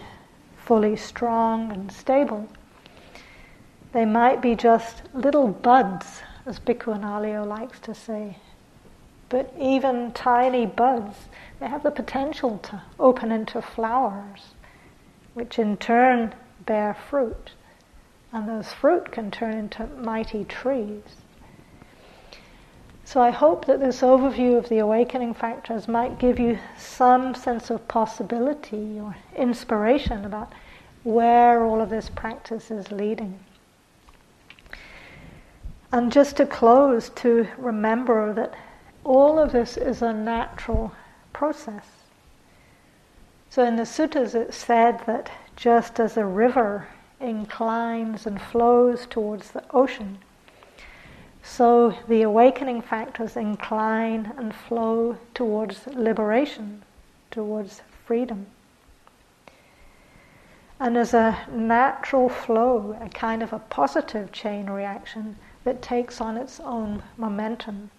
fully 0.56 0.94
strong 0.94 1.72
and 1.72 1.90
stable. 1.90 2.48
They 3.90 4.04
might 4.04 4.40
be 4.40 4.54
just 4.54 5.02
little 5.14 5.48
buds 5.48 6.22
as 6.46 6.60
Bhikkhu 6.60 6.96
Analayo 6.96 7.44
likes 7.44 7.80
to 7.80 7.92
say. 7.92 8.36
But 9.28 9.52
even 9.58 10.12
tiny 10.12 10.64
buds, 10.64 11.26
they 11.58 11.66
have 11.66 11.82
the 11.82 11.90
potential 11.90 12.58
to 12.58 12.82
open 13.00 13.32
into 13.32 13.60
flowers, 13.60 14.54
which 15.32 15.58
in 15.58 15.76
turn 15.76 16.36
bear 16.66 16.94
fruit. 16.94 17.50
And 18.34 18.48
those 18.48 18.72
fruit 18.72 19.12
can 19.12 19.30
turn 19.30 19.54
into 19.54 19.86
mighty 19.86 20.44
trees. 20.44 21.04
So 23.04 23.22
I 23.22 23.30
hope 23.30 23.66
that 23.66 23.78
this 23.78 24.00
overview 24.00 24.58
of 24.58 24.68
the 24.68 24.78
awakening 24.78 25.34
factors 25.34 25.86
might 25.86 26.18
give 26.18 26.40
you 26.40 26.58
some 26.76 27.36
sense 27.36 27.70
of 27.70 27.86
possibility 27.86 28.98
or 28.98 29.14
inspiration 29.36 30.24
about 30.24 30.52
where 31.04 31.64
all 31.64 31.80
of 31.80 31.90
this 31.90 32.08
practice 32.08 32.72
is 32.72 32.90
leading. 32.90 33.38
And 35.92 36.10
just 36.10 36.36
to 36.38 36.46
close, 36.46 37.10
to 37.10 37.46
remember 37.56 38.32
that 38.34 38.52
all 39.04 39.38
of 39.38 39.52
this 39.52 39.76
is 39.76 40.02
a 40.02 40.12
natural 40.12 40.90
process. 41.32 41.86
So 43.48 43.62
in 43.62 43.76
the 43.76 43.84
suttas 43.84 44.34
it 44.34 44.52
said 44.52 45.06
that 45.06 45.30
just 45.54 46.00
as 46.00 46.16
a 46.16 46.24
river 46.24 46.88
inclines 47.24 48.26
and 48.26 48.40
flows 48.40 49.06
towards 49.06 49.50
the 49.50 49.64
ocean, 49.72 50.18
so 51.42 51.94
the 52.08 52.22
awakening 52.22 52.80
factors 52.80 53.36
incline 53.36 54.32
and 54.36 54.54
flow 54.54 55.18
towards 55.34 55.86
liberation, 55.88 56.82
towards 57.30 57.82
freedom. 58.06 58.46
And 60.80 60.96
as 60.96 61.14
a 61.14 61.46
natural 61.50 62.28
flow, 62.28 62.96
a 63.00 63.08
kind 63.08 63.42
of 63.42 63.52
a 63.52 63.58
positive 63.58 64.32
chain 64.32 64.70
reaction 64.70 65.36
that 65.64 65.82
takes 65.82 66.20
on 66.20 66.36
its 66.36 66.60
own 66.60 67.02
momentum. 67.16 67.90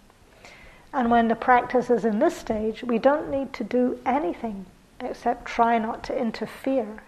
And 0.92 1.12
when 1.12 1.28
the 1.28 1.36
practice 1.36 1.90
is 1.90 2.04
in 2.04 2.20
this 2.20 2.36
stage, 2.36 2.84
we 2.84 2.98
don't 2.98 3.30
need 3.30 3.54
to 3.54 3.64
do 3.64 4.00
anything 4.06 4.66
except 5.00 5.46
try 5.46 5.78
not 5.78 6.04
to 6.06 6.18
interfere. 6.18 7.04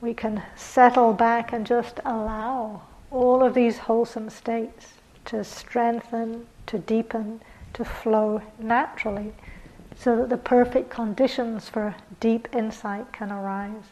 We 0.00 0.12
can 0.12 0.42
settle 0.54 1.14
back 1.14 1.52
and 1.52 1.66
just 1.66 2.00
allow 2.04 2.82
all 3.10 3.42
of 3.42 3.54
these 3.54 3.78
wholesome 3.78 4.28
states 4.28 4.94
to 5.26 5.42
strengthen, 5.42 6.46
to 6.66 6.78
deepen, 6.78 7.40
to 7.72 7.84
flow 7.84 8.42
naturally, 8.58 9.32
so 9.96 10.16
that 10.16 10.28
the 10.28 10.36
perfect 10.36 10.90
conditions 10.90 11.68
for 11.68 11.94
deep 12.20 12.46
insight 12.52 13.10
can 13.12 13.32
arise. 13.32 13.84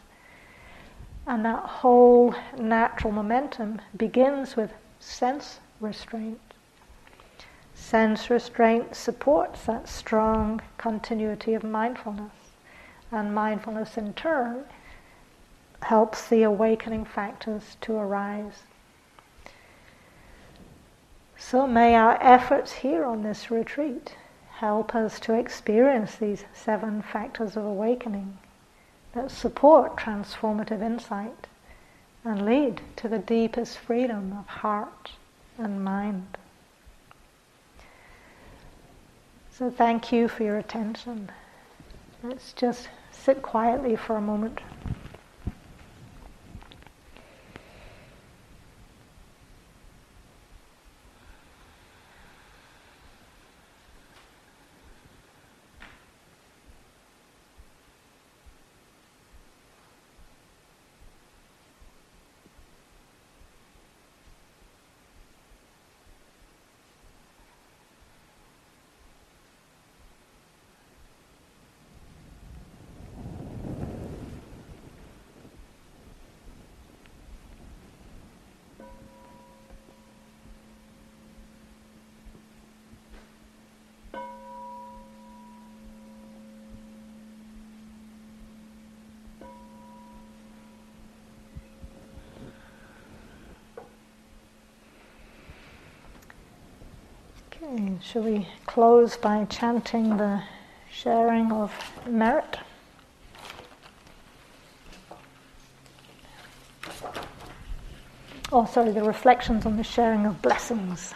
And 1.25 1.43
that 1.43 1.63
whole 1.63 2.35
natural 2.57 3.11
momentum 3.11 3.81
begins 3.97 4.55
with 4.55 4.73
sense 4.99 5.59
restraint. 5.79 6.39
Sense 7.73 8.29
restraint 8.29 8.95
supports 8.95 9.65
that 9.65 9.89
strong 9.89 10.61
continuity 10.77 11.55
of 11.55 11.63
mindfulness, 11.63 12.31
and 13.11 13.33
mindfulness 13.33 13.97
in 13.97 14.13
turn 14.13 14.65
helps 15.85 16.27
the 16.29 16.41
awakening 16.41 17.05
factors 17.05 17.77
to 17.79 17.93
arise. 17.93 18.63
So 21.37 21.67
may 21.67 21.93
our 21.93 22.17
efforts 22.19 22.71
here 22.71 23.05
on 23.05 23.21
this 23.21 23.51
retreat 23.51 24.15
help 24.49 24.95
us 24.95 25.19
to 25.19 25.35
experience 25.35 26.15
these 26.15 26.43
seven 26.55 27.03
factors 27.03 27.55
of 27.55 27.63
awakening 27.65 28.35
that 29.13 29.29
support 29.29 29.95
transformative 29.95 30.81
insight 30.81 31.45
and 32.23 32.47
lead 32.47 32.81
to 32.95 33.07
the 33.07 33.19
deepest 33.19 33.77
freedom 33.77 34.35
of 34.39 34.47
heart 34.47 35.11
and 35.59 35.83
mind. 35.83 36.35
So 39.51 39.69
thank 39.69 40.11
you 40.11 40.27
for 40.29 40.41
your 40.41 40.57
attention. 40.57 41.29
Let's 42.23 42.53
just 42.53 42.89
sit 43.11 43.43
quietly 43.43 43.95
for 43.95 44.15
a 44.15 44.21
moment. 44.21 44.61
Shall 98.01 98.23
we 98.23 98.47
close 98.65 99.17
by 99.17 99.45
chanting 99.45 100.17
the 100.17 100.41
sharing 100.91 101.51
of 101.51 101.71
merit? 102.07 102.57
Oh, 108.51 108.65
sorry, 108.65 108.91
the 108.91 109.03
reflections 109.03 109.65
on 109.65 109.77
the 109.77 109.83
sharing 109.83 110.25
of 110.25 110.41
blessings. 110.41 111.13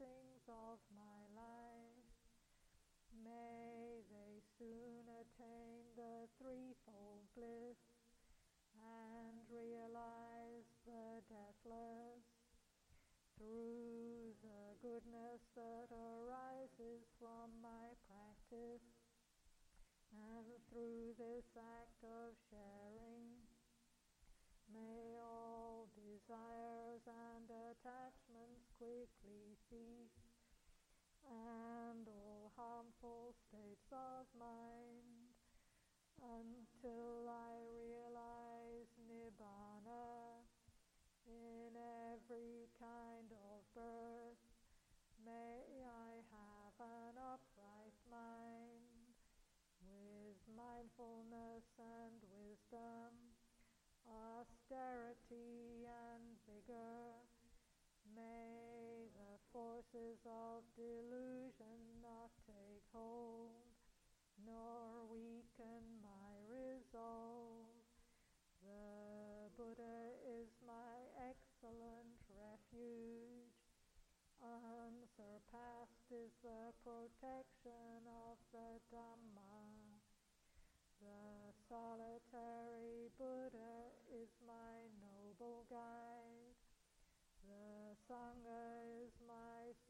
Blessings 0.00 0.48
of 0.48 0.80
my 0.96 1.20
life. 1.36 2.08
May 3.20 4.00
they 4.08 4.40
soon 4.56 5.04
attain 5.04 5.84
the 5.92 6.24
threefold 6.40 7.28
bliss 7.36 7.76
and 8.80 9.36
realize 9.52 10.64
the 10.88 11.20
deathless 11.28 12.24
through 13.36 14.32
the 14.40 14.72
goodness 14.80 15.44
that 15.52 15.92
arises 15.92 17.04
from 17.20 17.52
my 17.60 17.92
practice 18.08 18.88
and 20.16 20.48
through 20.72 21.12
this 21.20 21.44
act 21.60 22.00
of 22.08 22.32
sharing, 22.48 23.44
may 24.72 25.20
all 25.20 25.92
desires 25.92 27.04
and 27.04 27.52
attachments 27.52 28.64
quickly 28.80 29.59
cease, 29.70 30.26
and 31.30 32.02
all 32.10 32.50
harmful 32.58 33.30
states 33.46 33.86
of 33.94 34.26
mind 34.34 35.30
until 36.18 37.30
I 37.30 37.54
realize 37.70 38.90
Nibbana 39.06 40.42
in 41.30 41.70
every 42.10 42.66
kind 42.82 43.30
of 43.30 43.62
birth. 43.70 44.42
May 45.22 45.86
I 45.86 46.18
have 46.34 46.74
an 46.82 47.14
upright 47.14 47.94
mind 48.10 49.14
with 49.86 50.42
mindfulness 50.50 51.62
and 51.78 52.18
wisdom, 52.26 53.38
austerity 54.02 55.86
and 55.86 56.34
vigor. 56.42 57.19
Forces 59.52 60.22
of 60.30 60.62
delusion 60.78 61.82
not 61.98 62.30
take 62.46 62.86
hold 62.94 63.50
nor 64.46 65.02
weaken 65.10 65.82
my 65.98 66.38
resolve. 66.46 67.66
The 68.62 69.50
Buddha 69.58 70.14
is 70.38 70.54
my 70.62 71.02
excellent 71.18 72.14
refuge. 72.30 73.58
Unsurpassed 74.38 76.06
is 76.14 76.30
the 76.46 76.70
protection 76.86 78.06
of 78.30 78.38
the 78.54 78.78
Dhamma. 78.94 79.66
The 81.02 81.50
solitary 81.66 83.10
Buddha 83.18 83.90
is 84.14 84.30
my 84.46 84.86
noble 85.02 85.66
guide. 85.68 86.54
The 87.48 87.96
Sangha 88.06 89.04
is 89.04 89.19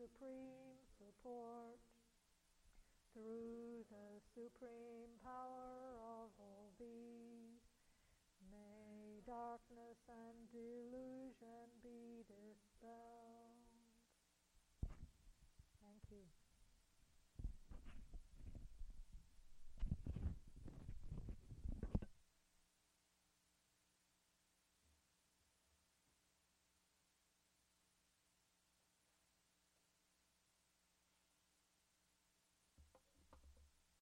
supreme 0.01 0.81
support 0.97 1.77
through 3.13 3.85
the 3.93 4.17
supreme 4.33 5.13
power 5.21 5.93
of 6.25 6.33
all 6.41 6.73
these. 6.81 7.61
May 8.51 9.21
darkness 9.27 10.01
and 10.09 10.49
delusion 10.49 11.69
be 11.85 12.25
dispelled. 12.25 13.40